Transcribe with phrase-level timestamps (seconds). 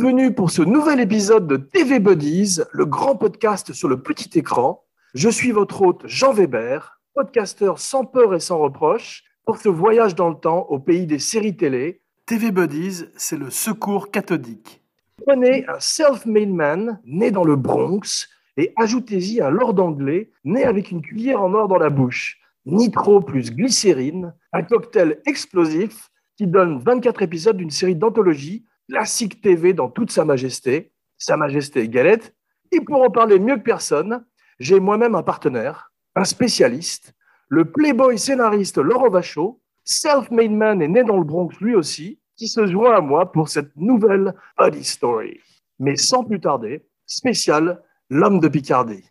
[0.00, 4.84] Bienvenue pour ce nouvel épisode de TV Buddies, le grand podcast sur le petit écran.
[5.12, 10.14] Je suis votre hôte Jean Weber, podcasteur sans peur et sans reproche pour ce voyage
[10.14, 12.00] dans le temps au pays des séries télé.
[12.26, 14.84] TV Buddies, c'est le secours cathodique.
[15.26, 20.92] Prenez un self-made man né dans le Bronx et ajoutez-y un lord anglais né avec
[20.92, 22.38] une cuillère en or dans la bouche.
[22.66, 29.72] Nitro plus glycérine, un cocktail explosif qui donne 24 épisodes d'une série d'anthologie classique TV
[29.72, 32.34] dans toute sa majesté, Sa Majesté Galette.
[32.72, 34.24] Et pour en parler mieux que personne,
[34.58, 37.14] j'ai moi-même un partenaire, un spécialiste,
[37.48, 42.46] le playboy scénariste Laurent Vachaud, self-made man et né dans le Bronx lui aussi, qui
[42.46, 45.40] se joint à moi pour cette nouvelle Buddy Story.
[45.78, 49.04] Mais sans plus tarder, spécial, l'homme de Picardie.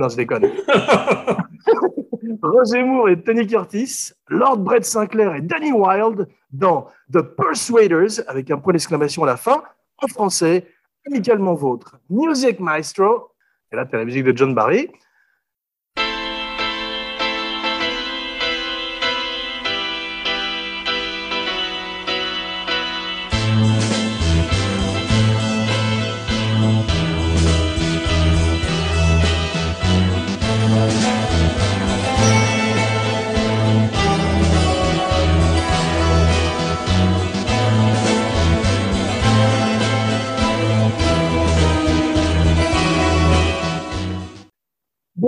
[0.00, 0.46] Non, je déconne.
[2.42, 8.50] Roger Moore et Tony Curtis, Lord Brett Sinclair et Danny Wilde dans The Persuaders, avec
[8.50, 9.62] un point d'exclamation à la fin,
[9.98, 10.66] en français,
[11.06, 11.98] amicalement vôtre.
[12.08, 13.32] Music Maestro,
[13.70, 14.90] et là, tu la musique de John Barry.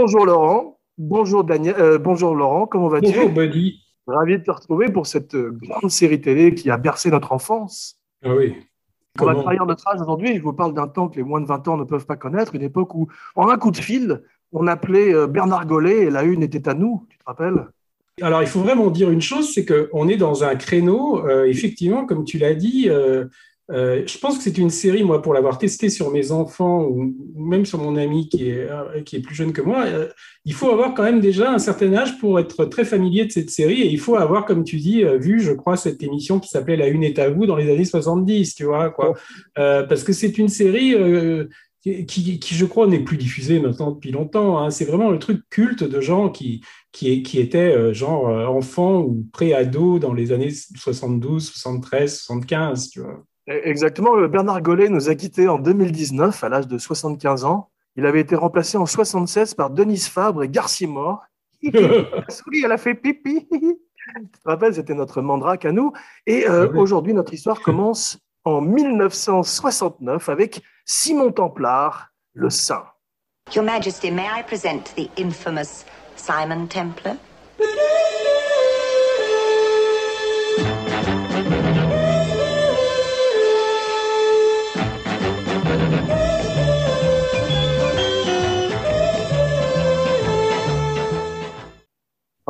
[0.05, 0.81] Bonjour Laurent.
[0.99, 1.77] Bonjour Daniel.
[1.79, 3.07] Euh, bonjour Laurent, comment vas-tu?
[3.07, 3.85] Bonjour Buddy.
[4.09, 8.01] Ravi de te retrouver pour cette euh, grande série télé qui a bercé notre enfance.
[8.25, 8.57] Ah oui.
[9.21, 10.37] On va trahir notre âge aujourd'hui.
[10.37, 12.57] Je vous parle d'un temps que les moins de 20 ans ne peuvent pas connaître,
[12.57, 13.07] une époque où,
[13.37, 16.75] en un coup de fil, on appelait euh, Bernard Gollet et la une était à
[16.75, 17.07] nous.
[17.09, 17.69] Tu te rappelles?
[18.21, 22.07] Alors, il faut vraiment dire une chose, c'est qu'on est dans un créneau, euh, effectivement,
[22.07, 23.27] comme tu l'as dit, euh,
[23.71, 27.15] euh, je pense que c'est une série, moi, pour l'avoir testée sur mes enfants ou
[27.37, 30.09] même sur mon ami qui est, euh, qui est plus jeune que moi, euh,
[30.45, 33.51] il faut avoir quand même déjà un certain âge pour être très familier de cette
[33.51, 36.77] série et il faut avoir, comme tu dis, vu, je crois, cette émission qui s'appelait
[36.77, 39.15] La Une est à vous dans les années 70, tu vois, quoi.
[39.59, 40.95] Euh, parce que c'est une série
[41.83, 44.59] qui, qui, qui, je crois, n'est plus diffusée maintenant depuis longtemps.
[44.59, 44.71] hein.
[44.71, 46.63] C'est vraiment le truc culte de gens qui,
[46.93, 53.01] qui, qui étaient euh, genre enfants ou pré-ados dans les années 72, 73, 75, tu
[53.01, 53.25] vois.
[53.47, 54.17] Exactement.
[54.17, 57.71] euh, Bernard Gollet nous a quittés en 2019 à l'âge de 75 ans.
[57.97, 61.25] Il avait été remplacé en 76 par Denise Fabre et Garcimore.
[62.29, 63.47] Souris, elle a fait pipi.
[63.51, 65.93] Tu te rappelles, c'était notre mandrake à nous.
[66.27, 66.79] Et euh, oui.
[66.79, 72.85] aujourd'hui, notre histoire commence en 1969 avec Simon Templard, le Saint.
[73.55, 75.85] Your Majesty, may I present the infamous
[76.17, 77.17] Simon Templar?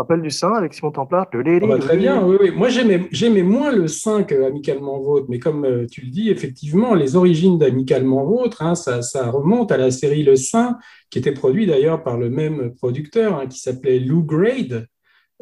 [0.02, 1.36] Rappelles du Saint avec Simon Templard Ah
[1.66, 2.50] bah, très bien, oui, oui.
[2.50, 6.94] Moi, j'aimais j'aimais moins le 5 Amicalement Vôtre, mais comme euh, tu le dis, effectivement,
[6.94, 10.78] les origines d'Amicalement Vôtre, hein, ça, ça remonte à la série Le Saint,
[11.10, 14.86] qui était produit d'ailleurs par le même producteur, hein, qui s'appelait Lou Grade.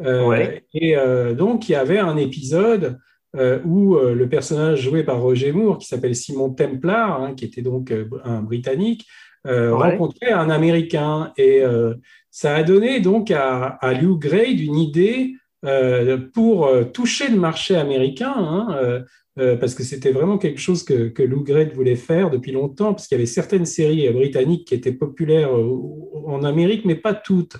[0.00, 0.64] Euh, Ouais.
[0.74, 2.98] Et euh, donc, il y avait un épisode
[3.36, 7.44] euh, où euh, le personnage joué par Roger Moore, qui s'appelle Simon Templar, hein, qui
[7.44, 9.06] était donc euh, un Britannique,
[9.46, 9.92] euh, Ouais.
[9.92, 11.32] rencontrait un Américain.
[11.36, 11.94] Et euh,
[12.30, 17.36] ça a donné donc à, à Lou Grade une idée euh, pour euh, toucher le
[17.36, 19.02] marché américain, hein,
[19.38, 22.94] euh, parce que c'était vraiment quelque chose que, que Lou Grade voulait faire depuis longtemps,
[22.94, 27.56] parce qu'il y avait certaines séries britanniques qui étaient populaires en Amérique, mais pas toutes.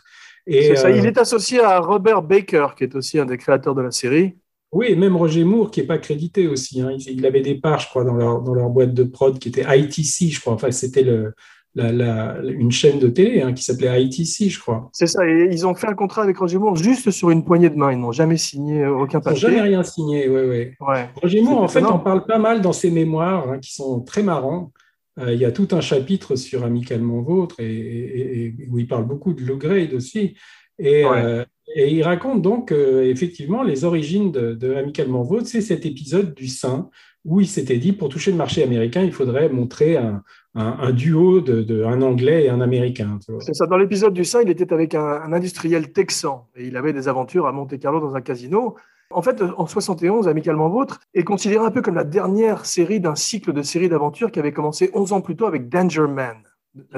[0.47, 3.83] Et, ça, Il est associé à Robert Baker, qui est aussi un des créateurs de
[3.83, 4.35] la série.
[4.73, 6.81] Oui, et même Roger Moore, qui n'est pas crédité aussi.
[6.81, 6.93] hein.
[6.93, 9.49] Il, il avait des parts, je crois, dans leur, dans leur boîte de prod, qui
[9.49, 10.55] était ITC, je crois.
[10.55, 11.35] Enfin, c'était le,
[11.75, 14.89] la, la- une chaîne de télé hein, qui s'appelait ITC, je crois.
[14.93, 17.71] C'est ça, et ils ont fait un contrat avec Roger Moore juste sur une poignée
[17.71, 17.93] de main.
[17.93, 19.41] Ils n'ont jamais signé euh, aucun Ils n'ont papier.
[19.41, 20.75] jamais rien signé, ouais, ouais.
[20.81, 21.09] Ouais.
[21.23, 24.23] Roger Moore, en fait, en parle pas mal dans ses mémoires, hein, qui sont très
[24.23, 24.73] marrants.
[25.19, 28.87] Euh, il y a tout un chapitre sur Amicalement Vôtre, et, et- et- où il
[28.89, 30.35] parle beaucoup de Low Grade aussi.
[30.79, 31.23] Et, Ouais.
[31.23, 31.45] euh,
[31.77, 35.47] et il raconte donc, euh, effectivement, les origines de, de Amicalement Vôtre.
[35.47, 36.91] C'est cet épisode du Saint,
[37.25, 40.23] où il s'était dit, pour toucher le marché américain, il faudrait montrer un,
[40.55, 43.19] un- un duo de, de- un Anglais et un Américain.
[43.41, 43.67] C'est ça.
[43.67, 47.09] Dans l'épisode du Saint, il était avec un, un industriel texan et il avait des
[47.09, 48.77] aventures à Monte Carlo dans un casino.
[49.13, 53.17] En fait, en 71, Amicalement Vôtre est considéré un peu comme la dernière série d'un
[53.17, 56.37] cycle de séries d'aventures qui avait commencé 11 ans plus tôt avec Danger Man,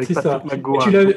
[0.08, 0.42] C'est ça.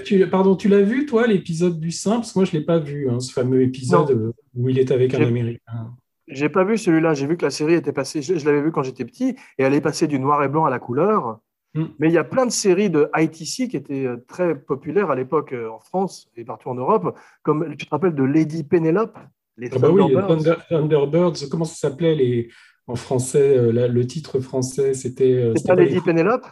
[0.05, 2.65] Tu pardon, tu l'as vu, toi, l'épisode du Saint Parce que moi, je ne l'ai
[2.65, 5.93] pas vu, hein, ce fameux épisode où il est avec un Américain.
[6.29, 7.13] J'ai pas vu celui-là.
[7.13, 8.21] J'ai vu que la série était passée.
[8.21, 10.63] Je, je l'avais vu quand j'étais petit et elle est passée du noir et blanc
[10.65, 11.39] à la couleur.
[11.75, 11.83] Mm.
[11.99, 15.15] Mais il y a plein de séries de ITC qui étaient euh, très populaires à
[15.15, 19.17] l'époque euh, en France et partout en Europe, comme tu te rappelles de Lady Penelope,
[19.57, 20.27] les Ah bah oui, Thunderbirds.
[20.37, 22.49] Thunder- Thunderbirds, comment ça s'appelait les...
[22.87, 26.01] en français, euh, le titre français, c'était euh, C'est c'était Lady les...
[26.01, 26.45] Penelope?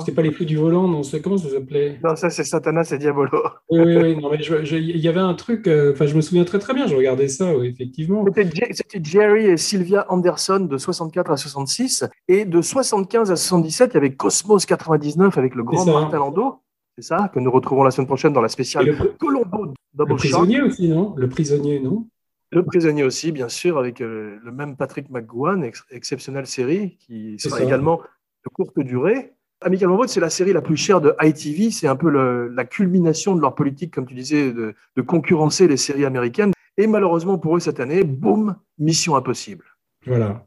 [0.00, 1.98] C'était pas les fous du volant, non, c'est comment ça s'appelait?
[2.02, 3.30] non ça c'est Satanas et Diabolo.
[3.70, 6.44] Oui, oui, oui, non, mais il y avait un truc, euh, enfin, je me souviens
[6.44, 8.24] très très bien, je regardais ça, oui, effectivement.
[8.26, 13.36] C'était Je- C'était Jerry et Sylvia Anderson de 64 à 66 et de 75 à
[13.36, 15.84] 77 il y avait Cosmos 99 avec le grand.
[15.86, 16.60] Martin Landau.
[16.98, 19.72] C'est ça que nous retrouvons la semaine prochaine dans la Et spéciale le, Colombo le
[19.94, 20.18] Double Shock.
[20.18, 21.14] prisonnier aussi, non?
[21.16, 22.06] Le prisonnier, non?
[22.52, 27.38] Le prisonnier aussi, bien sûr, avec euh, le même Patrick McGowan, ex- exceptionnelle série, qui
[27.38, 27.98] sera également
[28.44, 29.32] de courte durée.
[29.62, 31.70] Amicalement Vôtre, c'est la série la plus chère de ITV.
[31.70, 35.66] C'est un peu le- la culmination de leur politique, comme tu disais, de, de concurrencer
[35.66, 36.52] les séries américaines.
[36.76, 39.64] Et malheureusement pour eux cette année, boum, mission impossible.
[40.06, 40.45] Voilà.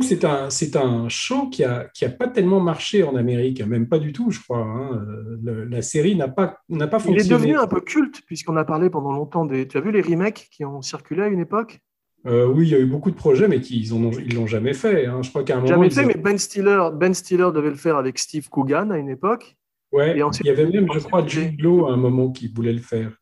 [0.00, 3.62] Donc, c'est un, c'est un show qui a, qui a pas tellement marché en Amérique,
[3.66, 4.58] même pas du tout, je crois.
[4.58, 5.04] hein.
[5.06, 7.28] Euh, le- la série n'a pas, n'a pas Il est fonctionné.
[7.42, 9.68] devenu un peu culte, puisqu'on a parlé pendant longtemps des.
[9.68, 11.80] Tu as vu les remakes qui ont circulé à une époque?
[12.26, 14.46] Euh, oui, il y a eu beaucoup de projets, mais qui ils ont, ils l'ont
[14.46, 15.06] jamais fait.
[15.06, 15.22] hein.
[15.22, 17.76] Je crois qu'à un moment, Jamais fait, ont- mais Ben Stiller, ben Stiller devait le
[17.76, 19.56] faire avec Steve Coogan à une époque,
[19.92, 22.48] ouais, et ensuite- il y avait même, je crois, Jude Law à un moment qui
[22.48, 23.12] voulait le faire.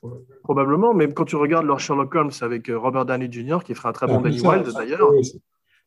[0.42, 0.94] probablement.
[0.94, 3.92] Mais quand tu regardes leur Sherlock Holmes avec euh, Robert Downey Jr., qui ferait un
[3.92, 4.40] très bon peu Danny.
[4.40, 5.10] Wilde d'ailleurs.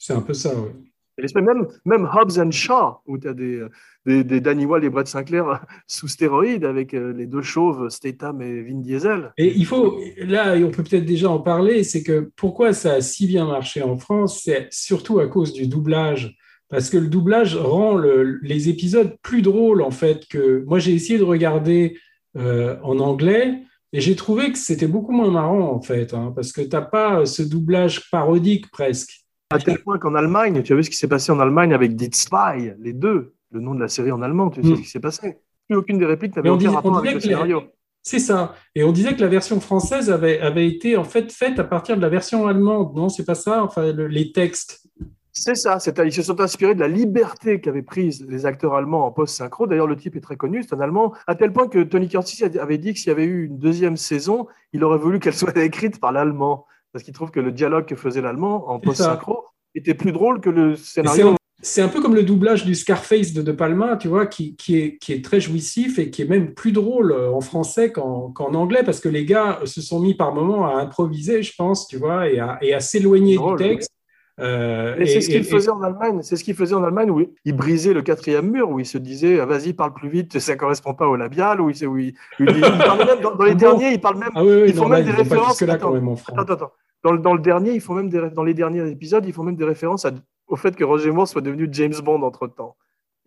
[0.05, 0.87] C'est- un peu ça, oui.
[1.35, 3.63] Même, même Hobbs and Shaw, où tu as des,
[4.07, 8.41] des, des Danny Wilde et Brett Sinclair sous stéroïdes avec euh, les deux chauves, Statham
[8.41, 9.31] et Vin Diesel.
[9.37, 13.01] Et il faut, là, on peut peut-être déjà en parler, c'est que pourquoi ça a
[13.01, 16.35] si bien marché en France, c'est surtout à cause du doublage.
[16.69, 20.93] Parce que le doublage rend le- les épisodes plus drôles, en fait, que moi j'ai
[20.93, 21.99] essayé de regarder
[22.37, 23.59] euh, en anglais
[23.93, 26.81] et j'ai trouvé que c'était beaucoup moins marrant, en fait, hein, parce que tu n'as
[26.81, 29.20] pas ce doublage parodique presque.
[29.51, 31.95] À tel point qu'en Allemagne, tu as vu ce qui s'est passé en Allemagne avec
[31.95, 34.75] Die Zwei, les deux, le nom de la série en allemand, tu sais Mm.
[34.77, 35.37] ce qui s'est passé.
[35.67, 37.63] Plus aucune des répliques n'avait aucun rapport avec le scénario.
[38.03, 38.55] C'est ça.
[38.73, 41.95] Et on disait que la version française avait, avait été en fait faite à partir
[41.97, 44.87] de la version allemande, non C'est pas ça Enfin, le- les textes.
[45.33, 49.11] C'est ça, ils se sont inspirés de la liberté qu'avaient prise les acteurs allemands en
[49.11, 49.65] post-synchro.
[49.65, 52.43] D'ailleurs, le type est très connu, c'est un Allemand, à tel point que Tony Curtis
[52.59, 55.55] avait dit que s'il y avait eu une deuxième saison, il aurait voulu qu'elle soit
[55.63, 59.45] écrite par l'Allemand, parce qu'il trouve que le dialogue que faisait l'Allemand en post-synchro
[59.75, 61.29] était plus drôle que le C'est scénario.
[61.29, 64.55] un, c'est un peu comme le doublage du Scarface de De Palma, tu vois, qui,
[64.55, 67.91] qui est, qui est très jouissif et qui est même plus drôle euh, en français
[67.91, 71.87] qu'en anglais, parce que les gars se sont mis par moments à improviser, je pense,
[71.87, 73.91] tu vois, et à, s'éloigner du texte.
[74.39, 76.21] Euh, Et c'est ce qu'il et- faisait en Allemagne.
[76.23, 78.97] C'est ce qu'il faisait en Allemagne où il brisait le quatrième mur, où il se
[78.97, 81.61] disait ah, vas-y parle plus vite, ça correspond pas au labial.
[81.61, 83.91] Où il, où il, où il dit- il parlait même dans, dans les bon derniers,
[83.93, 84.29] il parle même.
[84.33, 85.49] Ah oui, oui, Ils font non, même là, des ils références.
[85.49, 86.35] jusque-là Attends, quand même en France.
[86.39, 86.71] Attends, attends.
[87.03, 89.43] Dans, le- dans le dernier, ils font même des, dans les derniers épisodes, ils font
[89.43, 90.11] même des références à-
[90.47, 92.75] au fait que Roger Moore soit devenu James Bond entre temps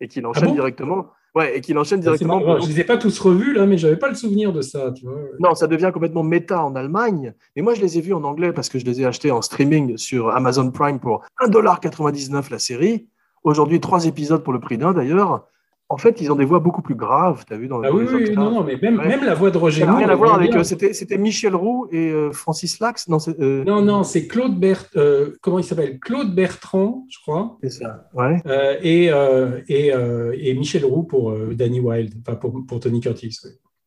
[0.01, 1.07] et qu'il enchaîne Ah bon directement.
[1.35, 2.39] Ouais, et qu'il enchaîne directement.
[2.39, 2.61] marrant.
[2.61, 5.05] Je les ai pas tous revus là, mais j'avais pas le souvenir de ça, tu
[5.05, 5.17] vois.
[5.41, 7.35] Non, ça devient complètement méta en Allemagne.
[7.57, 9.43] Mais moi, je les ai vus en anglais parce que je les ai achetés en
[9.43, 13.09] streaming sur Amazon Prime pour 1,99$ la série.
[13.43, 15.47] Aujourd'hui, trois épisodes pour le prix d'un d'ailleurs.
[15.95, 18.05] En fait, ils ont des voix beaucoup plus graves, tu as vu dans, Ah oui,
[18.07, 19.07] les oui, non, non, mais même, Ouais.
[19.09, 19.99] même la voix de Roger Moore.
[19.99, 20.51] rien à elle voir vient avec.
[20.51, 20.61] bien.
[20.61, 24.87] euh, C'était Michel Roux et euh, Francis Lax Non, euh, Non, non, c'est Claude Bert,
[25.41, 26.01] comment il s'appelle?
[26.01, 28.09] Claude Bertrand, je crois, c'est ça.
[28.13, 28.43] Ouais.
[28.83, 29.11] et,
[29.69, 29.93] et,
[30.49, 33.39] et Michel Roux pour Danny Wilde, enfin pour, pour Tony Curtis.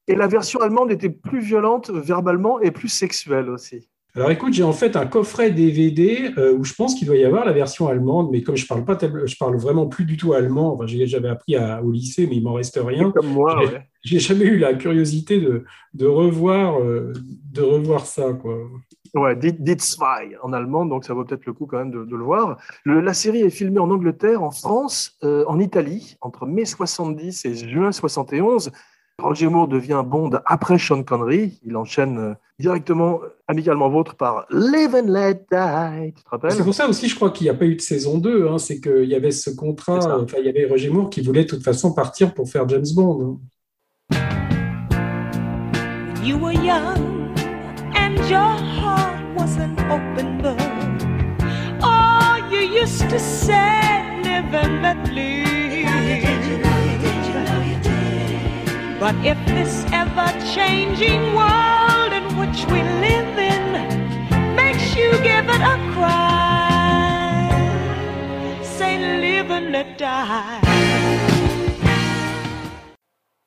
[0.08, 3.90] Et la version allemande était plus violente verbalement et plus sexuelle aussi.
[4.18, 7.24] Alors écoute, j'ai en fait un coffret DVD euh, où je pense qu'il doit y
[7.24, 10.18] avoir la version allemande, mais comme je parle pas, tel- je parle vraiment plus du
[10.18, 10.74] tout allemand.
[10.74, 13.12] Enfin, j'avais appris à- au lycée, mais il m'en reste rien.
[13.12, 13.82] Comme moi, J'ai- ouais.
[14.04, 17.14] J'ai jamais eu la curiosité de, de revoir, euh,
[17.54, 18.58] de revoir ça, quoi.
[19.14, 19.38] Ouais,
[19.78, 22.58] Zwei en allemand, donc ça vaut peut-être le coup quand même de, de le voir.
[22.86, 27.46] Le- la série est filmée en Angleterre, en France, euh, en Italie, entre mai 70
[27.46, 28.72] et juin 71.
[29.20, 31.60] Roger Moore devient Bond après Sean Connery.
[31.66, 36.14] Il enchaîne euh, directement, amicalement vôtre, par Live and Let Die.
[36.16, 36.52] Tu te rappelles?
[36.52, 38.48] C'est pour ça aussi, je crois qu'il n'y a pas eu de saison 2.
[38.48, 41.46] hein, c'est qu'il y avait ce contrat, enfin, il y avait Roger Moore qui voulait
[41.46, 43.40] de toute façon partir pour faire James Bond.
[46.24, 47.34] you were young
[47.96, 50.60] and your heart was an open book.
[51.82, 56.27] Oh, you used to say, live and let live.
[59.00, 63.66] But if this ever changing world in which we live in
[64.56, 67.46] makes you give it a cry,
[68.64, 70.62] say live and die.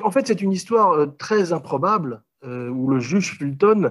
[0.04, 3.90] En fait, c'est une histoire euh, très improbable euh, où le juge Fulton,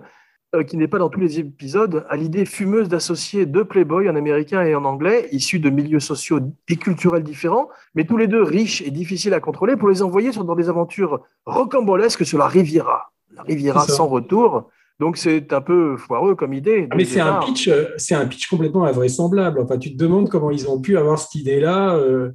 [0.68, 4.64] qui n'est pas dans tous les épisodes, a l'idée fumeuse d'associer deux playboys, un américain
[4.64, 8.82] et un anglais, issus de milieux sociaux et culturels différents, mais tous les deux riches
[8.82, 13.12] et difficiles à contrôler, pour les envoyer sur- dans des aventures rocambolesques sur la Riviera.
[13.36, 14.70] La Riviera sans retour.
[15.00, 16.88] Donc c'est un peu foireux comme idée.
[16.88, 19.60] dès Mais c'est un pitch, euh, c'est un pitch complètement invraisemblable.
[19.62, 21.96] Enfin, tu te demandes comment ils ont pu avoir cette idée-là.
[21.96, 22.32] euh,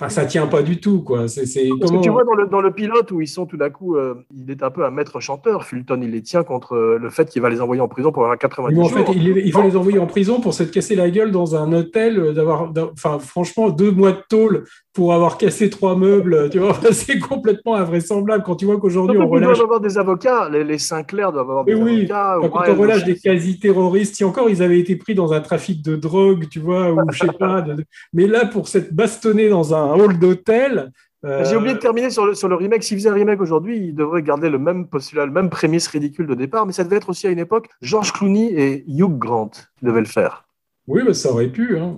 [0.00, 1.28] Enfin, ça tient pas du tout, quoi.
[1.28, 3.44] C'est, c'est Parce comment que tu vois dans le, dans le pilote où ils sont
[3.44, 6.42] tout d'un coup, euh, il est un peu un maître chanteur, Fulton, il les tient
[6.42, 8.88] contre euh, le fait qu'il va les envoyer en prison pour avoir 90 Mais en
[8.88, 8.96] jours.
[9.06, 11.70] fait, il, il faut les envoyer en prison pour s'être cassé la gueule dans un
[11.74, 16.48] hôtel, euh, d'avoir, d'a- enfin, franchement, deux mois de tôle pour avoir cassé trois meubles.
[16.50, 19.60] Tu vois, c'est complètement invraisemblable quand tu vois qu'aujourd'hui on relâche.
[19.60, 22.38] avoir des avocats, les, les Sinclair doivent avoir des oui, avocats.
[22.38, 25.40] Enfin, quand Wild on relâche des quasi-terroristes, si encore ils avaient été pris dans un
[25.40, 27.62] trafic de drogue, tu vois, ou je sais pas.
[27.62, 30.90] de- Mais là, pour s'être bastonné dans un hall d'hôtel.
[31.24, 32.82] euh, J'ai oublié de terminer sur le, sur le remake.
[32.82, 36.26] S'ils faisaient un remake aujourd'hui, ils devraient garder le même postulat, le même prémisse ridicule
[36.26, 39.50] de départ, mais ça devait être aussi à une époque George Clooney et Hugh Grant
[39.82, 40.44] devaient le faire.
[40.88, 41.78] Oui, bah, ça aurait pu.
[41.78, 41.96] Hein.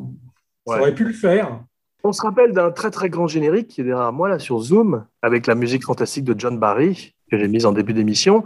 [0.67, 0.77] Ouais.
[0.77, 1.61] Ça aurait pu le faire.
[2.05, 5.05] On se rappelle d'un très très grand générique qui est derrière moi là sur Zoom,
[5.23, 8.45] avec la musique fantastique de John Barry, que j'ai mise en début d'émission.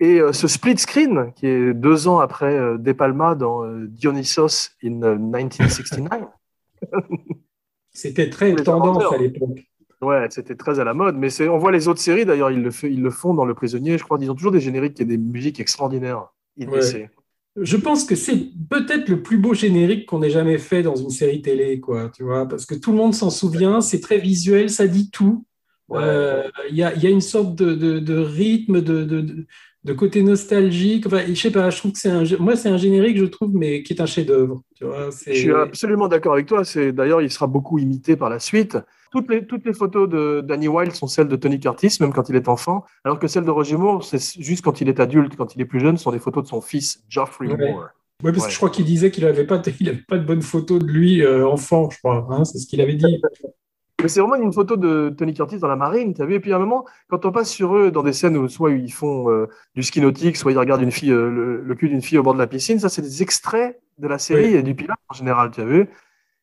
[0.00, 3.86] Et euh, ce split screen, qui est deux ans après euh, De Palma dans euh,
[3.88, 6.22] Dionysos in euh, 1969.
[7.90, 9.58] C'était très tendance à l'époque.
[10.00, 11.16] Ouais, c'était très à la mode.
[11.16, 13.54] Mais on voit les autres séries d'ailleurs, ils le, fait- ils le font dans Le
[13.54, 13.98] Prisonnier.
[13.98, 16.28] Je crois qu'ils ont toujours des génériques et des musiques extraordinaires.
[17.62, 18.36] Je pense que c'est
[18.70, 22.22] peut-être le plus beau générique qu'on ait jamais fait dans une série télé, quoi, tu
[22.22, 25.44] vois, parce que tout le monde s'en souvient, c'est très visuel, ça dit tout.
[25.88, 26.00] Ouais.
[26.02, 29.20] Euh, Il y, a, il y a une sorte de, de- de rythme, de, de-
[29.22, 29.46] de-
[29.84, 31.06] de côté nostalgique.
[31.06, 33.54] Enfin, je sais pas, je trouve que c'est un, moi, c'est un générique, je trouve,
[33.54, 34.62] mais qui est un chef-d'œuvre.
[34.80, 36.64] Je suis absolument d'accord avec toi.
[36.64, 38.76] C'est d'ailleurs, il sera beaucoup imité par la suite.
[39.10, 42.28] Toutes les, toutes les photos de Danny Wilde sont celles de Tony Curtis, même quand
[42.28, 45.36] il est enfant, alors que celles de Roger Moore, c'est juste quand il est adulte,
[45.36, 47.56] quand il est plus jeune, sont des photos de son fils Geoffrey Ouais.
[47.72, 47.88] Moore.
[48.24, 48.46] Ouais, parce Ouais.
[48.48, 50.86] que je crois qu'il disait qu'il n'avait pas, il avait pas de bonnes photos de
[50.86, 52.26] lui euh, enfant, je crois.
[52.30, 53.22] hein, c'est ce qu'il avait dit.
[54.00, 56.40] Mais c'est vraiment une photo de Tony Curtis dans la marine, tu as vu Et
[56.40, 58.92] puis à un moment, quand on passe sur eux dans des scènes où soit ils
[58.92, 62.00] font euh, du ski nautique, soit ils regardent une fille, euh, le, le cul d'une
[62.00, 64.54] fille au bord de la piscine, ça c'est des extraits de la série Oui.
[64.54, 65.88] et du pilote en général, tu as vu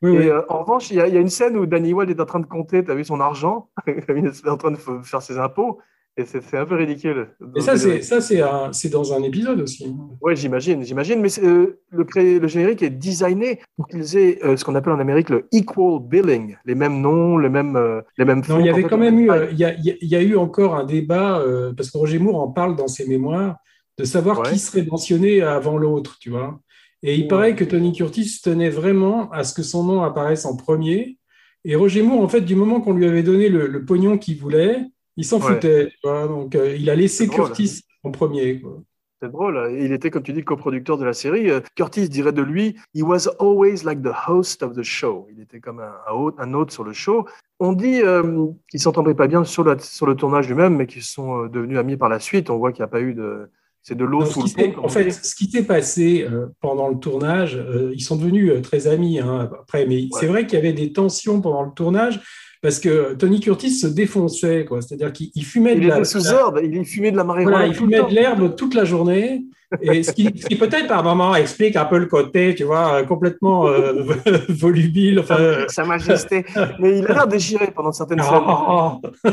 [0.06, 0.28] Oui, Et oui.
[0.30, 2.22] euh, en revanche, il y, a- il y a une scène où Danny Wilde est
[2.22, 5.22] en train de compter, tu as vu son argent, il est en train de faire
[5.22, 5.80] ses impôts,
[6.18, 7.30] et c'est un peu ridicule.
[7.58, 7.76] Et ça,
[8.22, 9.94] c'est dans un épisode aussi.
[10.22, 14.56] Oui, j'imagine, j'imagine, mais euh, le, cré- le générique est designé pour qu'ils aient euh,
[14.56, 18.24] ce qu'on appelle en Amérique le equal billing, les mêmes noms, les mêmes, euh, les
[18.26, 19.92] mêmes Non, fonds, il y avait quand même eu, euh, il y a, il y
[19.92, 22.78] a- il y a eu encore un débat, euh, parce que Roger Moore en parle
[22.78, 23.58] dans ses mémoires,
[23.98, 24.50] de savoir Ouais.
[24.52, 26.60] qui serait mentionné avant l'autre, tu vois.
[27.08, 30.56] Et il paraît que Tony Curtis tenait vraiment à ce que son nom apparaisse en
[30.58, 31.18] premier.
[31.64, 34.38] Et Roger Moore, en fait, du moment qu'on lui avait donné le, le pognon qu'il
[34.40, 34.80] voulait,
[35.16, 35.54] il s'en Ouais.
[35.54, 35.88] foutait.
[35.90, 36.28] tu vois.
[36.28, 37.28] Donc, euh, il a laissé.
[37.28, 38.60] Curtis en premier.
[38.60, 38.82] quoi.
[39.22, 39.58] C'est drôle.
[39.58, 39.70] hein.
[39.80, 41.50] Il était, comme tu dis, coproducteur de la série.
[41.50, 45.28] Euh, Curtis dirait de lui, he was always like the host of the show.
[45.32, 45.94] Il était comme un,
[46.38, 47.26] un hôte, sur le show.
[47.60, 51.04] On dit euh, qu'ils s'entendaient pas bien sur, la- sur le tournage lui-même, mais qu'ils
[51.04, 52.50] sont euh, devenus amis par la suite.
[52.50, 53.50] On voit qu'il n'y a pas eu de,
[53.88, 54.84] c'est de l'eau Non, sous le pont.
[54.84, 58.60] en fait, ce qui s'est passé euh, pendant le tournage, euh, ils sont devenus euh,
[58.60, 62.20] très amis hein, après, mais c'est vrai qu'il y avait des tensions pendant le tournage
[62.64, 64.82] parce que Tony Curtis se défonçait, quoi.
[64.82, 66.60] C'est-à-dire qu'il il fumait il de la, sous herbe.
[66.64, 67.58] Il fumait de la marijuana.
[67.58, 69.46] voilà, il fumait de l'herbe toute la journée.
[69.82, 73.68] Et ce qui, peut-être par moment explique un peu le côté, tu vois, euh, complètement
[73.68, 74.04] euh,
[74.50, 75.20] volubile.
[75.20, 76.46] Enfin, euh, Sa Majesté.
[76.80, 79.02] Mais il a l'air déchiré pendant certaines oh.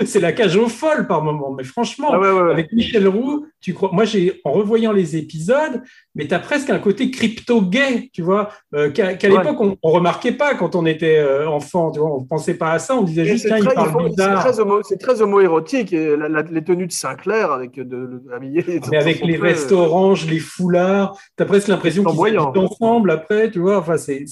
[0.04, 1.52] c'est la cage aux folles par moment.
[1.56, 2.50] Mais franchement, Ah ouais, ouais, ouais.
[2.52, 5.82] avec Michel Roux, tu crois Moi, j'ai en revoyant les épisodes,
[6.14, 10.32] mais tu as presque un côté crypto-gay, tu vois, euh, qu'à l'époque, on, on remarquait
[10.32, 13.22] pas quand on était euh, enfant, tu vois, on pensait pas à ça, on disait
[13.22, 14.40] Et juste, tiens, il parle faut- bizarre.
[14.44, 15.92] très homo- c'est très homo-érotique.
[15.92, 18.64] et la- la- les tenues de Sinclair avec de, de, habillés.
[18.90, 23.10] Mais avec sont les vestes oranges, les foulards, tu as presque l'impression qu'ils habitent ensemble
[23.10, 24.24] après, tu vois, enfin, c'est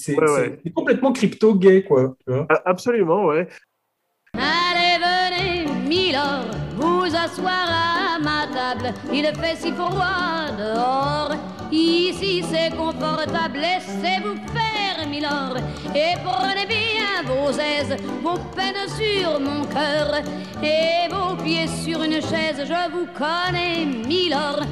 [0.75, 2.15] complètement crypto-gay, quoi.
[2.25, 2.45] Tu vois.
[2.49, 3.47] Ah, Absolument, ouais.
[5.95, 8.93] Milord, vous asseoir à ma table.
[9.13, 11.31] Il fait si froid dehors.
[11.71, 15.57] Ici c'est confortable, laissez-vous faire, Milord.
[15.95, 20.21] Et prenez bien vos aises, vos peines sur mon cœur.
[20.61, 24.63] Et vos pieds sur une chaise, je vous connais, Milord.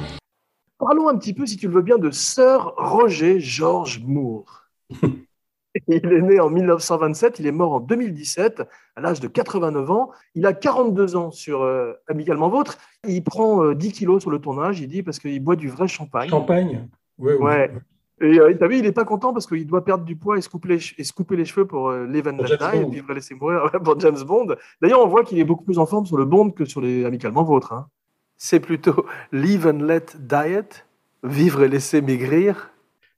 [0.78, 4.68] Parlons un petit peu, si tu le veux bien, de Sir Roger George Moore.
[5.88, 8.62] Il est né en 1927, il est mort en 2017,
[8.96, 10.10] à l'âge de 89 ans.
[10.34, 12.78] Il a 42 ans sur euh, Amicalement Vôtre.
[13.08, 15.88] Il prend euh, 10 kilos sur le tournage, il dit, parce qu'il boit du vrai
[15.88, 16.28] champagne.
[16.28, 16.88] Champagne?
[17.18, 17.42] Ouais, ouais.
[17.42, 17.72] Ouais.
[18.20, 20.40] Et euh, t'as vu, il n'est pas content parce qu'il doit perdre du poids et
[20.40, 22.56] se couper les, che- et se couper les cheveux pour euh, Live and Pour Let
[22.60, 22.90] James Die, et Bond.
[22.90, 24.54] puis il va laisser mourir pour James Bond.
[24.80, 27.04] D'ailleurs, on voit qu'il est beaucoup plus en forme sur le Bond que sur les
[27.04, 27.72] Amicalement Vôtres.
[27.72, 27.88] hein.
[28.36, 30.86] C'est plutôt Live and Let Diet,
[31.24, 32.70] vivre et laisser maigrir.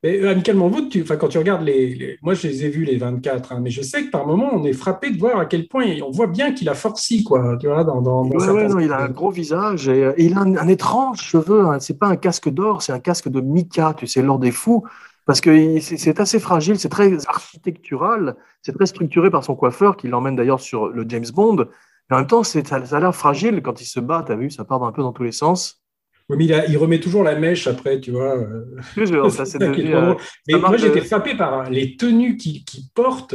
[0.07, 2.85] Mais euh, amicalement vous, tu, quand tu regardes les, les- Moi, je les ai vus,
[2.85, 5.47] les 24, hein, mais je sais que par moment, on est frappé de voir à
[5.47, 8.49] quel point on voit bien qu'il a forci, quoi, tu vois, dans, dans, dans Ouais,
[8.51, 11.21] ouais, non, il a un gros visage et, euh, et il a un, un étrange
[11.23, 11.67] cheveu.
[11.67, 11.81] Hein.
[11.81, 14.85] C'est pas un casque d'or, c'est un casque de mica, tu sais, l'or des fous.
[15.25, 20.07] Parce que c'est assez fragile, c'est très architectural, c'est très structuré par son coiffeur qui
[20.09, 21.67] l'emmène d'ailleurs sur le James Bond.
[22.11, 24.51] Mais en même temps, ça, ça a l'air fragile quand il se bat, t'as vu,
[24.51, 25.83] ça part un peu dans tous les sens.
[26.29, 28.37] Oui, mais il, a- il remet toujours la mèche après, tu vois.
[28.37, 28.65] euh,
[28.99, 30.15] euh, ça, c'est devenu, euh.
[30.49, 32.65] Mais moi, j'étais frappé par les tenues qu'il
[32.95, 33.35] porte.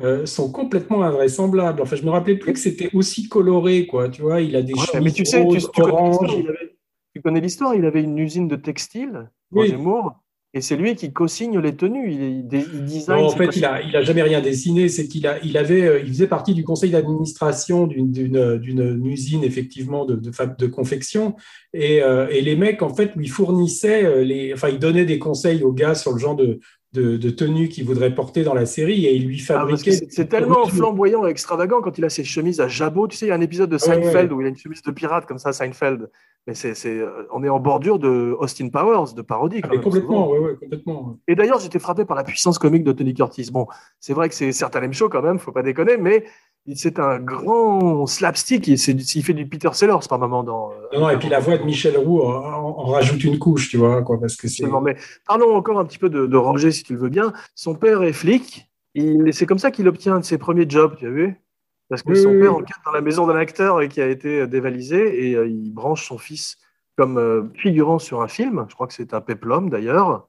[0.00, 1.82] euh, sont complètement invraisemblables.
[1.82, 4.08] Enfin, je me rappelais plus que c'était aussi coloré, quoi.
[4.08, 6.08] Tu vois, il a des ouais, mais tu sais, tu, roses, tu connais oranges.
[6.08, 6.76] l'histoire, il avait-
[7.14, 9.70] tu connais l'histoire, il avait une usine de textile, Oui.
[9.70, 10.22] Roger Moore,
[10.54, 12.10] et c'est lui qui co-signe les tenues.
[12.10, 14.88] Il, il, il design Non, en fait, il a, il a jamais rien dessiné.
[14.88, 20.06] C'est qu'il a, il avait, euh, il faisait partie du conseil d'administration d'une, usine effectivement
[20.06, 21.36] de, de, de confection,
[21.74, 25.18] et, euh, et les mecs en fait lui fournissaient euh, les, enfin, ils donnaient des
[25.18, 26.60] conseils aux gars sur le genre de,
[26.94, 29.92] de, de tenue qu'ils voudraient porter dans la série, et ils lui Ah, fabriquaient.
[30.08, 33.06] c'est tellement flamboyant et extravagant quand il a ses chemises à jabot.
[33.08, 34.36] Tu sais, il y a un épisode de Seinfeld ouais.
[34.36, 36.10] où il a une chemise de pirate comme ça, Seinfeld.
[36.46, 39.60] Mais c'est, c'est, euh, on est en bordure de Austin Powers, de parodie.
[39.62, 41.18] Ah, quand mais même, complètement, ouais, complètement.
[41.28, 43.50] Et d'ailleurs, j'étais frappé par la puissance comique de Tony Curtis.
[43.52, 43.66] Bon,
[44.00, 46.24] c'est vrai que c'est certain M show quand même, faut pas déconner, mais
[46.74, 48.66] c'est un grand slapstick.
[48.66, 50.70] Il, fait du Peter Sellers par moment dans.
[50.70, 53.76] euh, Non, non, et puis la voix de Michel Roux en, rajoute une couche, tu
[53.76, 54.64] vois, quoi, parce que c'est.
[54.82, 57.32] Mais parlons encore un petit peu de, de Roger, si tu le veux bien.
[57.54, 58.66] Son père est flic.
[59.30, 61.36] C'est comme ça qu'il obtient un de ses premiers jobs, tu as vu?
[61.88, 64.46] Parce que Oui, son père enquête dans la maison d'un acteur et qui a été
[64.46, 66.58] dévalisé et euh, il branche son fils
[66.96, 68.66] comme euh, figurant sur un film.
[68.68, 70.28] Je crois que c'est un péplum d'ailleurs.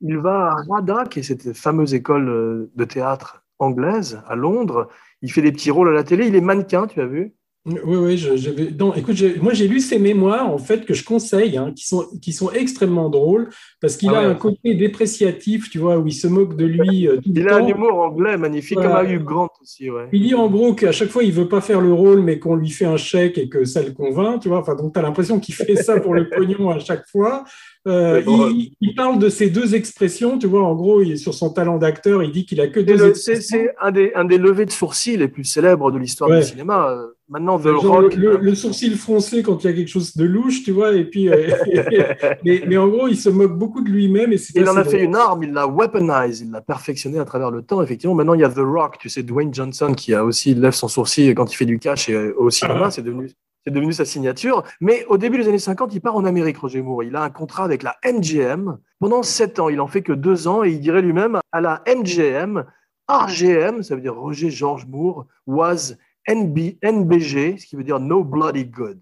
[0.00, 4.88] Il va à RADA, qui est cette fameuse école euh, de théâtre anglaise à Londres.
[5.22, 6.26] Il fait des petits rôles à la télé.
[6.26, 7.34] Il est mannequin, tu as vu
[7.66, 10.86] Oui, oui, je, je vais- non, écoute, j'ai- moi j'ai lu ses mémoires en fait
[10.86, 13.50] que je conseille, hein, qui sont qui sont extrêmement drôles
[13.82, 14.26] parce qu'il Ah a ouais.
[14.28, 17.48] un côté dépressiatif, tu vois, où il se moque de lui euh, tout le Il
[17.50, 19.02] a un humour anglais magnifique, Voilà.
[19.02, 19.90] comme à Hugh Grant aussi.
[19.90, 20.08] Ouais.
[20.10, 22.54] Il dit en gros qu'à chaque fois il veut pas faire le rôle, mais qu'on
[22.56, 24.60] lui fait un chèque et que ça le convainc, tu vois.
[24.60, 27.44] Enfin, donc tu as l'impression qu'il fait ça pour le pognon à chaque fois.
[27.88, 30.62] Euh, il, il parle de ces deux expressions, tu vois.
[30.62, 33.32] En gros, il sur son talent d'acteur, il dit qu'il a que deux le- C'est
[33.32, 33.58] expressions.
[33.64, 36.40] c'est un des, un des levées de sourcils les plus célèbres de l'histoire Ouais.
[36.40, 36.96] du cinéma.
[37.30, 38.14] Euh, Maintenant, The Genre Rock.
[38.14, 41.04] le, le sourcil froncé quand il y a quelque chose de louche, tu vois, et
[41.04, 41.48] puis, euh,
[42.44, 44.90] mais, mais en gros, il se moque beaucoup de lui-même et Il en a fait
[44.98, 45.00] drôle.
[45.04, 47.82] une arme, il l'a weaponized, il l'a perfectionné à travers le temps.
[47.82, 50.60] Effectivement, maintenant il y a The Rock, tu sais, Dwayne Johnson qui a aussi il
[50.60, 52.90] lève son sourcil quand il fait du cash et euh, au cinéma, Ah.
[52.90, 53.30] c'est devenu
[53.66, 54.62] c'est devenu sa signature.
[54.80, 57.02] Mais au début des années 50, il part en Amérique, Roger Moore.
[57.04, 59.68] Il a un contrat avec la MGM pendant sept ans.
[59.68, 62.64] Il en fait que deux ans et il dirait lui-même à la MGM,
[63.06, 65.92] RGM, ça veut dire Roger George Moore, was
[66.28, 69.00] NB, NBG, ce qui veut dire No Bloody Good.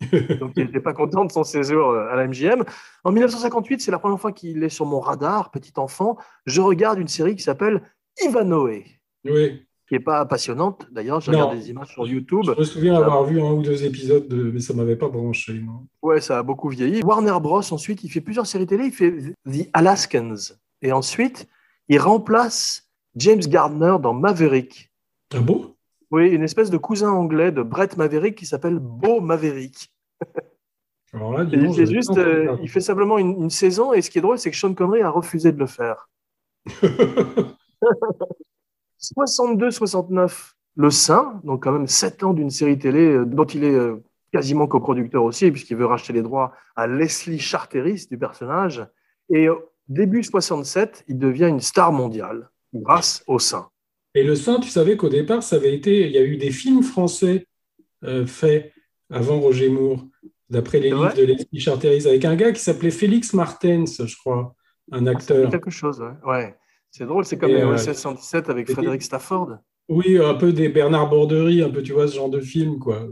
[0.40, 2.64] Donc il n'était pas content de son séjour euh, à la MGM.
[3.04, 6.16] En 1958, c'est la première fois qu'il est sur mon radar, petit enfant.
[6.46, 7.82] Je regarde une série qui s'appelle
[8.22, 8.82] Ivanhoe,
[9.24, 9.62] Oui.
[9.88, 10.86] qui n'est pas passionnante.
[10.90, 12.42] D'ailleurs, je regarde des images sur YouTube.
[12.44, 14.50] Je me souviens avoir vu un ou deux épisodes, de...
[14.50, 15.54] mais ça m'avait pas branché.
[15.54, 15.86] Non.
[16.02, 17.02] Ouais, ça a beaucoup vieilli.
[17.02, 17.60] Warner Bros.
[17.72, 18.86] Ensuite, il fait plusieurs séries télé.
[18.86, 19.12] Il fait
[19.46, 20.56] The Alaskans.
[20.82, 21.46] Et ensuite,
[21.88, 24.92] il remplace James Gardner dans Maverick.
[25.34, 25.74] Ah bon?
[26.14, 29.92] Oui, une espèce de cousin anglais de Brett Maverick qui s'appelle Beau Maverick.
[31.12, 33.50] Alors là, dis Et donc, il, fait je- juste, euh, il fait simplement une, une
[33.50, 33.92] saison.
[33.92, 36.08] Et ce qui est drôle, c'est que Sean Connery a refusé de le faire.
[39.00, 43.74] 62-69, Le Saint, donc quand même 7 ans d'une série télé euh, dont il est
[43.74, 44.00] euh,
[44.32, 48.86] quasiment coproducteur aussi, puisqu'il veut racheter les droits à Leslie Charteris du personnage.
[49.30, 49.48] Et
[49.88, 53.68] début 67, il devient une star mondiale grâce au Saint.
[54.14, 56.06] Et le sein, tu savais qu'au départ, ça avait été.
[56.06, 57.46] Il y a eu des films français
[58.04, 58.72] euh, faits
[59.10, 60.04] avant Roger Moore,
[60.50, 64.54] d'après les livres de Leslie Charteris, avec un gars qui s'appelait Félix Martens, je crois,
[64.92, 65.50] un acteur.
[65.50, 66.30] Quelque chose, ouais.
[66.30, 66.56] ouais.
[66.90, 69.58] C'est drôle, c'est comme les euh, 1617 avec Frédéric Stafford.
[69.88, 73.06] Oui, un peu des Bernard Borderie, un peu, tu vois, ce genre de film, quoi.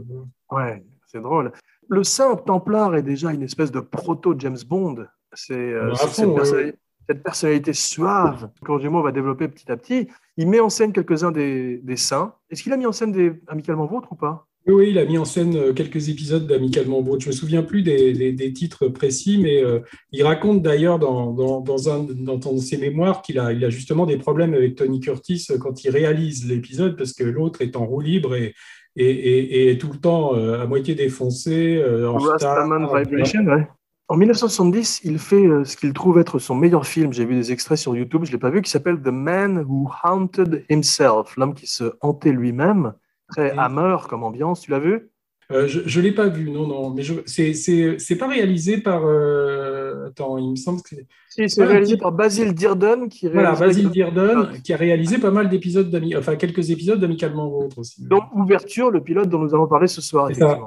[0.49, 1.51] Ouais, c'est drôle.
[1.89, 5.05] Le Saint Templar est déjà une espèce de proto-James Bond.
[5.33, 6.75] C'est euh, ouais,
[7.07, 10.07] cette personnalité suave Moore va développer petit à petit.
[10.37, 12.33] Il met en scène quelques-uns des, des saints.
[12.49, 14.47] Est-ce qu'il a mis en scène des Amicalement Vôtres ou pas?
[14.65, 17.23] Oui, il a mis en scène euh, quelques épisodes d'Amicalement Vôtre.
[17.23, 19.79] Je me souviens plus des, des- des titres précis, mais euh,
[20.13, 24.05] il raconte d'ailleurs dans, dans, dans un, dans, ses mémoires qu'il a, il a justement
[24.05, 27.85] des problèmes avec Tony Curtis euh, quand il réalise l'épisode, parce que l'autre est en
[27.85, 28.53] roue libre et,
[28.95, 32.65] et, et, tout le temps euh, à moitié défoncé, euh, en retard.
[33.03, 33.67] Vibration, ouais.
[34.09, 37.13] En 1970, il fait euh, ce qu'il trouve être son meilleur film.
[37.13, 39.65] J'ai vu des extraits sur YouTube, je ne l'ai pas vu, qui s'appelle The Man
[39.67, 42.93] Who Haunted Himself, l'homme qui se hantait lui-même.
[43.29, 45.09] Très hammer comme ambiance, tu l'as vu?
[45.51, 46.89] Euh, je ne l'ai pas vu, non, non.
[46.93, 49.03] Mais c'est- pas réalisé par.
[49.05, 51.07] euh, attends, il me semble que c'est.
[51.29, 55.17] Si, c'est Ouais, réalisé petit- par Basil Dearden, qui Voilà, Basil Dearden, qui a réalisé
[55.17, 58.05] pas mal d'épisodes, enfin quelques épisodes d'Amicalement Vôtre aussi.
[58.05, 60.59] dont Ouverture, le pilote dont nous allons parler ce soir, C'est ça.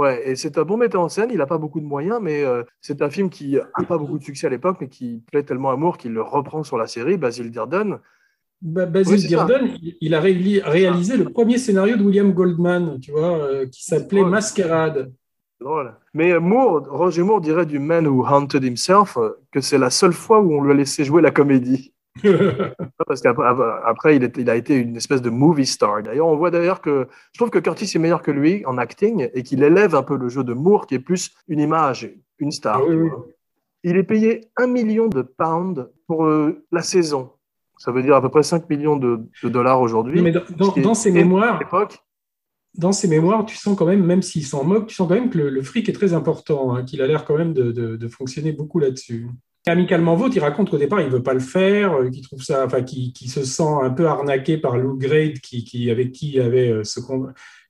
[0.00, 2.42] Ouais, et c'est un bon metteur en scène, il n'a pas beaucoup de moyens, mais
[2.42, 5.42] euh, c'est un film qui n'a pas beaucoup de succès à l'époque, mais qui plaît
[5.42, 7.98] tellement à Moore qu'il le reprend sur la série, Basil Dearden.
[8.62, 9.28] Ba- Basil Oui.
[9.28, 13.66] Dearden, il- il a réali- réalisé le premier scénario de William Goldman, tu vois, euh,
[13.66, 14.24] qui s'appelait.
[14.24, 15.12] Masquerade.
[15.60, 15.94] Drôle.
[16.14, 19.18] Mais euh, Moore, Roger Moore dirait du Man Who Haunted Himself
[19.52, 21.92] que c'est la seule fois où on lui a laissé jouer la comédie.
[23.06, 23.46] Parce qu'après
[23.84, 26.02] après, il, il a été une espèce de movie star.
[26.02, 29.28] D'ailleurs, on voit d'ailleurs que je trouve que Curtis est meilleur que lui en acting
[29.34, 32.50] et qu'il élève un peu le jeu de Moore, qui est plus une image, une
[32.50, 32.80] star.
[32.82, 33.10] Ah oui, oui.
[33.82, 37.30] Il est payé un million de pounds pour euh, la saison.
[37.78, 40.20] Ça veut dire à peu près 5 millions de, de dollars aujourd'hui.
[40.20, 40.32] Mais
[40.82, 41.58] dans, ses mémoires,
[42.76, 45.30] dans ses mémoires, tu sens quand même, même s'il s'en moque, tu sens quand même
[45.30, 47.96] que le, le fric est très important, hein, qu'il a l'air quand même de, de-
[47.96, 49.28] de fonctionner beaucoup là-dessus.
[49.66, 52.64] Amicalement Vôtre, il raconte qu'au départ, il veut pas le faire, euh, qu'il trouve ça,
[52.64, 56.40] enfin, qu'il se sent un peu arnaqué par Lou Grade, qui, qui, avec qui il
[56.40, 56.98] avait euh, ce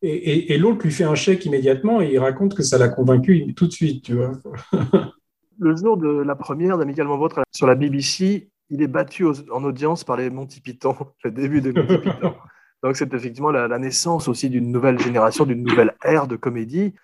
[0.03, 2.89] Et, et- et l'autre lui fait un chèque immédiatement et il raconte que ça l'a
[2.89, 4.33] convaincu tout de suite, tu vois.
[5.59, 9.63] Le jour de la première d'Amicalement Vôtre sur la BBC, il est battu aux- en
[9.65, 12.35] audience par les Monty Python, le début des Monty Python.
[12.85, 16.95] Donc c'est effectivement la, la naissance aussi d'une nouvelle génération, d'une nouvelle ère de comédie.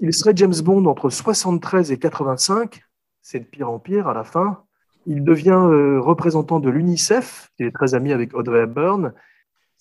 [0.00, 2.80] Il serait James Bond entre 73 et 85.
[3.22, 4.62] C'est de pire en pire à la fin.
[5.06, 7.50] Il devient euh, représentant de l'UNICEF.
[7.58, 9.12] Il est très ami avec Audrey Hepburn.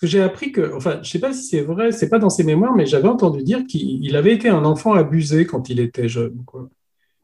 [0.01, 2.75] J'ai appris que, enfin, je sais pas si c'est vrai, c'est pas dans ses mémoires,
[2.75, 6.43] mais j'avais entendu dire qu'il il avait été un enfant abusé quand il était jeune.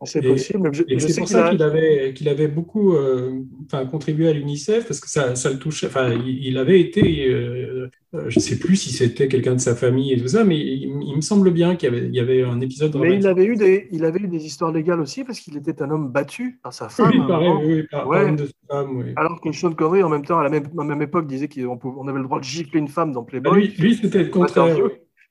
[0.05, 0.59] C'est possible.
[0.63, 4.27] mais je, Et c'est pour ça a- qu'il avait, qu'il avait beaucoup euh, enfin, contribué
[4.27, 5.87] à l'UNICEF parce que ça, ça le touchait.
[5.87, 9.59] Enfin, il, il avait été, euh, euh, je ne sais plus si c'était quelqu'un de
[9.59, 12.43] sa famille et tout ça, mais il, il me semble bien qu'il y y avait
[12.43, 15.39] un épisode Mais il avait, eu des, il avait eu des histoires légales aussi parce
[15.39, 17.11] qu'il était un homme battu par sa femme.
[17.13, 18.27] Oui, pareil, oui, par, Ouais.
[18.29, 19.13] une de ses femmes, oui.
[19.15, 21.47] Alors que Sean Connery, en même temps, à la même, à la même époque, disait
[21.47, 23.53] qu'on on avait le droit de gifler une femme dans Ah, Playboy.
[23.55, 24.75] lui, lui, c'était le contraire.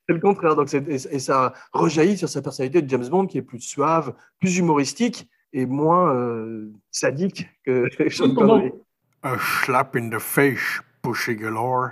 [0.07, 0.55] C'est le contraire.
[0.55, 4.13] Donc et, et ça rejaillit sur sa personnalité de James Bond qui est plus suave,
[4.39, 8.71] plus humoristique et moins euh, sadique que Sean Connery.
[9.21, 11.91] A slap in the face, pussy galore.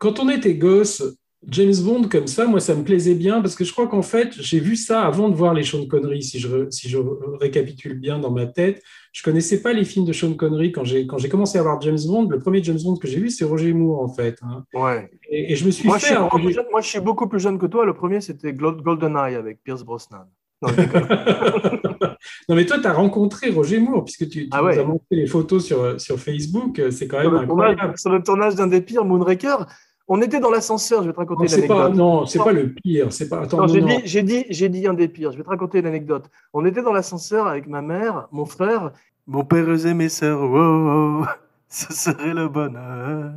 [0.00, 1.02] Quand on était gosse,
[1.48, 4.28] James Bond comme ça, moi, ça me plaisait bien parce que je crois qu'en fait,
[4.38, 6.98] j'ai vu ça avant de voir les Sean Connery, si je, si je
[7.40, 8.82] récapitule bien dans ma tête.
[9.12, 11.80] Je connaissais pas les films de Sean Connery quand j'ai quand j'ai commencé à voir
[11.80, 12.28] James Bond.
[12.28, 14.38] Le premier James Bond que j'ai vu, c'est Roger Moore en fait.
[14.42, 14.64] hein.
[14.74, 15.10] Ouais.
[15.30, 17.26] Et, et je me suis Moi je, fait suis Roger- jeune, moi, je suis beaucoup
[17.26, 17.86] plus jeune que toi.
[17.86, 20.26] Le premier, c'était GoldenEye avec Pierce Brosnan.
[20.62, 20.82] Non, je
[22.54, 25.26] mais toi, tu as rencontré Roger Moore puisque tu, tu Ah nous as montré les
[25.26, 26.80] photos sur, sur Facebook.
[26.90, 27.98] C'est quand sur, même tournage, incroyable.
[27.98, 29.66] sur le tournage d'un des pires, Moonraker,
[30.10, 31.02] on était dans l'ascenseur.
[31.02, 31.96] Je vais te raconter Non, c'est pas, l'anecdote.
[31.98, 33.12] non, c'est pas le pire.
[33.12, 33.42] C'est pas.
[33.42, 33.86] Attends, Non, non, j'ai non.
[33.86, 35.32] dit, j'ai dit, j'ai dit un des pires.
[35.32, 36.28] Je vais te raconter l'anecdote.
[36.52, 38.92] On était dans l'ascenseur avec ma mère, mon frère.
[39.26, 41.24] Mon père et mes sœurs, wow,
[41.68, 43.32] ce serait le bonheur.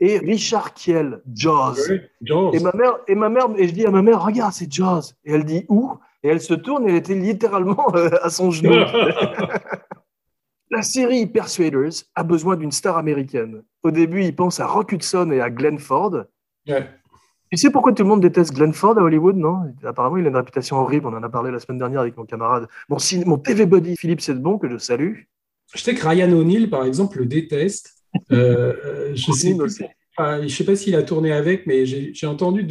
[0.00, 1.76] et Richard Kiel, Jaws.
[2.20, 2.50] Jaws.
[2.52, 5.14] Et ma mère, et ma mère, et je dis à ma mère, regarde, c'est Jaws.
[5.24, 5.92] Et elle dit où?
[6.22, 8.74] Et elle se tourne et elle était littéralement euh, à son genou.
[10.72, 13.62] La série Persuaders a besoin d'une star américaine.
[13.82, 16.24] Au début, il pense à Rock Hudson et à Glenn Ford.
[16.66, 16.88] Ouais.
[17.50, 19.74] Tu sais pourquoi tout le monde déteste Glenn Ford à Hollywood, non?
[19.84, 21.06] Apparemment, il a une réputation horrible.
[21.06, 24.22] On en a parlé la semaine dernière avec mon camarade, mon, mon TV buddy Philippe
[24.22, 25.24] Sedbon, que je salue.
[25.74, 27.94] Je sais que Ryan O'Neill, par exemple, le déteste.
[28.30, 29.84] Euh, euh, je sais plus- aussi.
[30.16, 32.66] enfin, sais pas s'il a tourné avec, mais j'ai entendu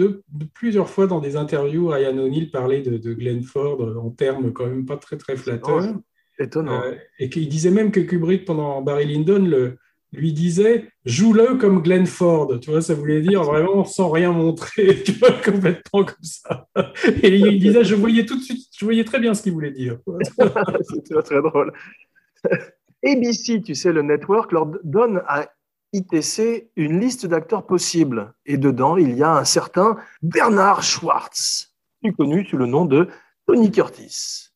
[0.56, 4.52] plusieurs fois dans des interviews Ryan O'Neill parler de, de Glenn Ford euh, en termes
[4.54, 5.94] quand même pas très très flatteurs.
[6.42, 6.82] Étonnant.
[6.82, 9.78] Euh, et qu'il disait même que Kubrick, pendant Barry Lyndon, le,
[10.14, 12.60] lui disait joue-le comme Glenn Ford.
[12.60, 16.68] Tu vois, ça voulait dire vraiment sans rien montrer, tu vois, complètement comme ça.
[17.24, 19.72] Et il disait je voyais tout de suite, je voyais très bien ce qu'il voulait
[19.72, 19.98] dire.
[20.90, 21.74] C'était très drôle.
[23.04, 25.48] ABC, tu sais, le network, leur donne à
[25.94, 28.34] ITC, une liste d'acteurs possibles.
[28.46, 33.08] Et dedans, il y a un certain Bernard Schwartz, plus connu sous le nom de
[33.48, 34.51] Tony Curtis.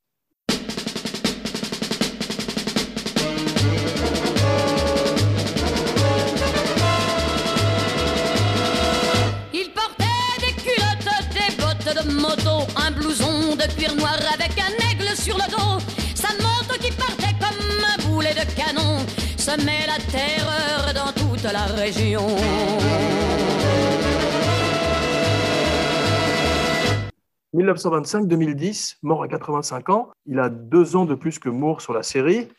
[19.58, 22.26] Semait la terreur dans toute la région.
[27.54, 30.10] 1925-2010, mort à 85 ans.
[30.26, 32.50] Il a deux ans de plus que Moore sur la série.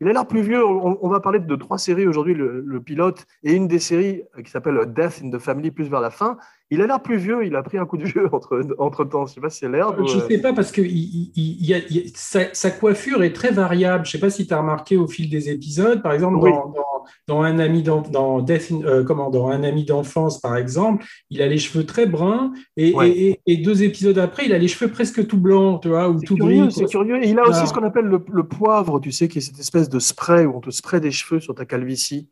[0.00, 0.64] Il a l'air plus vieux.
[0.64, 4.80] On, va parler de trois séries aujourd'hui, le pilote et une des séries qui s'appelle
[4.86, 6.38] Death in the Family, plus vers la fin.
[6.72, 7.44] Il a l'air plus vieux.
[7.44, 9.26] Il a pris un coup de vieux entre, entre temps.
[9.26, 10.06] Je sais pas si c'est l'herbe.
[10.06, 11.80] Je euh, sais pas parce que il, il- a-
[12.14, 14.06] sa, sa coiffure est très variable.
[14.06, 16.02] Je sais pas si tu as remarqué au fil des épisodes.
[16.02, 16.50] Par exemple, Oui.
[16.52, 16.84] dans, dans-
[17.26, 21.04] dans un ami d'en- dans Death in- euh, comment, dans un ami d'enfance, par exemple,
[21.30, 23.10] il a les cheveux très bruns et, Ouais.
[23.10, 26.08] et- et- et deux épisodes après, il a les cheveux presque tout blancs, tu vois,
[26.08, 26.72] ou C'est tout curieux, gris.
[26.72, 27.16] c'est curieux.
[27.24, 29.40] Et il a aussi Alors- ce qu'on appelle le, le poivre, tu sais, qui est
[29.40, 32.28] cette espèce de spray où on te spray des cheveux sur ta calvitie.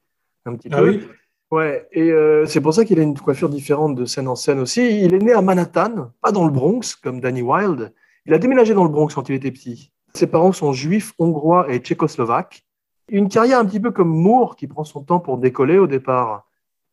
[0.47, 0.91] Un petit Ah peu.
[0.91, 1.01] oui.
[1.51, 4.59] Ouais, et euh, c'est pour ça qu'il a une coiffure différente de scène en scène
[4.59, 5.03] aussi.
[5.03, 7.95] Il est né à Manhattan, pas dans le Bronx, comme Danny Wilde.
[8.27, 9.91] Il a déménagé dans le Bronx quand il était petit.
[10.15, 12.65] Ses parents sont juifs, hongrois et tchécoslovaques.
[13.09, 16.47] Une carrière un petit peu comme Moore, qui prend son temps pour décoller au départ,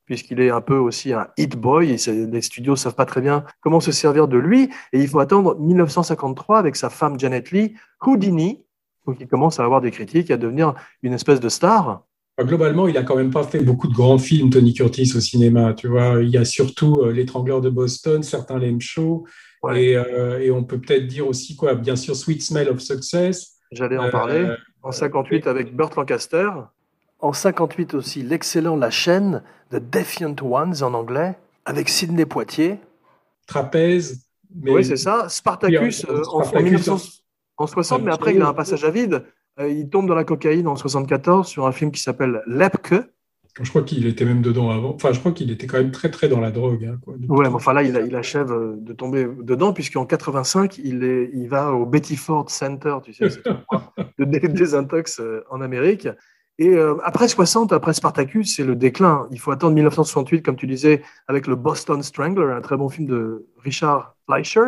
[0.06, 1.92] puisqu'il est un peu aussi un hit boy.
[1.92, 4.70] Et les studios savent pas très bien comment se servir de lui.
[4.94, 8.66] Et il faut attendre 1953 avec sa femme Janet Lee, Houdini,
[9.06, 12.05] donc il commence à avoir des critiques, à devenir une espèce de star.
[12.44, 15.74] Globalement, il a quand même pas fait beaucoup de grands films, Tony Curtis, au cinéma.
[15.74, 19.26] Tu vois, il y a surtout euh, L'étrangleur de Boston, certains l'aiment chaud,
[19.64, 19.84] Ouais.
[19.84, 23.54] et, euh, et on peut peut-être dire aussi quoi, bien sûr, Sweet Smell of Success.
[23.72, 24.48] J'allais en Euh, parler.
[24.84, 26.50] En 58 avec Burt Lancaster.
[27.20, 32.80] En 58 aussi l'excellent La chaîne de Defiant Ones en anglais avec Sidney Poitier.
[33.48, 34.26] Trapèze.
[34.62, 35.28] Mais Oui, c'est ça.
[35.30, 36.98] Spartacus, Oui, euh, en, en Spartacus, 1900
[37.58, 39.24] en 60, mais après il a un passage à vide.
[39.60, 42.96] Euh, il tombe dans la cocaïne en 74 sur un film qui s'appelle Lepke.
[43.62, 44.94] Je crois qu'il était même dedans avant.
[44.94, 46.84] Enfin, je crois qu'il était quand même très, très dans la drogue.
[46.92, 47.14] hein, quoi.
[47.30, 51.48] Ouais, mais enfin là, il, achève euh, de tomber dedans, puisqu'en 85, il, est, il
[51.48, 53.28] va au Betty Ford Center, tu sais,
[54.20, 56.10] de dé- désintox euh, en Amérique.
[56.58, 59.28] Et euh, après 60, après Spartacus, c'est le déclin.
[59.32, 63.08] Il faut attendre 1968, comme tu disais, avec le Boston Strangler, un très bon film
[63.08, 64.68] de Richard Fleischer.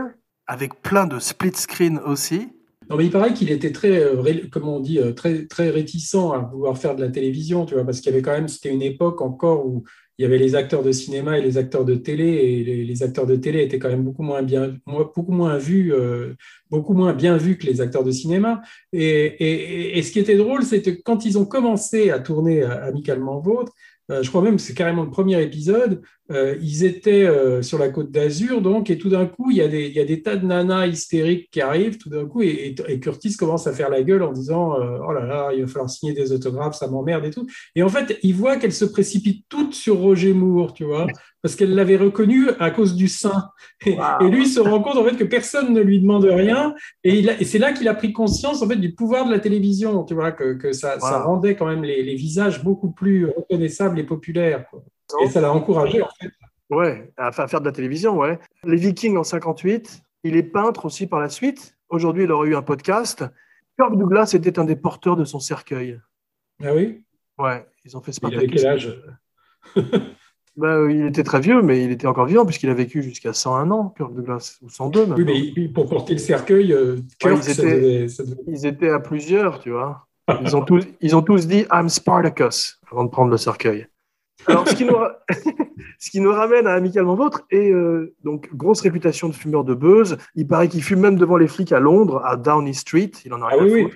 [0.50, 2.47] Avec plein de split screen aussi.
[2.89, 6.15] Non, mais il paraît qu'il était très, euh, comment on dit, euh, très, très réticent
[6.15, 8.69] à vouloir faire de la télévision, tu vois, parce qu'il y avait quand même, c'était
[8.69, 9.84] une époque encore où
[10.17, 13.28] il y avait les acteurs de cinéma et les acteurs de télé, et les, acteurs
[13.28, 16.34] de télé étaient quand même beaucoup moins bien, beaucoup moins vus, euh,
[16.71, 18.62] beaucoup moins bien vus que les acteurs de cinéma.
[18.93, 22.63] Et, et, et ce qui était drôle, c'était que quand ils ont commencé à tourner
[22.63, 23.73] Amicalement Vôtre,
[24.10, 27.89] je crois même que c'est carrément le premier épisode, euh, ils étaient euh, sur la
[27.89, 30.21] côte d'Azur, donc, et tout d'un coup, il y, a des, il y a des
[30.21, 33.71] tas de nanas hystériques qui arrivent, tout d'un coup, et, et- et Curtis commence à
[33.73, 36.75] faire la gueule en disant euh, Oh là là, il va falloir signer des autographes,
[36.75, 37.45] ça m'emmerde et tout.
[37.75, 41.07] Et en fait, il voit qu'elles se précipitent toutes sur Roger Moore, tu vois,
[41.41, 43.49] parce qu'elle l'avait reconnu à cause du sein.
[43.85, 44.25] Et, Wow.
[44.27, 47.23] et lui, il se rend compte en fait que personne ne lui demande rien, et,
[47.45, 50.31] c'est là qu'il a pris conscience en fait du pouvoir de la télévision, tu vois,
[50.31, 54.65] que, que ça, ça rendait quand même les, les visages beaucoup plus reconnaissables et populaires.
[54.69, 54.83] quoi.
[55.24, 56.30] Et ça l'a encouragé, en fait.
[56.70, 58.39] Ouais, à fa- faire de la télévision, ouais.
[58.63, 60.02] Les Vikings en 58.
[60.24, 61.78] Il est peintre aussi par la suite.
[61.89, 63.24] Aujourd'hui, il aurait eu un podcast.
[63.80, 66.00] Kirk Douglas était un des porteurs de son cercueil.
[66.63, 67.04] Ah oui?
[67.38, 69.02] Ouais, ils ont fait Il avait quel âge?
[70.60, 73.70] Euh, il était très vieux, mais il était encore vivant puisqu'il a vécu jusqu'à 101
[73.70, 75.24] ans, Kirk Douglas, ou 102 maintenant.
[75.24, 78.89] Oui, mais pour porter le cercueil, euh, ils ça étaient- devait- ça devait- Ils étaient
[78.89, 80.08] à plusieurs, tu vois.
[80.41, 83.86] Ils ont tous, ils ont tous dit I'm Spartacus avant de prendre le cercueil.
[84.45, 85.17] Alors, ce qui nous, ra-
[86.00, 89.73] ce qui nous ramène à Amicalement Vôtre, et euh, donc grosse réputation de fumeur de
[89.73, 90.17] buzz.
[90.36, 93.12] Il paraît qu'il fume même devant les flics à Londres, à Downing Street.
[93.26, 93.88] Il en a Ah rien à oui.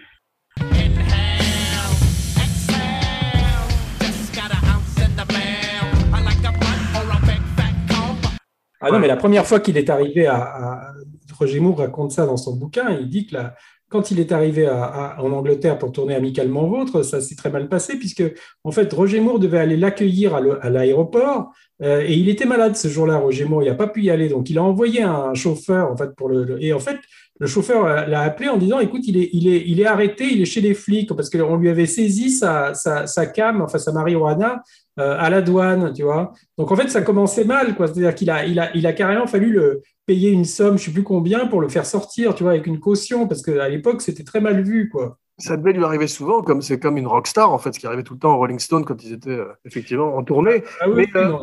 [8.84, 10.92] Ah non, mais la première fois qu'il est arrivé à, à-
[11.38, 13.56] Roger Moore raconte ça dans son bouquin, il dit que la-
[13.92, 17.98] quand il est arrivé en Angleterre pour tourner Amicalement Vôtre, ça s'est très mal passé
[18.00, 18.24] puisque
[18.64, 21.52] en fait Roger Moore devait aller l'accueillir à l'aéroport
[21.84, 24.30] euh, et il était malade ce jour-là, Roger Moore, il n'a pas pu y aller,
[24.30, 26.98] donc il a envoyé un chauffeur en fait pour le- et en fait
[27.42, 30.44] le chauffeur l'a appelé en disant écoute il est, il est, il est arrêté, il
[30.44, 33.92] est chez les flics parce qu'on lui avait saisi sa, sa, sa cam, enfin sa
[33.92, 34.62] marijuana
[35.00, 36.34] euh, à la douane, tu vois.
[36.60, 37.88] Donc en fait, ça commençait mal, quoi.
[37.88, 40.92] C'est-à-dire qu'il a, il a, il a carrément fallu le payer une somme, je sais
[40.92, 44.24] plus combien, pour le faire sortir, tu vois, avec une caution, parce qu'à l'époque, c'était
[44.24, 45.18] très mal vu, quoi.
[45.40, 48.04] Ça devait lui arriver souvent, comme c'est comme une rockstar en fait, ce qui arrivait
[48.04, 50.64] tout le temps aux Rolling Stones quand ils étaient euh, effectivement en tournée.
[50.80, 51.34] Ah oui, Mais, euh,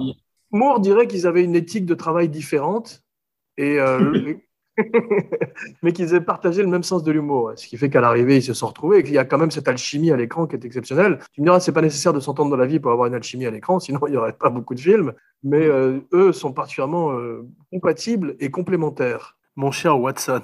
[0.52, 3.02] Moore dirait qu'ils avaient une éthique de travail différente,
[3.56, 4.34] et, euh,
[5.82, 7.52] mais qu'ils avaient partagé le même sens de l'humour.
[7.56, 9.50] Ce qui fait qu'à l'arrivée, ils se sont retrouvés et qu'il y a quand même
[9.50, 11.18] cette alchimie à l'écran qui est exceptionnelle.
[11.32, 13.46] Tu me diras, c'est pas nécessaire de s'entendre dans la vie pour avoir une alchimie
[13.46, 15.12] à l'écran, sinon il n'y aurait pas beaucoup de films.
[15.42, 19.36] Mais euh, eux sont particulièrement euh, compatibles et complémentaires.
[19.56, 20.42] Mon cher Watson.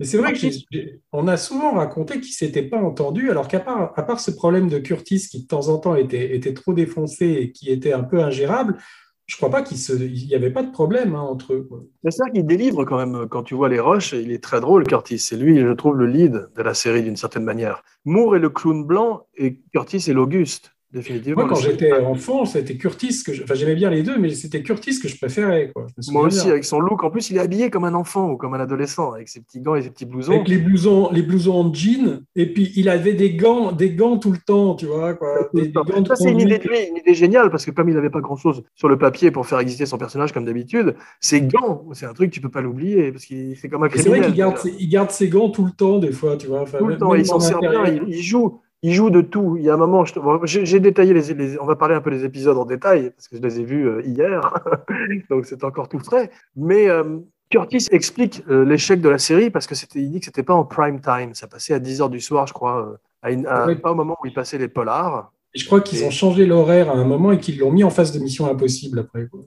[0.00, 3.46] Mais c'est vrai que j'ai- j'ai- on a souvent raconté qu'ils s'étaient pas entendus, alors
[3.46, 6.54] qu'à part, à part ce problème de Curtis qui de temps en temps était, était
[6.54, 8.78] trop défoncé et qui était un peu ingérable,
[9.26, 11.68] je crois pas qu'il se- il y avait pas de problème hein, entre eux.
[12.10, 14.84] c'est vrai qu'il délivre quand même, quand tu vois les rushs, il est très drôle,
[14.86, 15.18] Curtis.
[15.18, 17.82] C'est lui, je trouve, le lead de la série d'une certaine manière.
[18.04, 21.42] Moore est le clown blanc et Curtis est l'Auguste, définitivement.
[21.42, 24.62] Moi, quand j'étais enfant, c'était Curtis que je- enfin j'aimais bien les deux, mais c'était
[24.62, 25.70] Curtis que je préférais.
[25.74, 25.86] Quoi.
[25.98, 26.52] Je Moi aussi, bien.
[26.52, 27.02] avec son look.
[27.04, 29.60] En plus, il est habillé comme un enfant ou comme un adolescent, avec ses petits
[29.60, 30.32] gants et ses petits blousons.
[30.34, 34.18] Avec les blousons, les blousons en jean, et puis il avait des gants, des gants
[34.18, 35.48] tout le temps, tu vois, quoi.
[35.54, 36.60] Des, des gants de Ça, c'est une idée,
[37.06, 39.86] une géniale, parce que comme il n'avait pas grand-chose sur le papier pour faire exister
[39.86, 43.56] son personnage comme d'habitude, ses gants, c'est un truc, tu peux pas l'oublier, parce qu'il
[43.56, 44.26] c'est comme un Et C'est vrai criminel.
[44.30, 46.62] qu'il garde, ses- il garde ses gants tout le temps, des fois, tu vois.
[46.62, 48.60] Enfin, tout le temps, il s'en en sert bien, il joue.
[48.82, 49.56] Il joue de tout.
[49.56, 51.94] Il y a un moment, je te- bon, j'ai détaillé les, les- On va parler
[51.94, 54.40] un peu des épisodes en détail, parce que je les ai vus euh, hier,
[55.30, 56.30] donc c'est encore tout frais.
[56.56, 57.18] Mais euh,
[57.50, 60.54] Curtis explique euh, l'échec de la série, parce que c'était, il dit que c'était pas
[60.54, 61.34] en prime time.
[61.34, 63.76] Ça passait à 10 heures du soir, je crois, à une- à- Ouais.
[63.76, 65.32] pas au moment où il passait les polars.
[65.54, 68.10] Je crois qu'ils ont changé l'horaire à un moment et qu'ils l'ont mis en face
[68.10, 69.28] de Mission Impossible après.
[69.28, 69.40] quoi.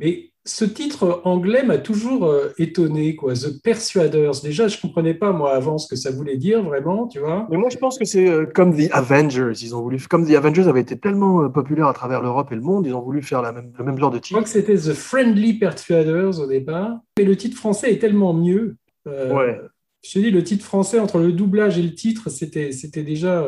[0.00, 3.32] Mais ce titre anglais m'a toujours euh, étonné, quoi.
[3.32, 4.40] The Persuaders.
[4.42, 7.46] Déjà, je comprenais pas moi avant ce que ça voulait dire vraiment, tu vois.
[7.50, 9.52] Mais moi, je pense que c'est euh, comme The Avengers.
[9.62, 12.56] Ils ont voulu, comme The Avengers avait été tellement euh, populaire à travers l'Europe et
[12.56, 14.42] le monde, ils ont voulu faire la même, le même genre de Je crois titre.
[14.42, 16.98] que c'était The Friendly Persuaders au départ.
[17.18, 18.76] Mais le titre français est tellement mieux.
[19.06, 19.60] Ouais,
[20.02, 23.46] Je te dis, le titre français entre le doublage et le titre, c'était, c'était déjà.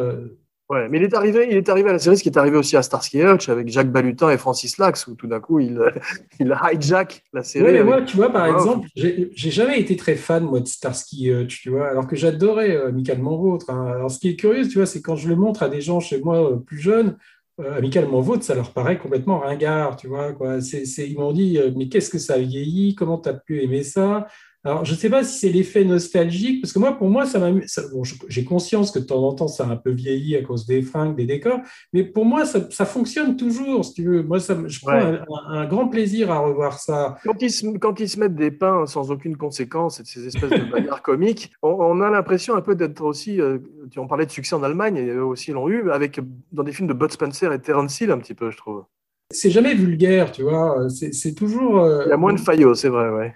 [0.71, 0.89] Ouais.
[0.89, 2.77] Mais il est arrivé, il est arrivé à la série, ce qui est arrivé aussi
[2.77, 5.79] à Starsky Hutch avec Jacques Balutin et Francis Lax, où tout d'un coup, il,
[6.41, 7.65] il hijack la série.
[7.65, 8.55] Ouais, mais avec- moi, tu vois, par Wow.
[8.55, 12.77] exemple, j'ai jamais été très fan, moi, de Starsky Hutch, tu vois, alors que j'adorais
[12.77, 13.71] euh, Amicalement Vôtre.
[13.71, 13.87] hein.
[13.95, 16.01] Alors, ce qui est curieux, tu vois, c'est quand je le montre à des gens
[16.01, 17.17] chez moi euh, plus jeunes,
[17.61, 20.61] euh, Amicalement Vôtre, ça leur paraît complètement ringard, tu vois, quoi.
[20.61, 22.95] C'est- ils m'ont dit, euh, mais qu'est-ce que ça vieillit?
[22.95, 24.27] Comment tu as pu aimer ça?
[24.67, 27.39] Alors, je ne sais pas si c'est l'effet nostalgique, parce que moi, pour moi, ça
[27.39, 30.43] m'a, bon, j'ai conscience que de temps en temps, ça a un peu vieilli à
[30.43, 31.61] cause des fringues, des décors,
[31.93, 34.23] mais pour moi, ça, ça fonctionne toujours, si tu veux.
[34.25, 35.03] Moi, ça, me- je prends Ouais.
[35.05, 37.17] un, un- un grand plaisir à revoir ça.
[37.25, 40.27] Quand ils, se, quand ils se mettent des pains sans aucune conséquence et de ces
[40.27, 43.41] espèces de bagarres comiques, on, on a l'impression un peu d'être aussi.
[43.41, 43.59] euh,
[43.93, 46.73] tu en parlais de succès en Allemagne, et eux aussi l'ont eu, avec dans des
[46.73, 48.85] films de Bud Spencer et Terence Hill, un petit peu, je trouve.
[49.31, 50.89] c'est jamais vulgaire, tu vois.
[50.91, 51.81] C'est toujours.
[51.81, 53.35] euh, Il y a moins de faillots, c'est vrai, ouais.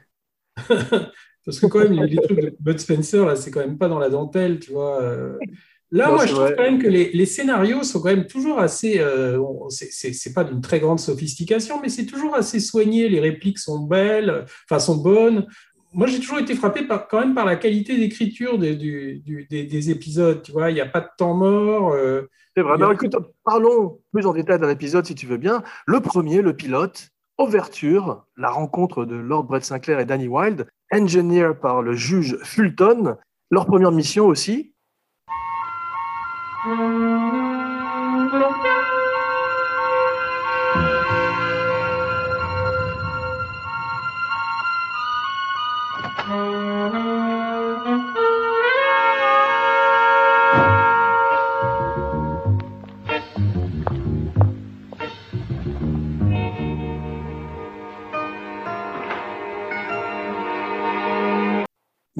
[1.46, 3.98] Parce que, quand même, les, trucs de Bud Spencer, là, c'est quand même pas dans
[3.98, 5.00] la dentelle, tu vois.
[5.02, 5.38] euh.
[5.90, 6.54] Là, Non, moi, je trouve vrai.
[6.56, 9.00] quand même que les, les scénarios sont quand même toujours assez.
[9.00, 13.08] euh, bon, c'est- pas d'une très grande sophistication, mais c'est toujours assez soigné.
[13.08, 15.46] Les répliques sont belles, enfin, sont bonnes.
[15.92, 19.90] Moi, j'ai toujours été frappé par, quand même par la qualité d'écriture des, des, des
[19.90, 20.70] épisodes, tu vois.
[20.70, 21.92] Il n'y a pas de temps mort.
[21.94, 22.22] euh,
[22.54, 22.72] C'est vrai.
[22.72, 25.64] A- Alors, écoute, parlons plus en détail d'un épisode, si tu veux bien.
[25.86, 27.08] Le premier, le pilote,
[27.40, 33.16] ouverture, la rencontre de Lord Brett Sinclair et Danny Wilde, engineer par le juge Fulton.
[33.50, 34.74] Leur première mission aussi.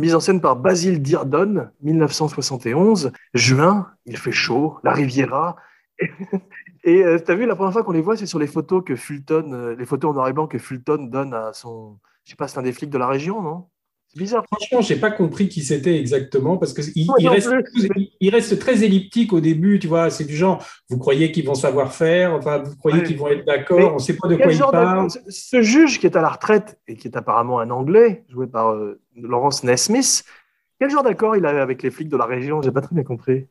[0.00, 3.12] Mise en scène par Basil Dearden, 1971.
[3.34, 5.56] Juin, il fait chaud, la Riviera.
[6.84, 8.82] Et euh, tu as vu, la première fois qu'on les voit, c'est sur les photos
[8.82, 11.98] que Fulton, euh, les photos en noir et blanc que Fulton donne à son.
[12.24, 13.66] Je sais pas, c'est un des flics de la région, non?
[14.16, 14.44] Bizarre.
[14.52, 18.10] Franchement, j'ai pas compris qui c'était exactement parce que il, reste, plus.
[18.20, 20.10] il reste très elliptique au début, tu vois.
[20.10, 23.04] C'est du genre, vous croyez qu'ils vont savoir faire, enfin, vous croyez Ouais.
[23.04, 25.08] qu'ils vont être d'accord, on sait pas de quoi ils de- parlent.
[25.28, 28.70] ce- juge qui est à la retraite et qui est apparemment un Anglais, joué par
[28.72, 30.24] euh, Lawrence Nesmith,
[30.78, 32.62] quel genre d'accord il avait avec les flics de la région?
[32.62, 33.46] J'ai pas très bien compris.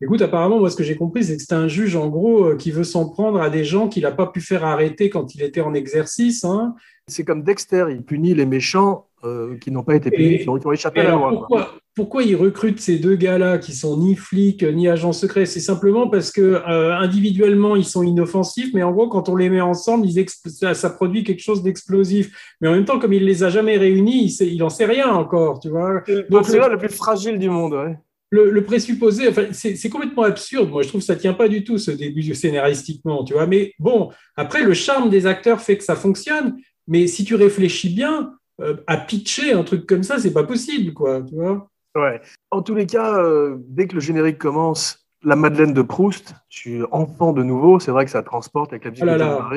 [0.00, 2.56] Écoute, apparemment, moi, ce que j'ai compris, c'est que c'est un juge, en gros, euh,
[2.56, 5.42] qui veut s'en prendre à des gens qu'il n'a pas pu faire arrêter quand il
[5.42, 6.44] était en exercice.
[6.44, 6.74] Hein.
[7.08, 10.48] C'est comme Dexter, il punit les méchants euh, qui n'ont pas été punis, Et- qui,
[10.48, 11.30] ont, échappé à la loi.
[11.30, 11.38] quoi.
[11.38, 15.46] pourquoi, pourquoi il recrute ces deux gars-là qui sont ni flics ni agents secrets?
[15.46, 19.50] C'est simplement parce que euh, individuellement ils sont inoffensifs, mais en gros quand on les
[19.50, 22.30] met ensemble, ils ça, ça produit quelque chose d'explosif.
[22.60, 24.84] Mais en même temps, comme il les a jamais réunis, il, sait, il en sait
[24.84, 26.04] rien encore, tu vois.
[26.30, 27.72] Donc c'est là le plus fragile du monde.
[27.72, 27.98] Ouais.
[28.30, 30.70] Le, le présupposé, enfin, c'est complètement absurde.
[30.70, 33.46] Moi, je trouve que ça tient pas du tout ce début scénaristiquement, tu vois.
[33.46, 36.56] Mais bon, après, le charme des acteurs fait que ça fonctionne.
[36.86, 40.92] Mais si tu réfléchis bien, euh, à pitcher un truc comme ça, c'est pas possible,
[40.92, 41.70] quoi, tu vois.
[41.94, 42.20] Ouais.
[42.50, 46.58] En tous les cas, euh, dès que le générique commence, la Madeleine de Proust, je
[46.58, 47.80] suis enfant de nouveau.
[47.80, 49.50] C'est vrai que ça transporte avec la musique Oh de là.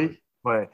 [0.43, 0.67] Ouais.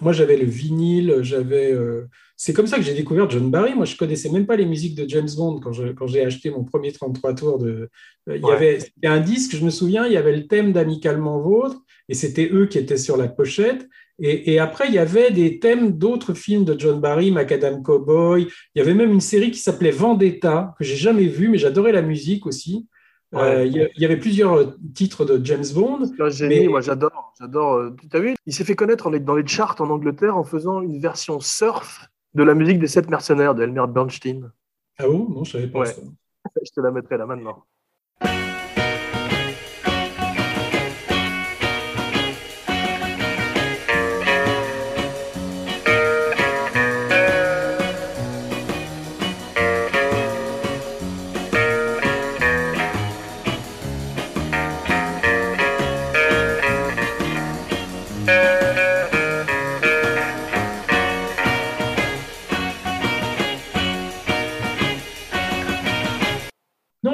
[0.00, 1.72] Moi, j'avais le vinyle, j'avais.
[1.72, 3.72] euh, C'est comme ça que j'ai découvert John Barry.
[3.74, 6.90] Moi, je connaissais même pas les musiques de James Bond quand j'ai acheté mon premier
[6.90, 7.88] 33 tours de.
[8.28, 8.52] euh, Il y Ouais.
[8.52, 12.48] avait un disque, je me souviens, il y avait le thème d'Amicalement Vôtre, et c'était
[12.52, 13.86] eux qui étaient sur la pochette.
[14.18, 18.46] Et, et après, il y avait des thèmes d'autres films de John Barry, Macadam Cowboy.
[18.74, 21.92] Il y avait même une série qui s'appelait Vendetta, que j'ai jamais vue, mais j'adorais
[21.92, 22.86] la musique aussi.
[23.32, 23.40] Ouais.
[23.40, 26.04] Euh, il y avait plusieurs titres de James Bond.
[26.04, 27.32] C'est un génie, Mais- moi j'adore.
[27.40, 27.74] j'adore.
[27.74, 30.82] euh, Tu as vu Il s'est fait connaître dans les charts en Angleterre en faisant
[30.82, 34.52] une version surf de la musique des sept mercenaires de Elmer Bernstein.
[34.98, 35.28] Ah bon?
[35.30, 35.86] Non, je savais pas Ouais.
[35.86, 36.02] ça.
[36.62, 37.64] Je te la mettrai là maintenant.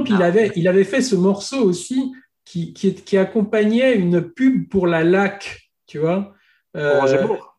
[0.08, 2.12] Il avait, il avait fait ce morceau aussi
[2.44, 6.32] qui, qui, qui accompagnait une pub pour la LAC, tu vois.
[6.76, 7.54] Euh, Pour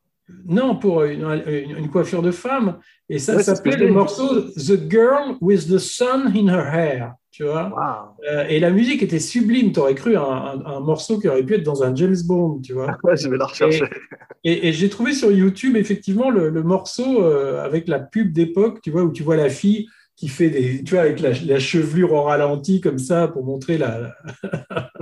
[0.46, 2.78] non, pour une, une- une coiffure de femme.
[3.10, 7.44] Et ça Ouais, s'appelait le morceau The Girl with the Sun in Her Hair, tu
[7.46, 8.16] vois.
[8.30, 9.72] Euh, et la musique était sublime.
[9.72, 12.62] Tu aurais cru un, un- un morceau qui aurait pu être dans un James Bond,
[12.64, 12.96] tu vois.
[13.04, 13.84] Ouais, je vais la rechercher.
[14.44, 18.82] Et, et j'ai trouvé sur YouTube effectivement le, le morceau euh, avec la pub d'époque,
[18.84, 19.88] tu vois, où tu vois la fille
[20.20, 24.14] qui fait des, tu vois, avec la, chevelure au ralenti comme ça pour montrer la.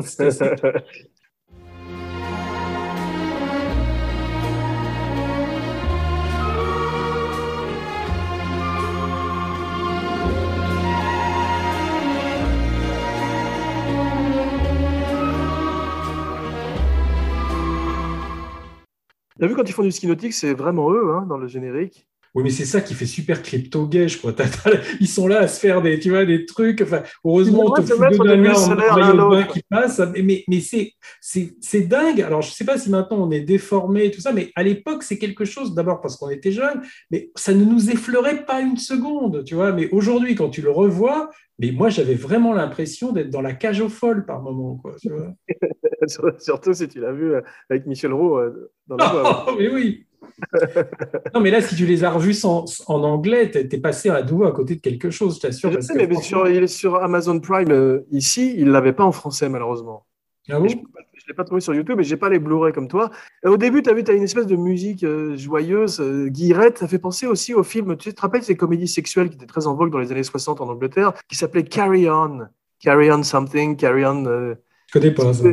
[19.40, 22.07] T'as vu quand ils font du ski nautique, c'est vraiment eux hein, dans le générique.
[22.38, 24.32] Oui, mais c'est ça qui fait super crypto-gay, je crois.
[24.32, 26.82] T'as- t'as- ils sont là à se faire des, tu vois, des trucs.
[26.84, 29.48] Enfin, heureusement, on te fout de l'autre.
[29.54, 30.00] qui passent.
[30.24, 32.22] Mais, mais, c'est, dingue.
[32.22, 35.02] Alors, je sais pas si maintenant on est déformé et tout ça, mais à l'époque,
[35.02, 38.78] c'est quelque chose, d'abord parce qu'on était jeunes, mais ça ne nous effleurait pas une
[38.78, 39.72] seconde, tu vois.
[39.72, 43.82] Mais aujourd'hui, quand tu le revois, mais moi, j'avais vraiment l'impression d'être dans la cage
[43.82, 44.94] aux folles par moment, quoi.
[45.02, 45.34] tu vois.
[46.40, 49.46] Surtout si tu l'as vu euh, avec Michel Roux euh, dans la voix.
[49.50, 50.07] Oh, mais oui.
[51.34, 52.66] non, mais là, si tu les as revus en
[53.04, 55.72] anglais, t'es passé à nouveau à côté de quelque chose, je t'assure.
[55.72, 59.04] Je sais, mais franchement- sur, il est sur Amazon Prime euh, ici, il l'avait pas
[59.06, 60.06] en français malheureusement.
[60.50, 60.68] Ah bon?
[60.68, 63.10] Je ne l'ai pas trouvé sur YouTube et j'ai pas les Blu-ray comme toi.
[63.44, 66.28] Et au début, tu as vu, tu as une espèce de musique euh, joyeuse, euh,
[66.30, 66.78] guillerette.
[66.78, 69.68] Ça fait penser aussi au film, tu te rappelles ces comédies sexuelles qui étaient très
[69.68, 72.42] en vogue dans les années 60 en Angleterre, qui s'appelait Carry On.
[72.80, 74.26] Carry On Something, Carry On.
[74.26, 74.54] euh,
[74.88, 75.44] Je connais pas ça.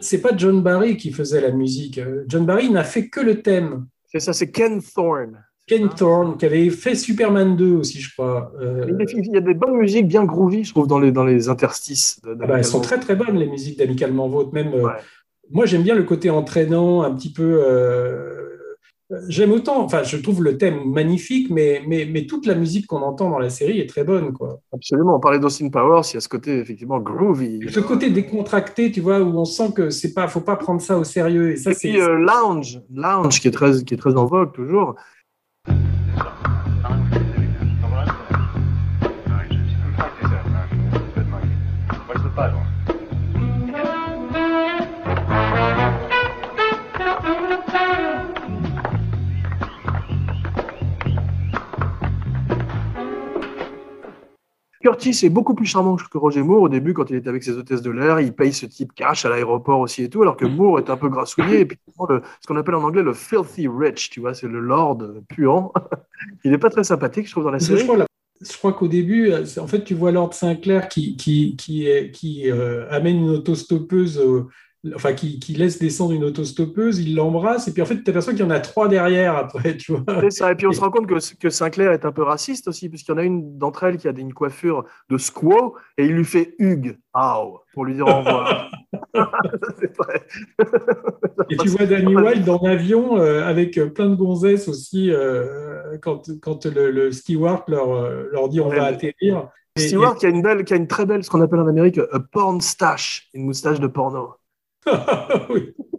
[0.00, 2.00] C'est- pas John Barry qui faisait la musique.
[2.26, 3.86] John Barry n'a fait que le thème.
[4.10, 5.44] C'est ça, c'est Ken Thorne.
[5.66, 8.52] Ken Thorne, qui avait fait Superman 2 aussi, je crois.
[8.60, 11.48] Euh, Il y a des- bonnes musiques bien groovy, je trouve, dans les, dans les
[11.48, 12.20] interstices.
[12.26, 14.52] ah bah, elles sont très très bonnes, les musiques d'Amicalement Vôtre.
[14.52, 14.88] Même, euh,
[15.50, 17.62] moi, j'aime bien le côté entraînant, un petit peu.
[17.64, 18.39] euh,
[19.28, 23.02] J'aime autant, enfin, je trouve le thème magnifique, mais, mais, mais toute la musique qu'on
[23.02, 24.60] entend dans la série est très bonne, quoi.
[24.72, 25.16] Absolument.
[25.16, 27.60] On parlait d'Austin Powers, il y a ce côté effectivement groovy.
[27.68, 30.98] Ce côté décontracté, tu vois, où on sent que c'est pas, faut pas prendre ça
[30.98, 31.52] au sérieux.
[31.52, 31.88] Et ça, c'est.
[31.88, 34.94] puis euh, Lounge, Lounge qui est très, qui est très en vogue toujours.
[54.90, 57.52] Curtis est beaucoup plus charmant que Roger Moore au début quand il est avec ses
[57.56, 58.18] hôtesses de l'air.
[58.20, 60.96] Il paye ce type cash à l'aéroport aussi et tout, alors que Moore est un
[60.96, 61.78] peu grassouillé et puis
[62.08, 65.72] le- ce qu'on appelle en anglais le filthy rich, tu vois, c'est le lord puant.
[66.44, 67.86] il n'est pas très sympathique, je trouve, dans la série.
[68.40, 72.50] je crois qu'au début, en fait, tu vois Lord Sinclair qui, qui, qui, est- qui
[72.50, 74.46] euh, amène une autostoppeuse, euh,
[74.94, 78.32] enfin, qui, qui laisse descendre une autostoppeuse, il l'embrasse, et puis en fait, tu t'aperçois
[78.32, 80.02] qu'il y en a trois derrière après, tu vois.
[80.20, 80.52] C'est ça.
[80.52, 83.12] Et puis on se rend compte que, que Sinclair est un peu raciste aussi, puisqu'il
[83.12, 86.24] y en a une d'entre elles qui a une coiffure de squaw et il lui
[86.24, 88.70] fait Hugues, Ow, pour lui dire au revoir.
[91.50, 95.98] Et tu vois Danny Wilde en avion euh, avec euh, plein de gonzesses aussi, euh,
[96.00, 99.48] quand, quand le, le steward leur, leur dit on va atterrir.
[99.76, 101.98] Stewart qui a une belle, qui a une très belle, ce qu'on appelle en Amérique,
[101.98, 104.39] a porn stash, une moustache de porno.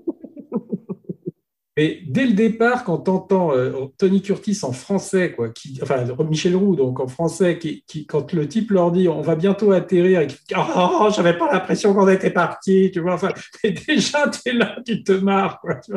[1.78, 3.54] Mais dès le départ, quand tu entends
[3.98, 5.48] Tony Curtis en français, quoi,
[5.82, 9.36] enfin Michel Roux, donc en français, qui, qui- quand le type leur dit on va
[9.38, 13.30] bientôt atterrir, et qui dit oh, j'avais pas l'impression qu'on était parti, tu vois, enfin,
[13.64, 15.94] déjà tu là, tu te marres, quoi, tu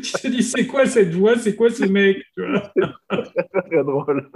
[0.00, 2.72] te dis c'est quoi cette voix, c'est quoi ce mec, tu vois.
[3.68, 4.30] Très drôle.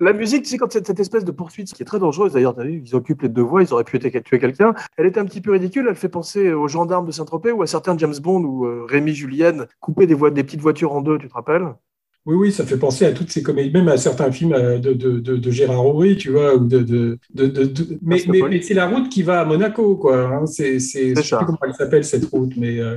[0.00, 2.32] La musique, tu sais, quand cette, cette espèce de poursuite, ce qui est très dangereuse
[2.32, 4.74] d'ailleurs, t'as vu, ils occupent les deux voies, ils auraient pu être- tuer quelqu'un.
[4.96, 7.66] Elle était un petit peu ridicule, elle fait penser aux gendarmes de Saint-Tropez ou à
[7.66, 11.34] certains James Bond où euh, Rémi Julienne coupait des, petites voitures en deux, tu te
[11.34, 11.74] rappelles?
[12.26, 14.94] Oui, oui, ça fait penser à toutes ces comédies, même à certains films euh, de,
[14.94, 17.18] de, de, de Gérard Horry, tu vois, ou de,
[18.02, 18.18] mais,
[18.62, 20.28] c'est la route qui va à Monaco, quoi.
[20.28, 20.46] hein.
[20.46, 22.96] C'est, c'est, je sais plus comment elle s'appelle cette route, mais euh,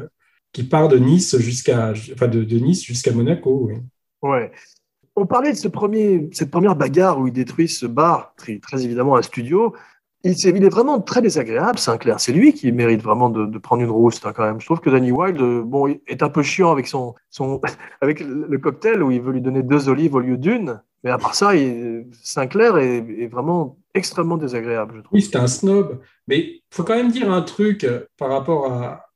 [0.54, 3.70] qui part de Nice jusqu'à, enfin de, de Nice jusqu'à Monaco.
[3.70, 3.76] Oui.
[4.22, 4.52] Ouais.
[5.18, 9.16] On parlait de ce premier, cette première bagarre où il détruit ce bar, très, évidemment
[9.16, 9.74] un studio.
[10.24, 12.20] Il, s'est- il est vraiment très désagréable, Sinclair.
[12.20, 14.62] C'est lui qui mérite vraiment de, prendre une rouste hein, quand même.
[14.62, 17.60] Je trouve que Danny Wilde, euh, bon, est un peu chiant avec son, son,
[18.02, 20.82] avec le cocktail où il veut lui donner deux olives au lieu d'une.
[21.04, 21.52] Mais à part ça,
[22.22, 25.16] Sinclair est, est vraiment extrêmement désagréable, je trouve.
[25.16, 26.00] Oui, c'était un snob.
[26.28, 28.72] Mais il faut quand même dire un truc euh, par rapport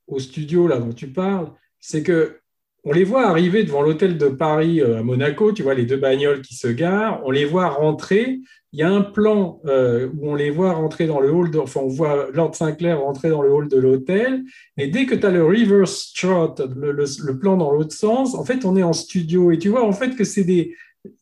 [0.07, 2.40] au studio là dont tu parles, c'est que
[2.83, 5.97] on les voit arriver devant l'hôtel de Paris euh, à Monaco, tu vois les deux
[5.97, 8.39] bagnoles qui se garent, on les voit rentrer.
[8.73, 11.59] Il y a un plan euh, où on les voit rentrer dans le hall, de,
[11.59, 14.43] enfin on voit Lord Sinclair rentrer dans le hall de l'hôtel,
[14.77, 18.33] et dès que tu as le reverse shot, le, le- le plan dans l'autre sens,
[18.33, 20.73] en fait on est en studio, et tu vois en fait que c'est des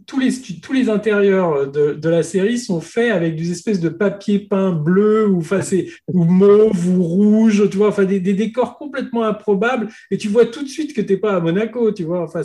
[0.06, 0.30] tous les,
[0.62, 4.72] tous les intérieurs de, de la série sont faits avec des espèces de papier peint
[4.72, 5.62] bleu ou, enfin,
[6.08, 10.46] ou mauve ou rouge, tu vois, enfin, des, des décors complètement improbables et tu vois
[10.46, 12.24] tout de suite que tu n'es pas à Monaco, tu vois.
[12.24, 12.42] Enfin,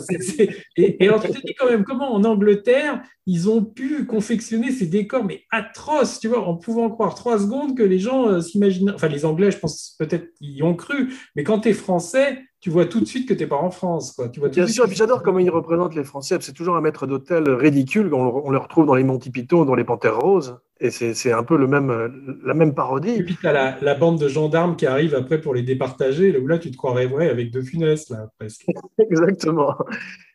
[0.77, 4.71] et, et alors, tu te dis quand même comment en Angleterre, ils ont pu confectionner
[4.71, 8.41] ces décors, mais atroces, tu vois, en pouvant croire trois secondes que les gens euh,
[8.41, 12.43] s'imaginent, enfin, les Anglais, je pense peut-être y ont cru, mais quand tu es français,
[12.65, 14.27] tu vois tout de suite que tu n'es pas en France, quoi.
[14.27, 16.35] Tu vois tout Bien sûr, et puis j'adore comment ils représentent les Français.
[16.41, 18.11] C'est toujours un maître d'hôtel ridicule.
[18.11, 20.57] On, le- on le retrouve dans les Monty Python, dans les Panthères Roses.
[20.79, 23.21] Et c'est un peu le même, la même Et parodie.
[23.21, 26.39] puis, tu as la, la bande de gendarmes qui arrive après pour les départager, là
[26.39, 28.65] où là, tu te croirais vrai avec deux funestes, là, presque.
[28.97, 29.75] Exactement.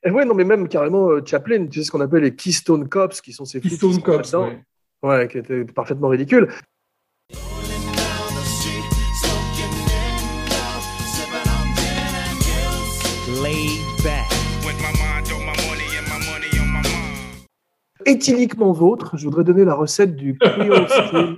[0.05, 2.89] Et ouais, non, mais même carrément euh, Chaplin, tu sais ce qu'on appelle les Keystone
[2.89, 4.63] Cops, qui sont ces Keystone Cops, ouais.
[5.03, 6.47] Ouais, qui étaient parfaitement ridicules.
[18.11, 21.37] Éthyliquement vôtre, je voudrais donner la recette du Creole Scream.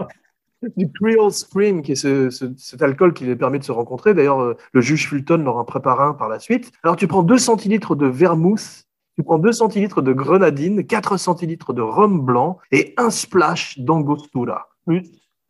[0.76, 4.14] du Creole Scream, qui est ce- ce- cet alcool qui les permet de se rencontrer.
[4.14, 6.72] D'ailleurs, euh, le juge Fulton leur en prépare un par la suite.
[6.82, 8.84] Alors, tu prends 2 centilitres de vermouth,
[9.16, 14.68] tu prends 2 centilitres de grenadine, 4 centilitres de rhum blanc et un splash d'angostura,
[14.86, 15.02] plus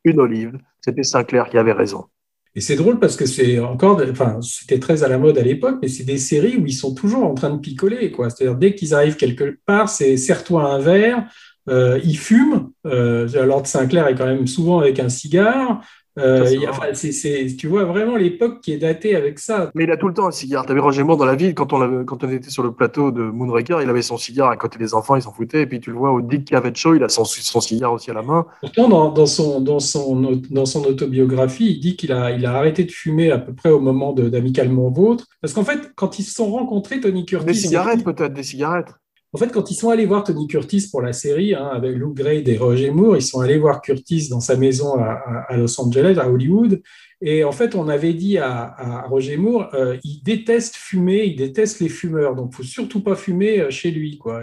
[0.04, 0.58] une olive.
[0.80, 2.06] C'était Sinclair qui avait raison.
[2.54, 5.78] Et c'est drôle parce que c'est encore, enfin, c'était très à la mode à l'époque,
[5.80, 8.28] mais c'est des séries où ils sont toujours en train de picoler, quoi.
[8.28, 11.24] C'est-à-dire, dès qu'ils arrivent quelque part, c'est serre-toi un verre,
[11.70, 12.70] euh, ils fument.
[12.86, 15.82] Euh, Lord Sinclair est quand même souvent avec un cigare.
[16.18, 16.78] Euh, Ça, c'est il y a- vrai.
[16.78, 19.70] enfin, c'est- c'est- tu vois vraiment l'époque qui est datée avec ça.
[19.74, 20.66] Mais il a tout le temps un cigare.
[20.66, 22.72] Tu avais Roger Moore dans la ville, quand on, l'avait- quand on était sur le
[22.72, 25.62] plateau de Moonraker, il avait son cigare à côté des enfants, ils s'en foutaient.
[25.62, 28.10] Et puis tu le vois au Dick Cavett Show, il a son, son cigare aussi
[28.10, 28.44] à la main.
[28.60, 32.54] Pourtant, dans, dans son, dans, son, dans son autobiographie, il dit qu'il a, il a
[32.56, 35.26] arrêté de fumer à peu près au moment de- d'Amicalement Vôtre.
[35.40, 37.46] Parce qu'en fait, quand ils se sont rencontrés, Tony Curtis.
[37.46, 38.92] Des et cigarettes peut-être, des cigarettes.
[39.34, 42.12] En fait, quand ils sont allés voir Tony Curtis pour la série, hein, avec Lou
[42.12, 46.18] Gray et Roger Moore, ils sont allés voir Curtis dans sa maison à, Los Angeles,
[46.20, 46.82] à Hollywood.
[47.22, 51.80] Et en fait, on avait dit à, Roger Moore, euh, il déteste fumer, il déteste
[51.80, 54.42] les fumeurs, donc faut surtout pas fumer euh, chez lui, quoi.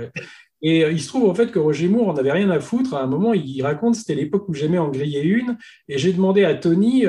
[0.63, 2.95] Et euh, il se trouve en fait que Roger Moore en avait rien à foutre.
[2.95, 6.45] À un moment, il raconte, c'était l'époque où j'aimais en griller une, et j'ai demandé
[6.45, 7.05] à Tony,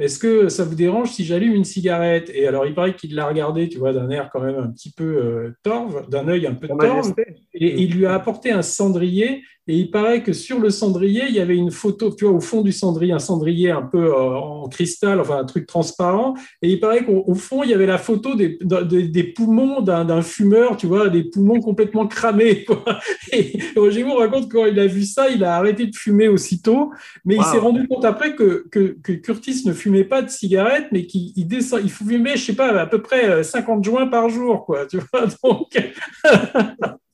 [0.00, 2.30] est-ce que ça vous dérange si j'allume une cigarette?
[2.34, 4.90] Et alors, il paraît qu'il l'a regardé, tu vois, d'un air quand même un petit
[4.90, 7.14] peu euh, torve, d'un œil un peu torve.
[7.52, 9.42] Et il lui a apporté un cendrier.
[9.66, 12.40] Et il paraît que sur le cendrier, il y avait une photo, tu vois, au
[12.40, 16.34] fond du cendrier, un cendrier un peu euh, en cristal, enfin un truc transparent.
[16.62, 19.80] Et il paraît qu'au au fond, il y avait la photo des, de- des poumons
[19.80, 22.64] d'un fumeur, tu vois, des poumons complètement cramés.
[22.66, 22.82] Quoi.
[23.32, 26.90] Et Roger Moore raconte quand il a vu ça, il a arrêté de fumer aussitôt.
[27.24, 30.88] Mais il s'est rendu compte après que, que, que Curtis ne fumait pas de cigarettes,
[30.92, 34.06] mais qu'il il descend, il fumait, je sais pas, à peu près euh, 50 joints
[34.06, 34.86] par jour, quoi.
[34.86, 35.92] Tu vois, donc.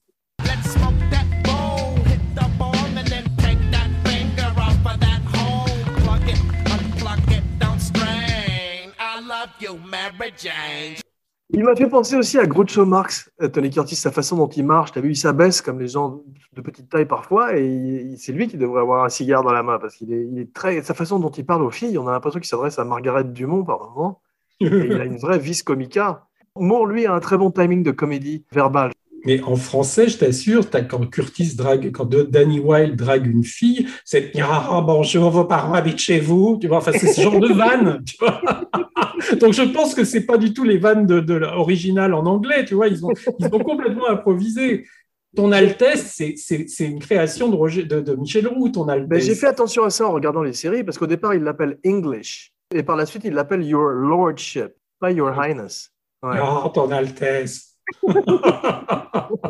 [11.50, 14.64] Il m'a fait penser aussi à Groucho Marx, euh, Tony Curtis, sa façon dont il
[14.64, 14.90] marche.
[14.90, 18.48] Tu as vu, il s'abaisse comme les gens de petite taille parfois, et c'est lui
[18.48, 20.82] qui devrait avoir un cigare dans la main parce qu'il est, très.
[20.82, 23.64] Sa façon dont il parle aux filles, on a l'impression qu'il s'adresse à Margaret Dumont
[23.64, 24.22] par moment.
[24.58, 26.26] Il a une vraie vis comica.
[26.56, 28.90] Moore, lui, a un très bon timing de comédie verbale.
[29.26, 33.86] Mais en français, je t'assure, t'as- quand Curtis drague, quand Danny Wilde drague une fille,
[34.04, 36.78] c'est ah bonjour, vos parents habitent chez vous, tu vois.
[36.78, 38.40] Enfin, c'est ce genre de vanne, tu vois.
[39.40, 42.64] Donc, je pense que c'est pas du tout les vannes de, de l'original en anglais,
[42.64, 42.88] tu vois.
[42.88, 44.86] Ils ont, ils ont complètement improvisé.
[45.34, 49.08] Ton Altesse, c'est- une création de, Roger, de, de Michel Roux, ton Altesse.
[49.08, 51.78] Ben, J'ai fait attention à ça en regardant les séries parce qu'au départ, il l'appelle
[51.84, 52.52] English.
[52.74, 54.68] Et par la suite, il l'appelle Your Lordship,
[54.98, 55.90] pas Your Highness.
[56.22, 56.38] Ouais.
[56.42, 57.75] Oh, ton Altesse.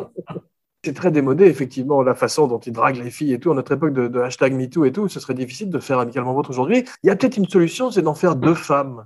[0.83, 3.51] C'est très démodé, effectivement, la façon dont il drague les filles et tout.
[3.51, 6.33] À notre époque de, de hashtag MeToo et tout, ce serait difficile de faire amicalement
[6.33, 6.83] vôtre aujourd'hui.
[7.03, 9.05] Il y a peut-être une solution, c'est d'en faire deux femmes.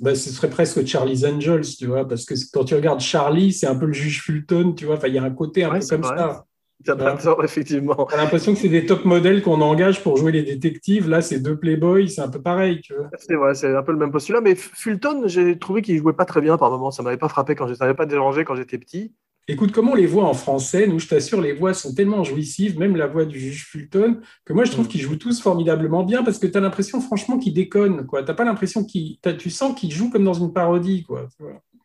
[0.00, 3.66] Ben, ce serait presque Charlie's Angels, tu vois, parce que quand tu regardes Charlie, c'est
[3.66, 4.96] un peu le juge Fulton, tu vois.
[4.96, 6.16] Enfin, il y a un côté un Ouais, peu comme vrai.
[6.16, 6.46] ça.
[6.88, 8.06] A tort, effectivement.
[8.10, 11.08] T'as l'impression que c'est des top modèles qu'on engage pour jouer les détectives.
[11.08, 12.80] Là, c'est deux playboys, c'est un peu pareil.
[13.18, 14.40] C'est vrai, c'est un peu le même postulat.
[14.40, 16.90] Mais Fulton, j'ai trouvé qu'il jouait pas très bien par moments.
[16.90, 19.12] Ça m'avait pas frappé quand pas dérangé quand j'étais petit.
[19.48, 22.78] Écoute, comment on les voit en français Nous, je t'assure, les voix sont tellement jouissives,
[22.78, 24.88] même la voix du juge Fulton, que moi, je trouve Mm.
[24.88, 28.22] qu'ils jouent tous formidablement bien parce que tu as l'impression, franchement, qu'ils déconnent, quoi.
[28.22, 29.18] T'as pas l'impression qu'ils.
[29.38, 31.26] Tu sens qu'ils jouent comme dans une parodie, quoi.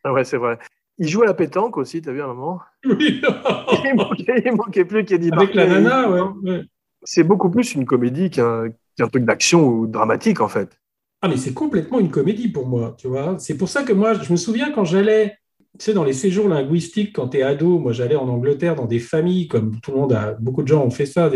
[0.03, 0.59] Ah ouais, c'est vrai.
[0.97, 3.21] Il jouait à la pétanque aussi, t'as vu à un moment Oui,
[3.85, 6.21] il, manquait, il manquait plus qu'Eddie avec la nana, ouais.
[6.43, 6.63] ouais.
[7.03, 10.79] C'est beaucoup plus une comédie qu'un, qu'un truc d'action ou dramatique, en fait.
[11.21, 13.37] Ah, mais c'est complètement une comédie pour moi, tu vois.
[13.39, 15.37] C'est pour ça que moi, je me souviens quand j'allais,
[15.77, 18.85] tu sais, dans les séjours linguistiques, quand tu es ado, moi j'allais en Angleterre dans
[18.85, 21.29] des familles, comme tout le monde a, beaucoup de gens ont fait ça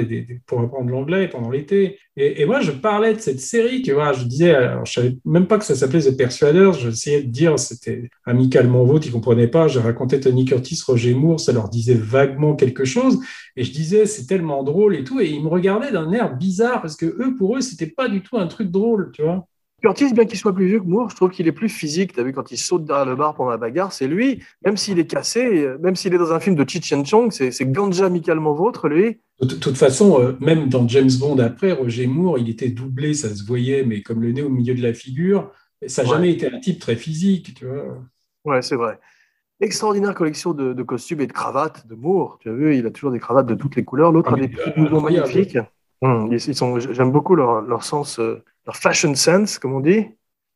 [0.45, 1.99] pour apprendre l'anglais pendant l'été.
[2.15, 4.13] Et, et moi, je parlais de cette série, tu vois.
[4.13, 6.73] Je disais, alors, je savais même pas que ça s'appelait The Persuaders.
[6.73, 9.67] J'essayais de dire, c'était amicalement vôtre, ils comprenaient pas.
[9.67, 13.19] Je racontais Tony Curtis, Roger Moore, ça leur disait vaguement quelque chose.
[13.57, 15.19] Et je disais, c'est tellement drôle et tout.
[15.19, 18.21] Et ils me regardaient d'un air bizarre parce que eux, pour eux, c'était pas du
[18.21, 19.48] tout un truc drôle, tu vois.
[19.81, 22.13] Curtis, bien qu'il soit plus vieux que Moore, je trouve qu'il est plus physique.
[22.13, 24.43] Tu as vu, quand il saute derrière le bar pendant la bagarre, c'est lui.
[24.65, 27.31] Même s'il est cassé, euh, même s'il est dans un film de Cheech and Chong,
[27.31, 29.19] c'est, Ganja amicalement vôtre, lui.
[29.41, 33.33] De toute façon, euh, même dans James Bond après, Roger Moore, il était doublé, ça
[33.33, 35.51] se voyait, mais comme le nez au milieu de la figure,
[35.87, 36.15] ça n'a Ouais.
[36.15, 37.97] jamais été un type très physique, tu vois.
[38.45, 38.99] Ouais, c'est vrai.
[39.61, 42.37] Extraordinaire collection de, de costumes et de cravates de Moore.
[42.41, 44.11] Tu as vu, il a toujours des cravates de toutes les couleurs.
[44.11, 45.27] L'autre Ah, a mais, des petits euh, incroyable.
[45.27, 45.57] magnifiques.
[46.01, 49.81] Hum, ils, ils sont, j'aime beaucoup leur, leur sens, euh, leur fashion sense, comme on
[49.81, 50.07] dit.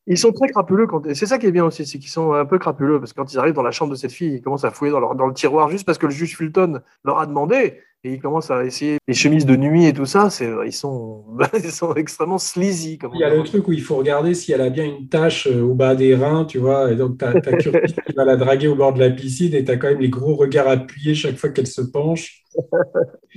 [0.05, 0.87] Ils sont très crapuleux.
[0.87, 2.99] Quand, c'est ça qui est bien aussi, c'est qu'ils sont un peu crapuleux.
[2.99, 4.91] Parce que quand ils arrivent dans la chambre de cette fille, ils commencent à fouiller
[4.91, 7.79] dans, leur, dans le tiroir juste parce que le juge Fulton leur a demandé.
[8.05, 10.29] Et ils commencent à essayer les chemises de nuit et tout ça.
[10.29, 11.23] C'est, ils, sont,
[11.53, 12.97] ils sont extrêmement sleazy.
[12.97, 15.07] Comme Il y a le truc où il faut regarder si elle a bien une
[15.07, 18.25] tache euh, au bas des reins, tu vois, et donc tu as, Curtis qui va
[18.25, 20.67] la draguer au bord de la piscine et tu as quand même les gros regards
[20.67, 22.42] appuyés chaque fois qu'elle se penche.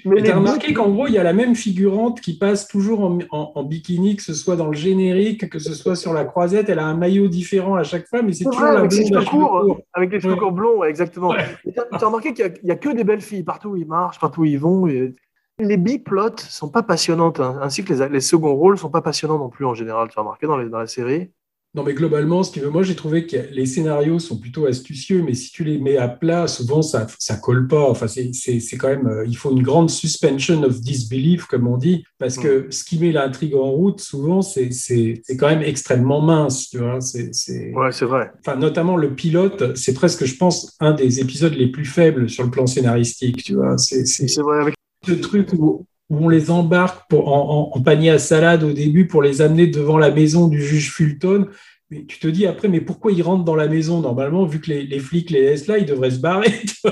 [0.04, 2.68] Mais les tu as remarqué qu'en gros, il y a la même figurante qui passe
[2.68, 6.12] toujours en, en- en bikini, que ce soit dans le générique, que ce soit sur
[6.12, 8.78] la croisette, elle a un maillot différent à chaque fois, mais c'est toujours vrai, la
[8.80, 9.80] avec blonde à cheveux cheveux courts.
[9.94, 10.38] Avec les cheveux Ouais.
[10.38, 11.30] courts blonds, ouais, exactement.
[11.30, 11.44] Ouais.
[11.64, 14.42] Tu as, remarqué qu'il n'y a, que des belles filles partout où ils marchent, partout
[14.42, 14.86] où ils vont.
[14.86, 15.14] et
[15.58, 19.38] les biplots sont pas passionnantes, hein, ainsi que les, les seconds rôles sont pas passionnants
[19.38, 20.08] non plus en général.
[20.10, 21.30] Tu as remarqué dans, les, dans la série
[21.76, 25.22] Non, mais globalement, si tu veux, moi j'ai trouvé que les scénarios sont plutôt astucieux,
[25.22, 27.90] mais si tu les mets à plat, souvent ça ça colle pas.
[27.90, 31.66] Enfin, c'est c'est- c'est quand même, euh, il faut une grande suspension of disbelief, comme
[31.68, 35.48] on dit, parce que ce qui met l'intrigue en route, souvent, c'est c'est- c'est quand
[35.48, 37.00] même extrêmement mince, tu vois.
[37.02, 38.32] C'est Ouais, c'est vrai.
[38.40, 42.42] enfin, notamment le pilote, c'est presque, je pense, un des épisodes les plus faibles sur
[42.44, 43.76] le plan scénaristique, tu vois.
[43.76, 44.02] C'est
[44.40, 44.60] vrai.
[44.62, 44.74] Avec...
[45.06, 49.06] le truc où on les embarque pour, en, en- en panier à salade au début
[49.06, 51.48] pour les amener devant la maison du juge Fulton.
[51.90, 54.00] Mais tu te dis après, mais pourquoi ils rentrent dans la maison?
[54.00, 56.52] Normalement, vu que les, les flics les laissent là, ils devraient se barrer.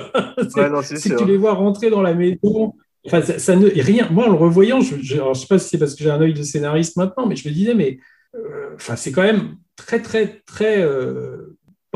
[0.54, 2.74] Ouais, non, c'est si tu les vois rentrer dans la maison,
[3.06, 4.08] enfin, ça, ça ne, rien.
[4.10, 6.20] Moi, en le revoyant, je ne je, sais pas si c'est parce que j'ai un
[6.20, 7.98] œil de scénariste maintenant, mais je me disais, mais
[8.36, 10.82] euh, enfin, c'est quand même très, très, très.
[10.82, 11.53] euh,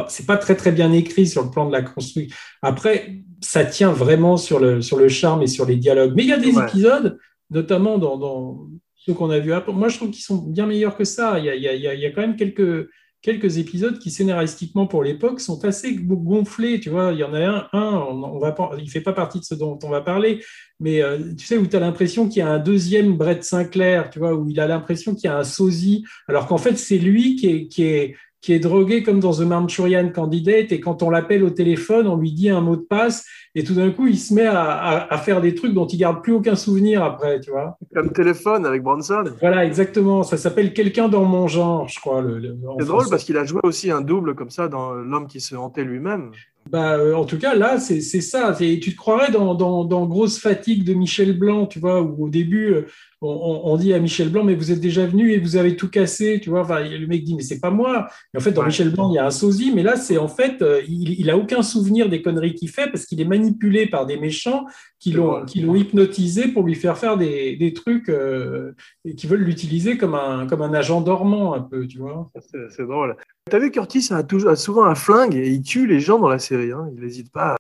[0.09, 2.35] c'est pas très, très bien écrit sur le plan de la construction.
[2.63, 6.13] Après, ça tient vraiment sur le, sur le charme et sur les dialogues.
[6.17, 6.65] Mais il y a des Ouais.
[6.69, 7.19] épisodes,
[7.51, 9.73] notamment dans, dans ceux qu'on a vus après.
[9.73, 11.39] Moi, je trouve qu'ils sont bien meilleurs que ça.
[11.39, 12.89] Il y a, il y a- il y a- quand même quelques,
[13.23, 16.79] quelques épisodes qui, scénaristiquement pour l'époque, sont assez gonflés.
[16.81, 19.45] Tu vois, il y en a un, un on, va il fait pas partie de
[19.45, 20.41] ce dont on va parler,
[20.79, 24.11] mais euh, tu sais, où tu as l'impression qu'il y a un deuxième Brett Sinclair,
[24.11, 26.99] tu vois, où il a l'impression qu'il y a un sosie, alors qu'en fait, c'est
[26.99, 31.03] lui qui est, qui est qui est drogué comme dans The Manchurian Candidate et quand
[31.03, 33.27] on l'appelle au téléphone, on lui dit un mot de passe
[33.57, 35.99] et tout d'un coup, il se met à, à- à faire des trucs dont il
[35.99, 37.77] garde plus aucun souvenir après, tu vois.
[37.95, 39.25] Comme téléphone avec Bronson.
[39.41, 40.23] Voilà, exactement.
[40.23, 42.21] Ça s'appelle quelqu'un dans mon genre, je crois.
[42.23, 45.41] le- C'est drôle parce qu'il a joué aussi un double comme ça dans L'homme qui
[45.41, 46.31] se hantait lui-même.
[46.71, 48.55] Bah, euh, en tout cas, là, c'est ça.
[48.55, 52.29] Tu te croirais dans, dans, dans Grosse Fatigue de Michel Blanc, tu vois, où au
[52.29, 52.83] début, euh,
[53.21, 55.77] on, on- on dit à Michel Blanc, mais vous êtes déjà venu et vous avez
[55.77, 56.61] tout cassé, tu vois.
[56.61, 58.09] Enfin, le mec dit, mais c'est pas moi.
[58.35, 58.69] Et en fait, dans Ouais.
[58.69, 61.29] Michel Blanc, il y a un sosie, mais là, c'est en fait, euh, il, il
[61.31, 64.67] a aucun souvenir des conneries qu'il fait parce qu'il est manipulé par des méchants
[65.01, 65.43] qui l'ont vrai.
[65.47, 68.73] qui l'ont hypnotisé pour lui faire faire des, des trucs euh,
[69.05, 72.31] et qui veulent l'utiliser comme un, comme un agent dormant, un peu, tu vois.
[72.41, 73.17] C'est c'est drôle.
[73.51, 76.29] T'as vu, Curtis a, toujours, a souvent un flingue et il tue les gens dans
[76.29, 76.73] la série.
[76.73, 76.89] hein.
[76.95, 77.57] Il n'hésite pas.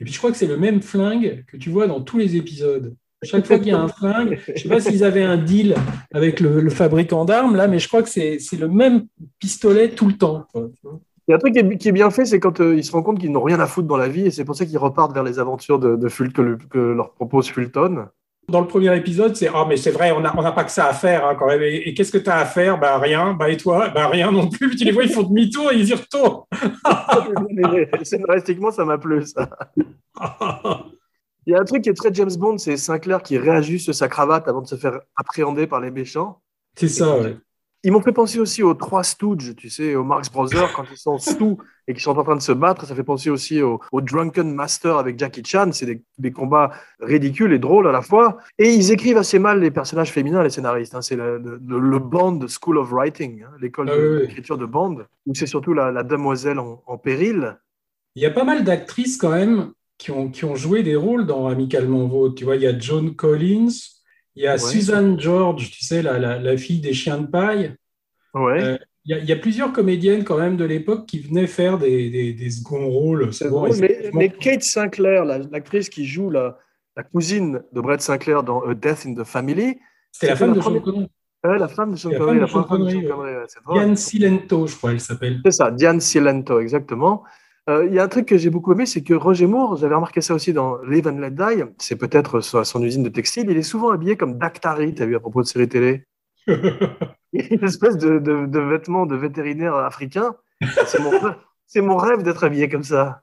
[0.00, 2.34] Et puis je crois que c'est le même flingue que tu vois dans tous les
[2.36, 2.94] épisodes.
[3.22, 5.74] Chaque fois qu'il y a un flingue, je ne sais pas s'ils avaient un deal
[6.12, 9.06] avec le, le fabricant d'armes là, mais je crois que c'est le même
[9.38, 10.46] pistolet tout le temps.
[10.54, 12.82] Il y a un truc qui est, qui est bien fait, c'est quand euh, ils
[12.84, 14.66] se rendent compte qu'ils n'ont rien à foutre dans la vie et c'est pour ça
[14.66, 18.06] qu'ils repartent vers les aventures de, de que, le- que leur propose Fulton.
[18.48, 20.86] Dans le premier épisode, c'est ah mais c'est vrai, on n'a on pas que ça
[20.88, 21.62] à faire hein, quand même.
[21.62, 23.34] Et, et qu'est-ce que tu as à faire Bah rien.
[23.34, 24.68] Bah et toi Bah rien non plus.
[24.70, 26.42] Puis tu les vois, ils font demi-tour et ils y retournent.
[28.02, 29.48] Scénaristiquement, ça m'a plu, ça.
[31.46, 34.08] Il y a un truc qui est très James Bond, c'est Sinclair qui réajuste sa
[34.08, 36.40] cravate avant de se faire appréhender par les méchants.
[36.76, 37.18] c'est ça.
[37.18, 37.36] Ouais.
[37.84, 40.96] Ils m'ont fait penser aussi aux trois Stooges, tu sais, aux Marx Brothers, quand ils
[40.96, 42.86] sont sous et qu'ils sont en train de se battre.
[42.86, 45.70] Ça fait penser aussi au, au Drunken Master avec Jackie Chan.
[45.72, 46.70] C'est des, des combats
[47.00, 48.38] ridicules et drôles à la fois.
[48.56, 50.94] Et ils écrivent assez mal les personnages féminins, les scénaristes.
[50.94, 51.02] hein.
[51.02, 54.20] C'est le, le, le Bond School of Writing, hein, l'école Ah de- oui, oui.
[54.28, 57.58] d'écriture de Bond, où c'est surtout la, la demoiselle en, en péril.
[58.14, 59.72] Il y a pas mal d'actrices quand même
[60.02, 62.34] qui ont, qui ont joué des rôles dans Amicalement Vôtre.
[62.34, 63.68] Tu vois, il y a Joan Collins,
[64.34, 64.58] il y a Ouais.
[64.58, 67.74] Suzanne George, tu sais, la, la, la fille des chiens de paille.
[68.34, 68.62] Ouais.
[68.62, 71.46] Euh, Il y, a, il y a plusieurs comédiennes quand même de l'époque qui venaient
[71.48, 73.32] faire des, des, des seconds rôles.
[73.32, 73.50] C'est
[74.14, 76.56] mais, Kate Sinclair, la- l'actrice qui joue la,
[76.96, 79.78] la cousine de Brett Sinclair dans A Death in the Family,
[80.12, 81.08] C'était la femme la de Sean Connery.
[81.46, 83.06] euh, la femme de Sean Connery, la femme de Sean Connery.
[83.72, 85.40] Diane Silento, je crois, elle s'appelle.
[85.44, 87.24] C'est ça, Diane Cilento, exactement.
[87.68, 89.94] Euh, Il y a un truc que j'ai beaucoup aimé, c'est que Roger Moore, j'avais
[89.94, 93.48] remarqué ça aussi dans Live and Let Die, c'est peut-être son, son usine de textile,
[93.48, 96.04] il est souvent habillé comme Dactari, tu as vu à propos de série télé
[96.48, 100.34] une espèce de, de, de vêtements de vétérinaire africain.
[100.86, 101.36] C'est mon, rêve-
[101.66, 103.22] c'est mon rêve d'être habillé comme ça.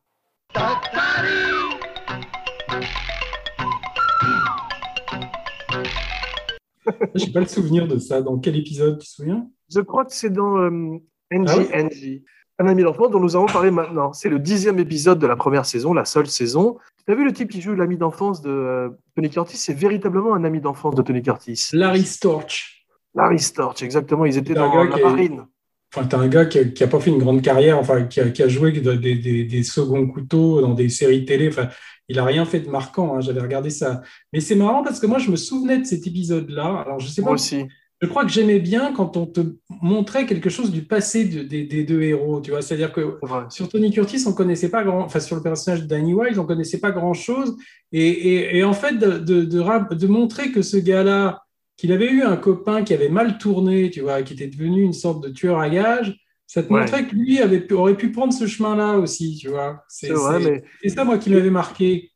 [7.15, 8.21] J'ai pas le souvenir de ça.
[8.21, 9.47] Dans quel épisode, tu te souviens?
[9.69, 10.69] Je crois que c'est dans euh,
[11.31, 11.67] NG, Ah oui?
[11.73, 12.23] NG.
[12.61, 14.11] Un ami d'enfance dont nous allons parler maintenant.
[14.11, 16.77] C'est le dixième épisode de la première saison, la seule saison.
[17.07, 19.55] Tu as vu le type qui joue l'ami d'enfance de euh, Tony Curtis?
[19.57, 21.69] C'est véritablement un ami d'enfance de Tony Curtis.
[21.71, 22.85] Larry Storch.
[23.15, 24.25] Larry Storch, exactement.
[24.25, 25.45] Ils étaient dans la est- marine.
[25.95, 28.19] Enfin, t'as un gars qui a, qui a pas fait une grande carrière, enfin, qui
[28.19, 31.47] a, qui a joué des, des, seconds couteaux dans des séries télé.
[31.47, 31.69] Enfin,
[32.09, 33.15] il a rien fait de marquant.
[33.15, 34.01] hein, J'avais regardé ça.
[34.31, 36.83] Mais c'est marrant parce que moi, je me souvenais de cet épisode-là.
[36.85, 37.35] Alors, je sais Moi pas.
[37.35, 37.65] aussi.
[38.01, 39.41] Je crois que j'aimais bien quand on te
[39.81, 42.39] montrait quelque chose du passé de- des- des deux héros.
[42.39, 43.17] Tu vois, c'est-à-dire que
[43.49, 46.45] sur Tony Curtis, on connaissait pas grand, enfin sur le personnage de Danny Wilde, on
[46.45, 47.57] connaissait pas grand chose.
[47.91, 51.43] Et, et- et en fait, de, montrer que ce gars-là,
[51.75, 54.93] qu'il avait eu un copain qui avait mal tourné, tu vois, qui était devenu une
[54.93, 56.15] sorte de tueur à gages,
[56.47, 56.79] ça te Ouais.
[56.81, 59.83] montrait que lui avait pu- aurait pu prendre ce chemin-là aussi, tu vois.
[59.87, 60.13] C'est
[60.89, 62.11] ça, moi, qui m'avait marqué.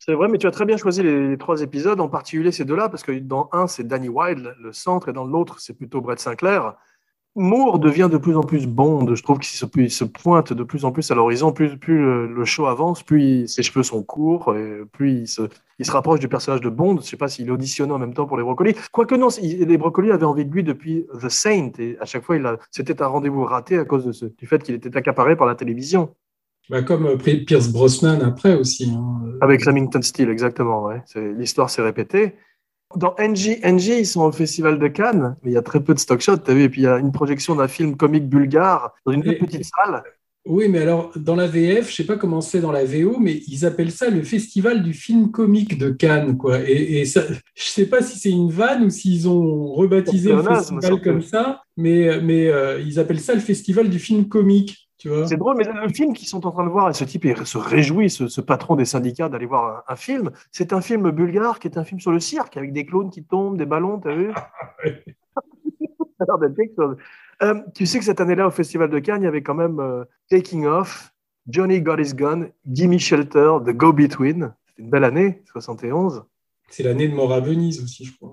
[0.00, 2.88] C'est vrai, mais tu as très bien choisi les, trois épisodes, en particulier ces deux-là,
[2.88, 6.18] parce que dans un, c'est Danny Wilde, le centre, et dans l'autre, c'est plutôt Brett
[6.18, 6.74] Sinclair.
[7.36, 9.14] Moore devient de plus en plus Bond.
[9.14, 11.52] Je trouve qu'il se, pointe de plus en plus à l'horizon.
[11.52, 15.42] Plus, plus le, show avance, plus ses cheveux sont courts, et plus il se,
[15.78, 16.92] il se rapproche du personnage de Bond.
[16.96, 18.74] Je ne sais pas s'il auditionnait en même temps pour les brocolis.
[18.92, 22.36] Quoique non, les brocolis avaient envie de lui depuis The Saint, et à chaque fois,
[22.70, 25.54] c'était un rendez-vous raté à cause de ce, du fait qu'il était accaparé par la
[25.54, 26.14] télévision.
[26.70, 28.90] Bah, comme euh, Pierce Brosnan après aussi.
[28.96, 29.20] hein.
[29.40, 30.84] Avec Remington Steele, exactement.
[30.84, 31.02] Ouais.
[31.36, 32.34] L'histoire s'est répétée.
[32.96, 35.94] Dans NG, NG, ils sont au Festival de Cannes, mais il y a très peu
[35.94, 38.28] de stock shots, t'as vu, et puis il y a une projection d'un film comique
[38.28, 40.02] bulgare dans une Et- petite salle.
[40.46, 43.42] Oui, mais alors, dans la VF, je sais pas comment c'est dans la VO, mais
[43.46, 46.60] ils appellent ça le festival du film comique de Cannes, quoi.
[46.66, 50.42] Et, et ça, je sais pas si c'est une vanne ou s'ils ont rebaptisé le
[50.42, 54.89] festival comme ça, mais, mais euh, ils appellent ça le festival du film comique, tu.
[55.26, 57.46] C'est drôle, mais le film qu'ils sont en train de voir, et ce type il
[57.46, 61.10] se réjouit, ce, ce patron des syndicats, d'aller voir un, un film, c'est un film
[61.10, 63.98] bulgare qui est un film sur le cirque, avec des clowns qui tombent, des ballons,
[63.98, 64.32] t'as vu?
[66.18, 66.96] Ça a l'air d'être quelque chose.
[67.42, 69.80] Euh, tu sais que cette année-là, au Festival de Cannes, il y avait quand même
[69.80, 71.12] euh, Taking Off,
[71.48, 74.52] Johnny Got His Gun, Gimme Shelter, The Go-Between.
[74.68, 76.24] C'était une belle année, 71.
[76.68, 78.32] C'est l'année de mort à Venise aussi, je crois.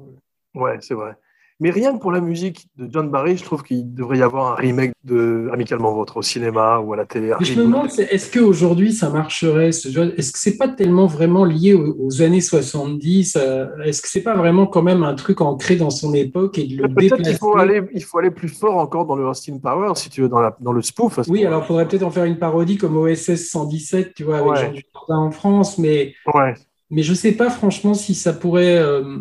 [0.53, 1.15] Ouais, c'est vrai.
[1.59, 4.51] Mais rien que pour la musique de John Barry, je trouve qu'il devrait y avoir
[4.51, 7.33] un remake de Amicalement Vôtre au cinéma ou à la télé.
[7.39, 11.73] Mais je me demande, est-ce qu'aujourd'hui ça marcherait Est-ce que c'est pas tellement vraiment lié
[11.73, 15.75] aux, aux années 70 euh, Est-ce que c'est pas vraiment quand même un truc ancré
[15.77, 19.05] dans son époque et de le déplacer faut aller, il faut aller plus fort encore
[19.07, 21.19] dans le Austin Power, si tu veux, dans, la, dans le spoof.
[21.27, 24.47] Oui, alors il faudrait peut-être en faire une parodie comme OSS 117, tu vois, avec
[24.51, 24.55] Ouais.
[24.57, 26.53] Jean Dujardin en France, mais, Ouais.
[26.91, 28.77] mais je sais pas franchement si ça pourrait.
[28.77, 29.17] euh,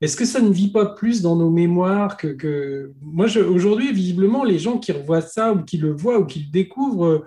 [0.00, 2.92] Est-ce que ça ne vit pas plus dans nos mémoires que, que...
[3.02, 6.50] moi aujourd'hui visiblement les gens qui revoient ça ou qui le voient ou qui le
[6.52, 7.26] découvrent, euh,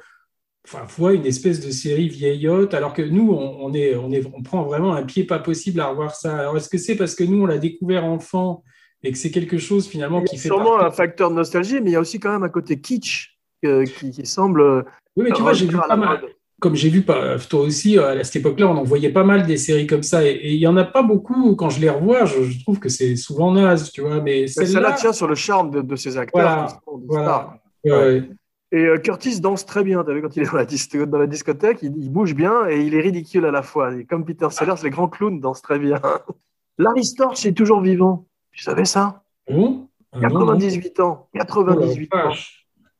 [0.65, 4.25] enfin voient une espèce de série vieillotte, alors que nous on, on est on est
[4.33, 6.37] on prend vraiment un pied pas possible à revoir ça.
[6.37, 8.63] Alors est-ce que c'est parce que nous on l'a découvert enfant
[9.03, 11.89] et que c'est quelque chose finalement qui fait sûrement partie- un facteur de nostalgie, mais
[11.89, 14.85] il y a aussi quand même un côté kitsch euh, qui, qui semble.
[15.17, 16.21] Oui, mais tu vois, j'ai vu pas mal.
[16.61, 17.03] Comme j'ai vu
[17.49, 20.23] toi aussi, euh, à cette époque-là, on en voyait pas mal des séries comme ça.
[20.25, 21.55] Et il y en a pas beaucoup.
[21.57, 24.21] Quand je les revois, je, je trouve que c'est souvent naze, tu vois.
[24.21, 27.07] Mais Mais celle-là tient sur le charme de, de ces acteurs Voilà, qui sont des
[27.07, 27.25] voilà.
[27.25, 27.57] stars.
[27.85, 28.29] ouais.
[28.73, 30.01] Et euh, Curtis danse très bien.
[30.05, 32.69] Tu vu quand il est dans la, dis- dans la discothèque, il, il bouge bien
[32.69, 33.93] et il est ridicule à la fois.
[33.93, 35.99] Et comme Peter Sellers, les grands clowns dansent très bien.
[36.77, 38.25] Larry Storch est toujours vivant.
[38.53, 39.23] Tu savais ça?
[39.49, 40.45] Bon, ah non, non.
[40.53, 41.27] 98 ans.
[41.33, 42.31] Oh la 98 ans.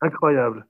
[0.02, 0.66] Incroyable.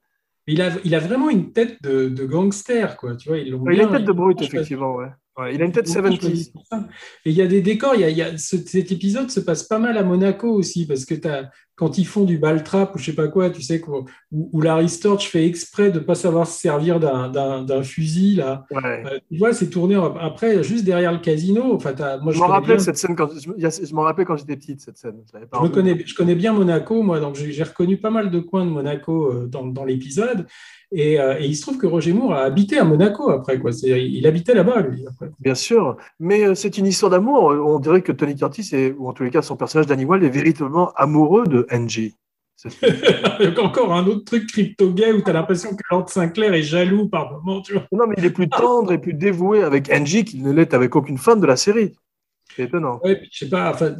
[0.47, 3.15] Il a, il a vraiment une tête de, de gangster, quoi.
[3.15, 4.95] Tu vois, ils l'ont Il a une tête de brute, effectivement.
[4.95, 5.07] Ouais.
[5.37, 6.51] Ouais, il a une tête ils l'ont bien choisi 70s.
[6.51, 6.87] pour ça.
[7.25, 7.95] Et il y a des décors.
[7.95, 10.51] Il y a, il y a- ce- cet épisode se passe pas mal à Monaco
[10.51, 11.49] aussi, parce que t'as-
[11.81, 14.05] quand ils font du ball trap ou je sais pas quoi, tu sais, où,
[14.53, 17.31] où Larry Storch fait exprès de pas savoir se servir d'un-
[17.81, 18.65] fusil, là.
[18.69, 19.03] Ouais.
[19.11, 21.73] Euh, tu vois, c'est tourné en- après, juste derrière le casino.
[21.73, 24.55] Enfin, moi, Je m'en connais rappelais bien- cette scène quand je, m'en rappelais quand j'étais
[24.57, 25.15] petite cette scène.
[25.33, 28.39] Je pas me connais, je connais bien Monaco, moi, donc j'ai reconnu pas mal de
[28.39, 30.45] coins de Monaco euh, dans, dans l'épisode.
[30.93, 33.57] Et, euh, et il se trouve que Roger Moore a habité à Monaco après.
[33.59, 33.71] Quoi.
[33.81, 35.05] Il habitait là-bas, lui.
[35.07, 35.31] Après.
[35.39, 37.45] Bien sûr, mais euh, c'est une histoire d'amour.
[37.45, 40.29] On dirait que Tony Curtis, est, ou en tous les cas son personnage Wilde, est
[40.29, 46.09] véritablement amoureux de Avec Encore un autre truc crypto-gay où tu as l'impression que Lord
[46.09, 47.61] Sinclair est jaloux par moment.
[47.61, 47.87] Tu vois.
[47.91, 50.95] Non, mais il est plus tendre et plus dévoué avec Angie qu'il ne l'est avec
[50.95, 51.93] aucune femme de la série.
[52.55, 52.99] C'est étonnant.
[53.03, 53.95] Ouais, puis je sais pas, enfin,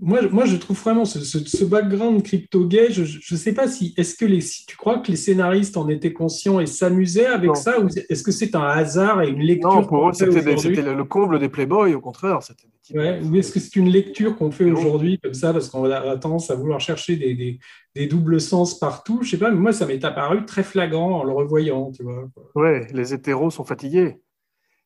[0.00, 3.94] moi, moi, je trouve vraiment ce, ce, ce background crypto-gay, je ne sais pas si,
[3.96, 7.48] est-ce que les, si tu crois que les scénaristes en étaient conscients et s'amusaient avec
[7.48, 7.54] Non.
[7.54, 10.94] ça, ou est-ce que c'est un hasard et une lecture Non, pour eux, c'était le,
[10.94, 12.42] le comble des Playboys, au contraire.
[12.42, 15.68] C'était des Ouais, ou est-ce que c'est une lecture qu'on fait aujourd'hui comme ça parce
[15.70, 17.58] qu'on a tendance à vouloir chercher des, des,
[17.96, 21.24] des doubles sens partout Je sais pas, mais moi ça m'est apparu très flagrant en
[21.24, 22.28] le revoyant, tu vois.
[22.54, 24.18] Ouais, les hétéros sont fatigués.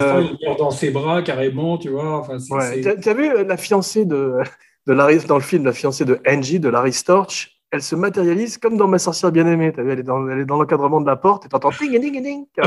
[0.01, 2.21] Il meurt dans ses bras carrément, tu vois.
[2.21, 2.81] Enfin, Ouais.
[2.81, 4.33] t'as vu euh, la fiancée de,
[4.87, 8.59] de Larry, dans le film, la fiancée de Angie, de Larry Storch Elle se matérialise
[8.59, 9.73] comme dans Ma sorcière bien-aimée.
[9.75, 12.01] T'as vu, elle est dans, elle est dans l'encadrement de la porte et t'entends ding
[12.01, 12.47] ding ding.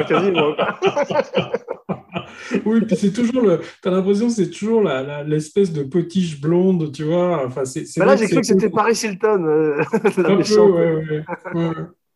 [2.65, 3.61] Oui, puis c'est toujours le.
[3.81, 7.45] T'as l'impression que c'est toujours la- la- l'espèce de potiche blonde, tu vois.
[7.45, 7.85] Enfin, c'est.
[7.97, 10.71] là, j'ai cru que c'était Paris Hilton, euh, la Un peu, méchante.
[10.71, 11.73] ouais, ouais, ouais.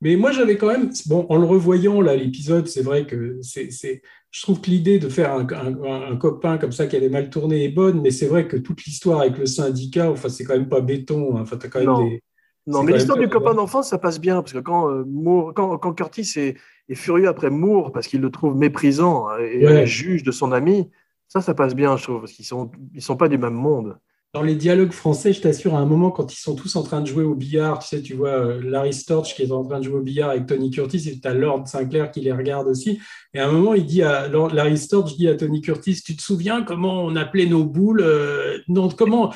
[0.00, 3.72] Mais moi, j'avais quand même, bon, en le revoyant là, l'épisode, c'est vrai que c'est,
[3.72, 7.08] c'est, je trouve que l'idée de faire un, un- un copain comme ça qui avait
[7.08, 10.44] mal tourné est bonne, mais c'est vrai que toute l'histoire avec le syndicat, enfin, c'est
[10.44, 11.36] quand même pas béton.
[11.36, 11.42] hein.
[11.42, 12.04] Enfin, t'as quand même Non.
[12.08, 12.22] des.
[12.66, 15.54] Non, C'est mais l'histoire du copain d'enfance, ça passe bien, parce que quand, euh, Moore-
[15.54, 16.56] quand, quand Curtis est,
[16.90, 19.82] est furieux après Moore, parce qu'il le trouve méprisant hein, et Ouais.
[19.82, 20.90] euh, juge de son ami,
[21.28, 23.98] ça, ça passe bien, je trouve, parce qu'ils sont, ils sont pas du même monde.
[24.34, 27.00] Dans les dialogues français, je t'assure, à un moment, quand ils sont tous en train
[27.00, 29.78] de jouer au billard, tu sais, tu vois euh, Larry Storch qui est en train
[29.78, 32.68] de jouer au billard avec Tony Curtis, et tu as Lord Sinclair qui les regarde
[32.68, 33.00] aussi.
[33.32, 36.20] Et à un moment, il dit à Larry Storch dit à Tony Curtis, tu te
[36.20, 39.32] souviens comment on appelait nos boules euh, non, comment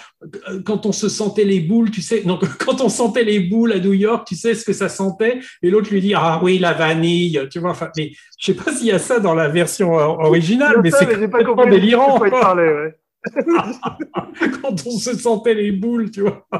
[0.67, 3.79] quand on se sentait les boules, tu sais, non, quand on sentait les boules à
[3.79, 5.41] New York, tu sais ce que ça sentait?
[5.63, 7.71] Et l'autre lui dit, ah oui, la vanille, tu vois.
[7.71, 10.91] Enfin, mais je sais pas s'il y a ça dans la version euh, originale, mais
[10.91, 12.19] c'est complètement délirant.
[12.19, 12.95] quoi ouais.
[14.63, 16.47] quand on se sentait les boules, tu vois.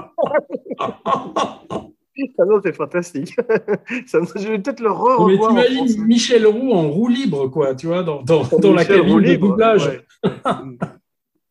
[2.39, 3.35] Ah non, c'est fantastique.
[4.07, 5.51] Ça je vais peut-être le Mais re-revoir.
[5.53, 6.05] en t'imagines.
[6.05, 9.87] Michel Roux en roue libre, quoi, tu vois, dans, dans, dans la cabine de doublage.
[9.89, 10.05] ouais.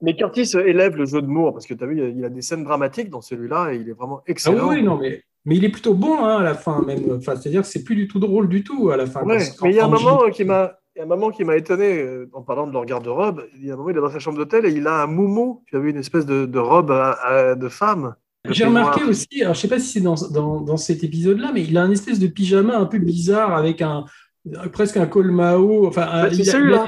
[0.03, 2.43] Mais Curtis élève le jeu de Moore, parce que tu as vu, il a- des
[2.43, 4.81] scènes dramatiques dans celui-là et il est vraiment Ah oui, excellent.
[4.83, 7.05] non, mais, mais il est plutôt bon hein, à la fin, même.
[7.17, 9.23] Enfin, c'est-à-dire que c'est plus du tout drôle du tout à la fin.
[9.23, 11.43] Ouais, mais il y a un moment qui m'a, il y a un moment qui
[11.43, 13.43] m'a étonné euh, en parlant de leur garde-robe.
[13.57, 15.07] Il y a un moment, il est dans sa chambre d'hôtel et il a un
[15.07, 15.63] moumou.
[15.67, 18.15] Tu vu une espèce de, de robe à- à- de femme.
[18.49, 21.63] J'ai remarqué aussi, alors je sais pas si c'est dans, dans, dans cet épisode-là, mais
[21.63, 24.05] il a un espèce de pyjama un peu bizarre avec un
[24.73, 25.85] presque un col Mao.
[25.87, 26.85] Enfin, Bah, c'est il a- celui-là.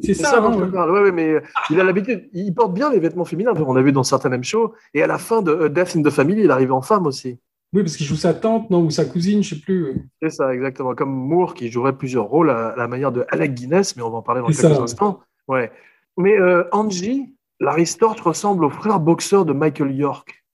[0.00, 0.66] C'est C'est ça, ça hein, ouais.
[0.90, 1.40] Ouais, ouais, mais euh,
[1.70, 2.28] il a l'habitude.
[2.32, 3.52] Il porte bien les vêtements féminins.
[3.66, 4.72] On a vu dans certains M shows.
[4.94, 7.38] Et à la fin de euh, Death in the Family, il arrive en femme aussi.
[7.72, 10.10] Oui, parce qu'il joue sa tante, non, ou sa cousine, je sais plus.
[10.20, 10.94] C'est ça, exactement.
[10.94, 14.18] Comme Moore qui jouerait plusieurs rôles à la manière de Alec Guinness, mais on va
[14.18, 15.20] en parler dans quelques ça, instants.
[15.48, 15.72] Ouais.
[16.18, 20.44] Mais euh, Angie, Larry Storch ressemble au frère boxeur de Michael York.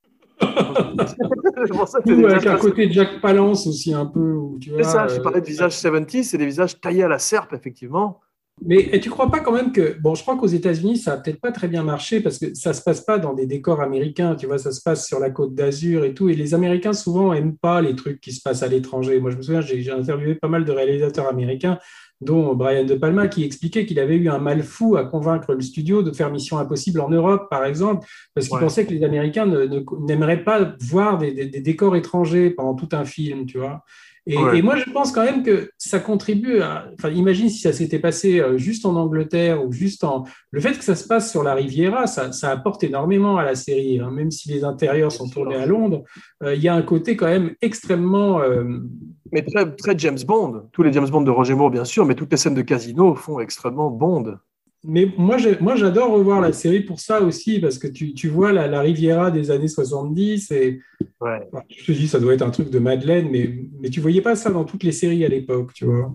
[1.87, 4.37] Ça que Ou avec un côté Jack Palance aussi un peu.
[4.77, 7.53] C'est ça, je euh, parlais de visages 70, c'est des visages taillés à la serpe,
[7.53, 8.21] effectivement.
[8.65, 11.41] Mais tu crois pas quand même que bon, je crois qu'aux États-Unis ça a peut-être
[11.41, 14.47] pas très bien marché parce que ça se passe pas dans des décors américains, tu
[14.47, 16.29] vois, ça se passe sur la côte d'Azur et tout.
[16.29, 19.21] Et les Américains souvent aiment pas les trucs qui se passent à l'étranger.
[19.21, 21.79] Moi, je me souviens, j'ai interviewé pas mal de réalisateurs américains,
[22.21, 25.61] dont Brian De Palma, qui expliquait qu'il avait eu un mal fou à convaincre le
[25.61, 28.63] studio de faire Mission Impossible en Europe, par exemple, parce qu'il Ouais.
[28.63, 32.75] pensait que les Américains ne- ne- n'aimeraient pas voir des, des- des décors étrangers pendant
[32.75, 33.85] tout un film, tu vois.
[34.31, 34.59] Et, Ouais.
[34.59, 36.87] et moi, je pense quand même que ça contribue à.
[36.99, 40.25] Enfin, imagine si ça s'était passé euh, juste en Angleterre ou juste en.
[40.51, 43.55] Le fait que ça se passe sur la Riviera, ça, ça apporte énormément à la
[43.55, 44.01] série.
[44.01, 44.11] hein.
[44.11, 46.05] Même si les intérieurs sont tournés à Londres,
[46.43, 48.41] euh, il y a un côté quand même extrêmement.
[48.43, 48.65] euh,
[49.33, 50.69] Mais très, très James Bond.
[50.73, 53.15] Tous les James Bond de Roger Moore, bien sûr, mais toutes les scènes de casino
[53.15, 54.37] font extrêmement Bond.
[54.85, 58.69] Mais moi, j'adore revoir la série pour ça aussi, parce que tu, tu vois la,
[58.69, 60.81] la Riviera des années 70, et
[61.21, 61.41] Ouais.
[61.53, 64.21] enfin, je te dis, ça doit être un truc de Madeleine, mais, mais tu voyais
[64.23, 66.15] pas ça dans toutes les séries à l'époque, tu vois.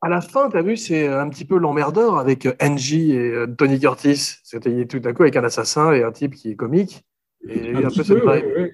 [0.00, 3.46] À la fin, tu as vu, c'est un petit peu l'emmerdeur avec Angie et euh,
[3.46, 4.34] Tony Curtis.
[4.44, 7.02] C'était tout d'un coup avec un assassin et un type qui est comique.
[7.48, 8.72] Et Un un peu peu, ouais, ouais.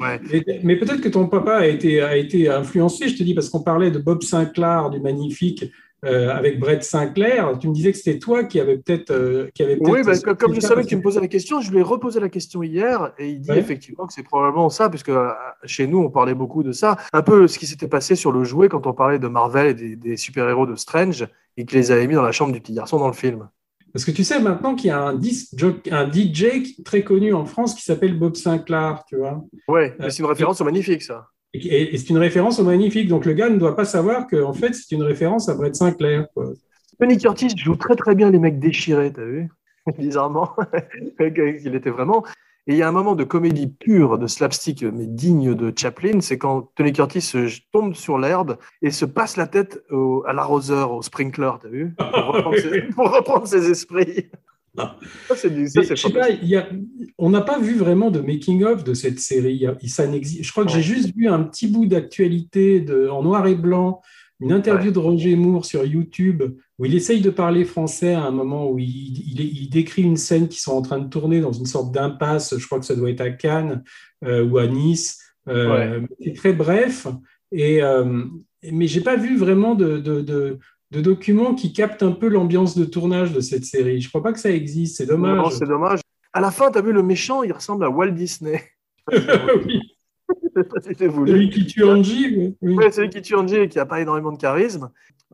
[0.00, 0.20] Ouais.
[0.64, 3.62] Mais peut-être que ton papa a été, a été influencé, je te dis, parce qu'on
[3.62, 5.70] parlait de Bob Sinclair, du magnifique,
[6.04, 7.58] euh, avec Brett Sinclair.
[7.58, 9.10] Tu me disais que c'était toi qui avais peut-être.
[9.10, 11.28] euh, qui avait Oui, peut-être- bah, comme- comme je savais que tu me posais la
[11.28, 13.58] question, je lui ai reposé la question hier et il dit Ouais.
[13.58, 15.28] effectivement que c'est probablement ça, puisque euh,
[15.64, 16.96] chez nous, on parlait beaucoup de ça.
[17.12, 19.74] Un peu ce qui s'était passé sur le jouet quand on parlait de Marvel et
[19.74, 21.26] des, des super-héros de Strange
[21.56, 23.48] et qu'il les avait mis dans la chambre du petit garçon dans le film.
[23.92, 27.82] Parce que tu sais maintenant qu'il y a un, DJ très connu en France qui
[27.82, 29.44] s'appelle Bob Sinclair, tu vois.
[29.68, 31.26] Ouais, Euh, c'est une référence au magnifique, ça.
[31.54, 33.08] Et, c'est une référence au magnifique.
[33.08, 35.74] Donc le gars ne doit pas savoir que en fait c'est une référence à Brett
[35.74, 36.26] Sinclair.
[36.34, 36.52] quoi.
[36.98, 39.48] Tony Curtis joue très très bien les mecs déchirés, t'as vu?
[39.98, 40.50] Bizarrement,
[41.18, 42.24] il était vraiment.
[42.66, 46.20] Et il y a un moment de comédie pure, de slapstick, mais digne de Chaplin,
[46.20, 47.32] c'est quand Tony Curtis
[47.72, 51.94] tombe sur l'herbe et se passe la tête au- à l'arroseur, au sprinkler, t'as vu?
[51.96, 54.28] Pour reprendre, ses, pour reprendre ses esprits.
[55.28, 56.68] Ça, c'est du- ça, Mais c'est je sais pas, il y a-
[57.18, 59.64] on n'a pas vu vraiment de making-of de cette série.
[59.86, 60.44] Ça n'existe.
[60.44, 60.76] Je crois que Ouais.
[60.82, 64.00] j'ai juste vu un petit bout d'actualité de- en noir et blanc,
[64.40, 66.42] une interview de Roger Moore sur YouTube
[66.78, 70.16] où il essaye de parler français à un moment où il, il- il décrit une
[70.16, 72.56] scène qui sont en train de tourner dans une sorte d'impasse.
[72.56, 73.82] Je crois que ça doit être à Cannes
[74.24, 75.18] euh, ou à Nice.
[75.48, 77.06] Euh, C'est très bref.
[77.52, 78.24] Et, euh,
[78.72, 80.58] mais j'ai pas vu vraiment de, de, de-
[80.90, 84.00] de documents qui captent un peu l'ambiance de tournage de cette série.
[84.00, 84.96] Je crois pas que ça existe.
[84.96, 85.36] C'est dommage.
[85.36, 86.00] Non, c'est dommage.
[86.32, 88.62] À la fin, t'as vu le méchant, il ressemble à Walt Disney.
[89.12, 89.80] oui.
[90.82, 91.32] C'était voulu.
[91.32, 92.36] Celui qui tue Angie.
[92.36, 92.56] oui.
[92.62, 92.74] Oui.
[92.76, 94.90] Ouais, celui qui tue Angie et qui n'a pas énormément de charisme.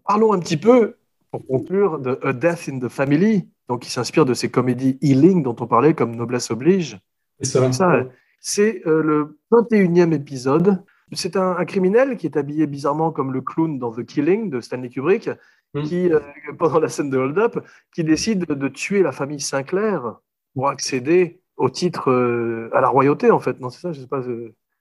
[0.07, 0.97] Parlons un petit peu,
[1.31, 5.43] pour conclure, de A Death in the Family, donc qui s'inspire de ces comédies healing
[5.43, 6.99] dont on parlait, comme Noblesse oblige.
[7.41, 7.73] C'est ça.
[7.73, 8.07] Ça,
[8.41, 10.83] C'est euh, le 21e épisode.
[11.13, 14.61] C'est un, un criminel qui est habillé bizarrement comme le clown dans The Killing de
[14.61, 15.31] Stanley Kubrick,
[15.75, 15.83] Mm.
[15.83, 16.21] qui, euh,
[16.59, 17.59] pendant la scène de Hold Up,
[17.93, 20.15] qui décide de tuer la famille Sinclair
[20.55, 23.59] pour accéder au titre, euh, à la royauté, en fait.
[23.61, 24.23] Non, c'est ça, je sais pas.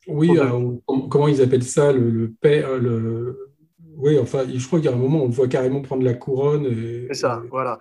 [0.08, 0.78] Oui, euh,
[1.10, 3.52] comment ils appellent ça le, le père, le...
[3.98, 6.14] Oui, enfin, je crois qu'il y a un moment, on le voit carrément prendre la
[6.14, 6.66] couronne.
[6.66, 7.80] et- C'est ça, voilà.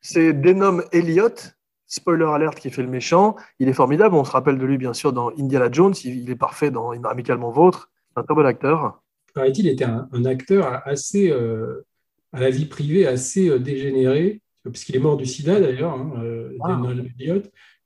[0.00, 1.55] C'est Denom Elliott,
[1.86, 3.36] spoiler alert, qui fait le méchant.
[3.58, 4.14] Il est formidable.
[4.14, 5.94] On se rappelle de lui, bien sûr, dans Indiana Jones.
[6.04, 7.90] Il, il est parfait dans Amicalement Vôtre.
[8.14, 9.00] C'est un très bon acteur.
[9.34, 11.84] Paraît-il, était un, un acteur assez, euh,
[12.32, 16.50] à la vie privée, assez euh, dégénéré, puisqu'il est mort du sida d'ailleurs, hein, euh,
[16.64, 16.80] Ah.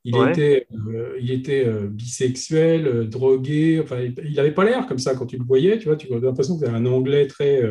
[0.03, 0.31] Il Ouais.
[0.31, 3.79] était, euh, il était euh, bisexuel, euh, drogué.
[3.83, 5.77] Enfin, il n'avait pas l'air comme ça quand tu le voyais.
[5.77, 7.61] Tu vois, tu as l'impression que c'était un anglais très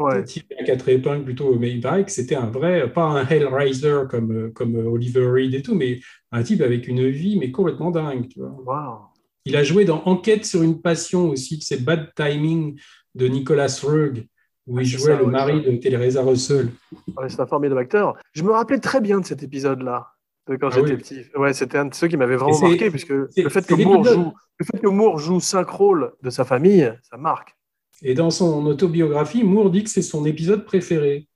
[0.00, 0.24] Ouais.
[0.24, 1.58] tiré à quatre épingles plutôt.
[1.82, 5.62] Paraît que c'était un vrai, pas un Hellraiser comme, euh, comme euh, Oliver Reed et
[5.62, 6.00] tout, mais
[6.32, 8.28] un type avec une vie mais complètement dingue.
[8.28, 8.50] Tu vois.
[8.64, 8.98] Wow.
[9.44, 12.78] Il a joué dans Enquête sur une passion aussi, c'est Bad Timing
[13.14, 14.26] de Nicolas Roeg,
[14.66, 16.68] où Ah, il jouait ça, le mari de Teresa Russell.
[17.16, 18.16] Ouais, c'est un formidable acteur.
[18.32, 20.08] Je me rappelais très bien de cet épisode-là,
[20.48, 20.96] de quand Ah j'étais oui.
[20.98, 21.22] petit.
[21.36, 24.32] Ouais, c'était un de ceux qui m'avait vraiment marqué, puisque le fait, que Moore joue,
[24.58, 27.56] le fait que Moore joue cinq rôles de sa famille, ça marque.
[28.02, 31.26] Et dans son autobiographie, Moore dit que c'est son épisode préféré.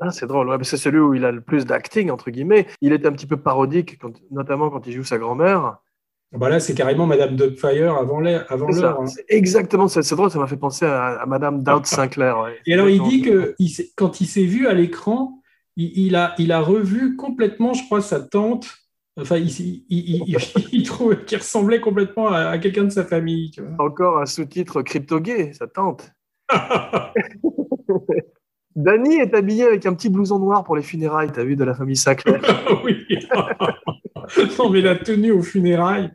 [0.00, 2.66] Ah, c'est drôle, ouais, c'est celui où il a le plus d'acting, entre guillemets.
[2.80, 5.76] Il est un petit peu parodique, quand- notamment quand il joue sa grand-mère.
[6.32, 8.46] Ah bah là, c'est carrément Madame Dogfire avant l'heure.
[8.50, 9.04] Hein.
[9.28, 9.88] exactement.
[9.88, 12.40] C'est drôle, ça m'a fait penser à, à Madame Dowd Sinclair.
[12.40, 12.56] ouais.
[12.66, 15.40] Et alors, il dit que il quand il s'est vu à l'écran,
[15.76, 18.68] il, il a, il a revu complètement, je crois, sa tante.
[19.20, 20.36] Enfin, il, il, il, il-
[20.72, 23.50] il trouvait qu'il ressemblait complètement à, à quelqu'un de sa famille.
[23.50, 23.84] Tu vois.
[23.84, 26.10] Encore un sous-titre crypto-gay, sa tante.
[28.76, 31.74] Danny est habillé avec un petit blouson noir pour les funérailles, t'as vu, de la
[31.74, 32.40] famille Sinclair.
[32.84, 33.04] oui.
[34.58, 36.10] non, mais la tenue aux funérailles.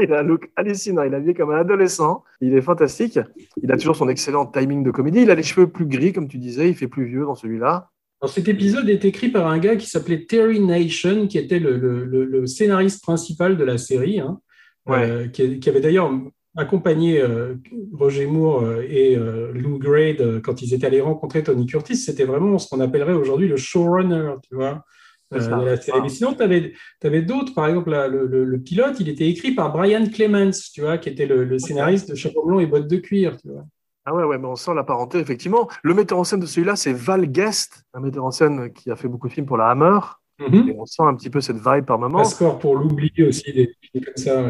[0.00, 1.02] il a un look hallucinant.
[1.02, 2.24] Il est habillé comme un adolescent.
[2.40, 3.18] Il est fantastique.
[3.62, 5.20] Il a toujours son excellent timing de comédie.
[5.22, 6.68] Il a les cheveux plus gris, comme tu disais.
[6.70, 7.90] Il fait plus vieux dans celui-là.
[8.22, 11.76] Alors, cet épisode est écrit par un gars qui s'appelait Terry Nation, qui était le,
[11.76, 14.40] le- le- le scénariste principal de la série, hein,
[14.86, 15.02] Ouais.
[15.10, 16.10] euh, qui, qui avait d'ailleurs
[16.56, 17.54] accompagné euh,
[17.92, 21.96] Roger Moore euh, et euh, Lou Grade quand ils étaient allés rencontrer Tony Curtis.
[21.96, 24.84] C'était vraiment ce qu'on appellerait aujourd'hui le showrunner, tu vois.
[25.32, 25.56] Ça.
[25.58, 26.00] de la série.
[26.02, 30.04] Mais sinon, tu avais, d'autres, par exemple, là, le, pilote, il était écrit par Brian
[30.06, 33.38] Clements, tu vois, qui était le, le scénariste de Chapeau blanc et bottes de cuir,
[33.38, 33.64] tu vois.
[34.04, 35.68] Ah ouais, ouais, mais on sent la parenté, effectivement.
[35.82, 38.96] Le metteur en scène de celui-là, c'est Val Guest, un metteur en scène qui a
[38.96, 40.00] fait beaucoup de films pour la Hammer.
[40.40, 40.68] Mhm.
[40.68, 42.18] Et on sent un petit peu cette vibe par moment.
[42.18, 44.42] Passeport pour l'oublier aussi, des films comme ça.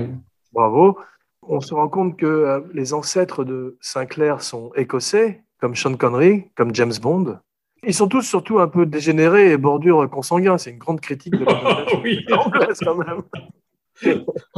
[0.52, 0.98] Bravo.
[1.42, 6.44] On se rend compte que euh, les ancêtres de Sinclair sont écossais, comme Sean Connery,
[6.54, 7.38] comme James Bond.
[7.84, 10.56] Ils sont tous surtout un peu dégénérés et bordure consanguin.
[10.56, 13.22] C'est une grande critique de la anglaise quand même.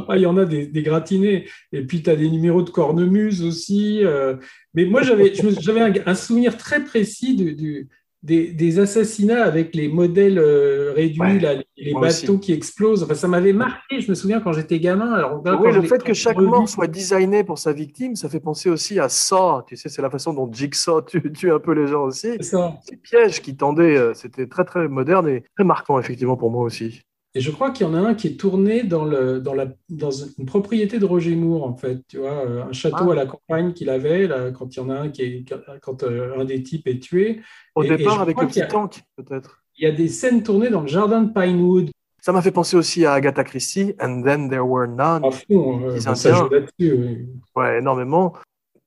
[0.09, 1.47] Ah, il y en a des, des gratinés.
[1.73, 4.01] Et puis, tu as des numéros de cornemuse aussi.
[4.05, 4.37] euh.
[4.75, 5.33] Mais moi, j'avais
[5.81, 7.89] un, un souvenir très précis du, du-
[8.23, 13.03] des, des assassinats avec les modèles euh, réduits, Ouais, là, les, bateaux qui explosent.
[13.03, 15.13] Enfin, ça m'avait marqué, je me souviens, quand j'étais gamin.
[15.13, 18.31] Alors, là, Oui, le fait que chaque revu- mort soit designé pour sa victime, ça
[18.31, 19.61] fait penser aussi à Saw.
[19.67, 22.29] Tu sais, c'est la façon dont Jigsaw tue, tue un peu les gens aussi.
[22.39, 22.79] C'est ça.
[22.89, 26.65] Ces pièges qui tendaient, euh, c'était très très moderne et très marquant effectivement pour moi
[26.65, 27.03] aussi.
[27.37, 29.67] Et je crois qu'il y en a un qui est tourné dans, le, dans, la,
[29.89, 31.99] dans une propriété de Roger Moore, en fait.
[32.09, 33.13] Tu vois, euh, un château Ah.
[33.13, 35.45] à la campagne qu'il avait, là, quand il y en a un qui est,
[35.83, 37.41] quand euh, un des types est tué.
[37.75, 39.61] Au Et- départ avec le petit tank peut-être.
[39.77, 41.91] Il y a des scènes tournées dans le jardin de Pinewood.
[42.23, 45.25] Ça m'a fait penser aussi à Agatha Christie, And Then There Were None.
[45.25, 46.95] À fond, euh, bah, ça joue là-dessus.
[46.97, 47.27] oui.
[47.57, 48.33] Ouais, énormément.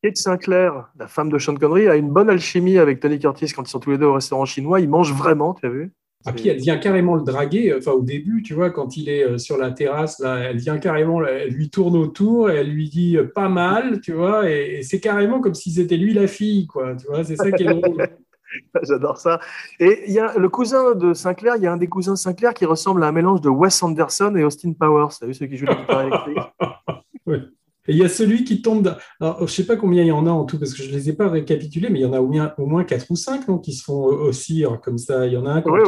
[0.01, 3.63] Kate Sinclair, la femme de Sean Connery, a une bonne alchimie avec Tony Curtis quand
[3.63, 4.79] ils sont tous les deux au restaurant chinois.
[4.79, 5.91] Ils mangent vraiment, tu as vu?
[6.25, 9.23] Ah, puis elle vient carrément le draguer, enfin au début, tu vois, quand il est
[9.23, 12.89] euh, sur la terrasse, là, elle vient carrément, elle lui tourne autour, et elle lui
[12.89, 16.27] dit euh, pas mal, tu vois, et, et c'est carrément comme si c'était lui la
[16.27, 18.09] fille, quoi, tu vois, c'est ça qui est drôle.
[18.83, 19.39] J'adore ça.
[19.79, 22.17] Et il y a le cousin de Sinclair, il y a un des cousins de
[22.17, 25.09] Sinclair qui ressemble à un mélange de Wes Anderson et Austin Powers.
[25.21, 26.37] As vu ceux qui jouent la guitare électrique
[27.87, 28.83] Et il y a celui qui tombe.
[28.83, 30.91] dans- Alors, je sais pas combien il y en a en tout, parce que je
[30.91, 33.47] les ai pas récapitulés, mais il y en a au moins, moins 4 ou 5
[33.47, 35.25] non, qui se font euh, ossir comme ça.
[35.27, 35.79] Il y en a un qui Oui,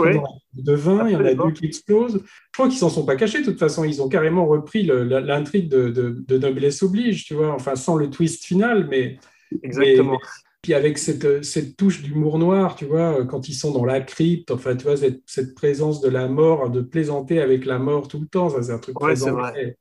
[0.53, 2.21] de vin, il y en a deux qui explosent.
[2.23, 3.83] Je crois qu'ils s'en sont pas cachés, de toute façon.
[3.83, 8.09] Ils ont carrément repris l'intrigue de, de, de Noblesse Oblige, tu vois, enfin sans le
[8.09, 9.17] twist final, mais.
[9.63, 10.13] Exactement.
[10.13, 10.17] mais-
[10.61, 14.51] puis avec cette, cette touche d'humour noir, tu vois, quand ils sont dans la crypte,
[14.51, 18.19] enfin, tu vois, cette, cette présence de la mort, de plaisanter avec la mort tout
[18.19, 19.77] le temps, ça c'est un truc Ouais, très anglais.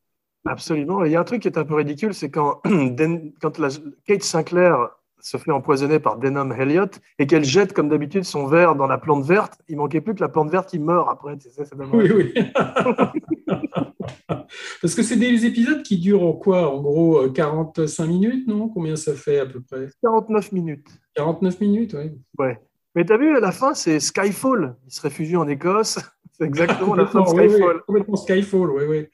[0.50, 1.04] Absolument.
[1.04, 3.58] Et il y a un truc qui est un peu ridicule, c'est quand, Den- quand
[3.58, 3.68] la-
[4.06, 4.88] Kate Sinclair
[5.20, 8.98] se fait empoisonner par Denham Elliott et qu'elle jette, comme d'habitude, son verre dans la
[8.98, 11.36] plante verte, il manquait plus que la plante verte qui meurt après.
[11.36, 11.64] tu sais.
[11.92, 12.32] Oui, oui.
[14.80, 18.68] Parce que c'est des épisodes qui durent quoi En gros, euh, 45 minutes, non?
[18.68, 19.88] Combien ça fait à peu près?
[20.02, 20.86] 49 minutes.
[21.14, 22.12] 49 minutes, oui.
[22.38, 22.58] Ouais.
[22.94, 24.76] Mais t'as vu, à la fin, c'est Skyfall.
[24.86, 25.98] Il se réfugie en Écosse.
[26.40, 27.74] C'est exactement la fin de oui, Skyfall.
[27.76, 29.06] oui, complètement Skyfall, oui, oui.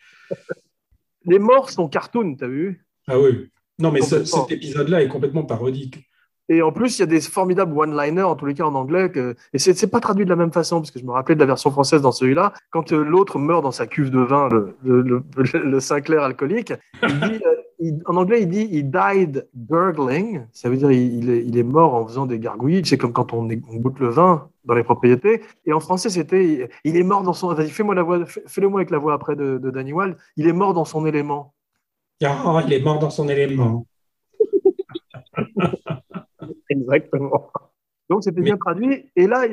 [1.26, 2.84] Les morts sont cartoon, t'as vu?
[3.08, 3.48] Ah oui.
[3.78, 6.08] Non, mais ce- cet épisode-là est complètement parodique.
[6.50, 9.10] Et en plus, il y a des formidables one-liners, en tous les cas en anglais,
[9.10, 9.34] que...
[9.54, 11.40] et c'est c'est pas traduit de la même façon, parce que je me rappelais de
[11.40, 14.76] la version française dans celui-là, quand euh, l'autre meurt dans sa cuve de vin, le,
[14.84, 15.24] le, le-
[15.64, 17.54] le Sinclair alcoolique, il dit, euh,
[17.84, 21.62] il- en anglais, il dit «he died gurgling», ça veut dire il, est, il est
[21.62, 24.82] mort en faisant des gargouilles, c'est comme quand on, on goûte le vin dans les
[24.82, 27.52] propriétés, et en français, c'était il, est mort dans son...
[27.52, 30.46] Vas-y, fais-moi la voix, fais-le moi avec la voix après de, de Danny Wilde, il
[30.46, 31.54] est mort dans son élément.
[32.22, 33.86] Ah, il est mort dans son élément.
[36.70, 37.50] Exactement.
[38.08, 39.10] Donc c'était bien traduit.
[39.16, 39.46] Et là,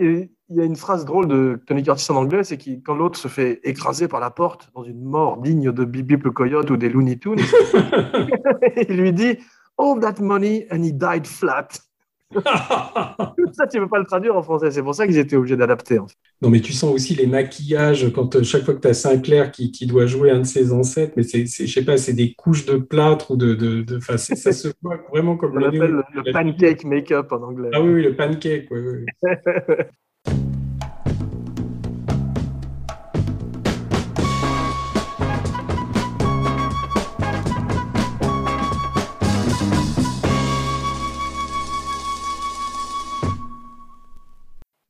[0.52, 3.18] il y a une phrase drôle de Tony Curtis en anglais, c'est qu'il- quand l'autre
[3.18, 6.78] se fait écraser par la porte dans une mort digne de Bibi le Coyote ou
[6.78, 7.40] des Looney Tunes,
[8.90, 9.38] il lui dit
[9.78, 11.68] All that money and he died flat.
[12.46, 14.72] ça, tu ne peux pas le traduire en français.
[14.72, 16.00] C'est pour ça qu'ils étaient obligés d'adapter.
[16.00, 16.16] en fait.
[16.42, 19.52] Non, mais tu sens aussi les maquillages quand euh, chaque fois que tu as Sinclair
[19.52, 22.34] qui, qui doit jouer un de ses ancêtres, mais c'est, je sais pas, c'est des
[22.34, 23.54] couches de plâtre ou de.
[23.54, 27.70] de, de- ça se voit vraiment comme On le le, le pancake make-up en anglais.
[27.74, 29.32] Ah oui, oui, le pancake, oui, oui.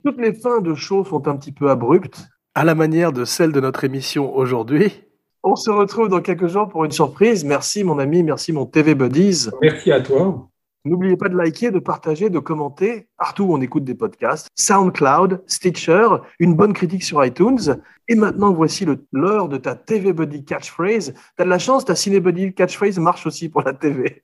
[0.03, 3.51] Toutes les fins de show sont un petit peu abruptes, à la manière de celle
[3.51, 5.03] de notre émission aujourd'hui.
[5.43, 7.45] On se retrouve dans quelques jours pour une surprise.
[7.45, 9.49] Merci mon ami, merci mon TV Buddies.
[9.61, 10.49] Merci à toi.
[10.85, 14.47] N'oubliez pas de liker, de partager, de commenter partout où on écoute des podcasts.
[14.55, 16.07] SoundCloud, Stitcher,
[16.39, 17.77] une bonne critique sur iTunes.
[18.07, 21.13] Et maintenant, voici l'heure de ta TV Buddy catchphrase.
[21.37, 24.23] T'as de la chance, ta Ciné Buddy catchphrase marche aussi pour la TV.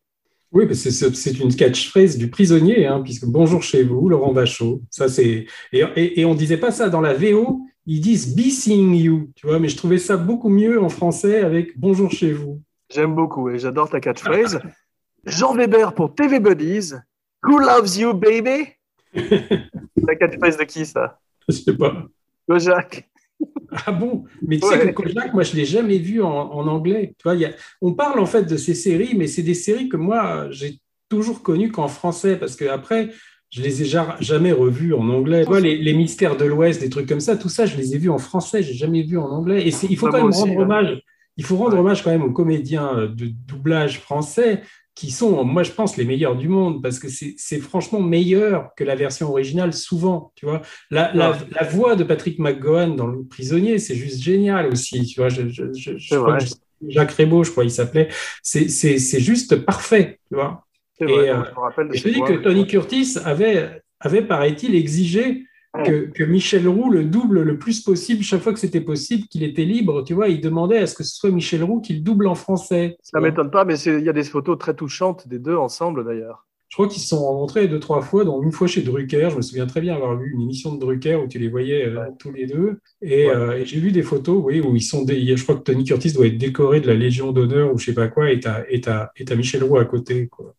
[0.51, 4.81] Oui, c'est- une catchphrase du prisonnier, hein, puisque bonjour chez vous, Laurent Bachot.
[4.89, 7.61] Ça, c'est et, et, et on disait pas ça dans la VO.
[7.85, 9.59] Ils disent be seeing you, tu vois.
[9.59, 12.61] Mais je trouvais ça beaucoup mieux en français avec bonjour chez vous.
[12.89, 14.59] J'aime beaucoup et j'adore ta catchphrase.
[15.25, 16.93] Jean Weber pour TV Buddies.
[17.43, 18.69] Who loves you, baby?
[19.13, 21.19] la catchphrase de qui, ça?
[21.47, 22.05] Je sais pas.
[22.47, 23.09] Le Jacques.
[23.85, 24.23] Ah bon?
[24.41, 24.79] Mais tu Ouais.
[24.79, 27.13] sais que Kojak, moi, je l'ai jamais vu en, en anglais.
[27.17, 29.53] Tu vois, il y a- on parle en fait de ces séries, mais c'est des
[29.53, 30.79] séries que moi, j'ai
[31.09, 33.09] toujours connues qu'en français, parce que après,
[33.49, 35.43] je les ai ja- jamais revues en anglais.
[35.43, 37.95] Tu vois, les, les mystères de l'Ouest, des trucs comme ça, tout ça, je les
[37.95, 39.61] ai vus en français, j'ai jamais vu en anglais.
[39.67, 40.63] Et il faut quand même aussi, rendre ouais.
[40.63, 41.01] hommage.
[41.37, 41.79] Il faut rendre Ouais.
[41.79, 44.63] hommage quand même aux comédiens euh, de doublage français
[44.97, 48.71] qui sont, moi, je pense, les meilleurs du monde, parce que c'est c'est franchement meilleur
[48.75, 50.61] que la version originale, souvent, tu vois.
[50.89, 51.37] La, la, Ouais.
[51.51, 55.05] la voix de Patrick McGowan dans Le Prisonnier, c'est juste génial aussi.
[55.05, 56.45] Tu vois, je, je, je, je C'est crois que
[56.87, 58.09] Jacques Rébaud, je crois, il s'appelait.
[58.43, 60.65] C'est c'est- c'est juste parfait, tu vois.
[60.99, 63.81] Et, vrai, euh, je me rappelle de Et je te dis que Tony Curtis avait,
[63.99, 65.45] avait paraît-il, exigé
[65.83, 69.43] que, que Michel Roux le double le plus possible chaque fois que c'était possible, qu'il
[69.43, 70.03] était libre.
[70.03, 72.35] Tu vois, il demandait à ce que ce soit Michel Roux qui le double en
[72.35, 72.97] français.
[73.01, 76.43] Ça m'étonne pas, mais il y a des photos très touchantes des deux ensemble d'ailleurs.
[76.69, 79.29] Je crois qu'ils se sont rencontrés deux, trois fois, dont une fois chez Drucker.
[79.31, 81.85] Je me souviens très bien avoir vu une émission de Drucker où tu les voyais
[81.85, 82.79] euh, tous les deux.
[83.01, 83.35] Et, Ouais.
[83.35, 85.05] euh, et j'ai vu des photos, oui, où ils sont.
[85.07, 87.93] Je crois que Tony Curtis doit être décoré de la Légion d'honneur ou je sais
[87.93, 88.65] pas quoi, et t'as
[89.37, 90.27] Michel Roux à côté.
[90.27, 90.55] Quoi.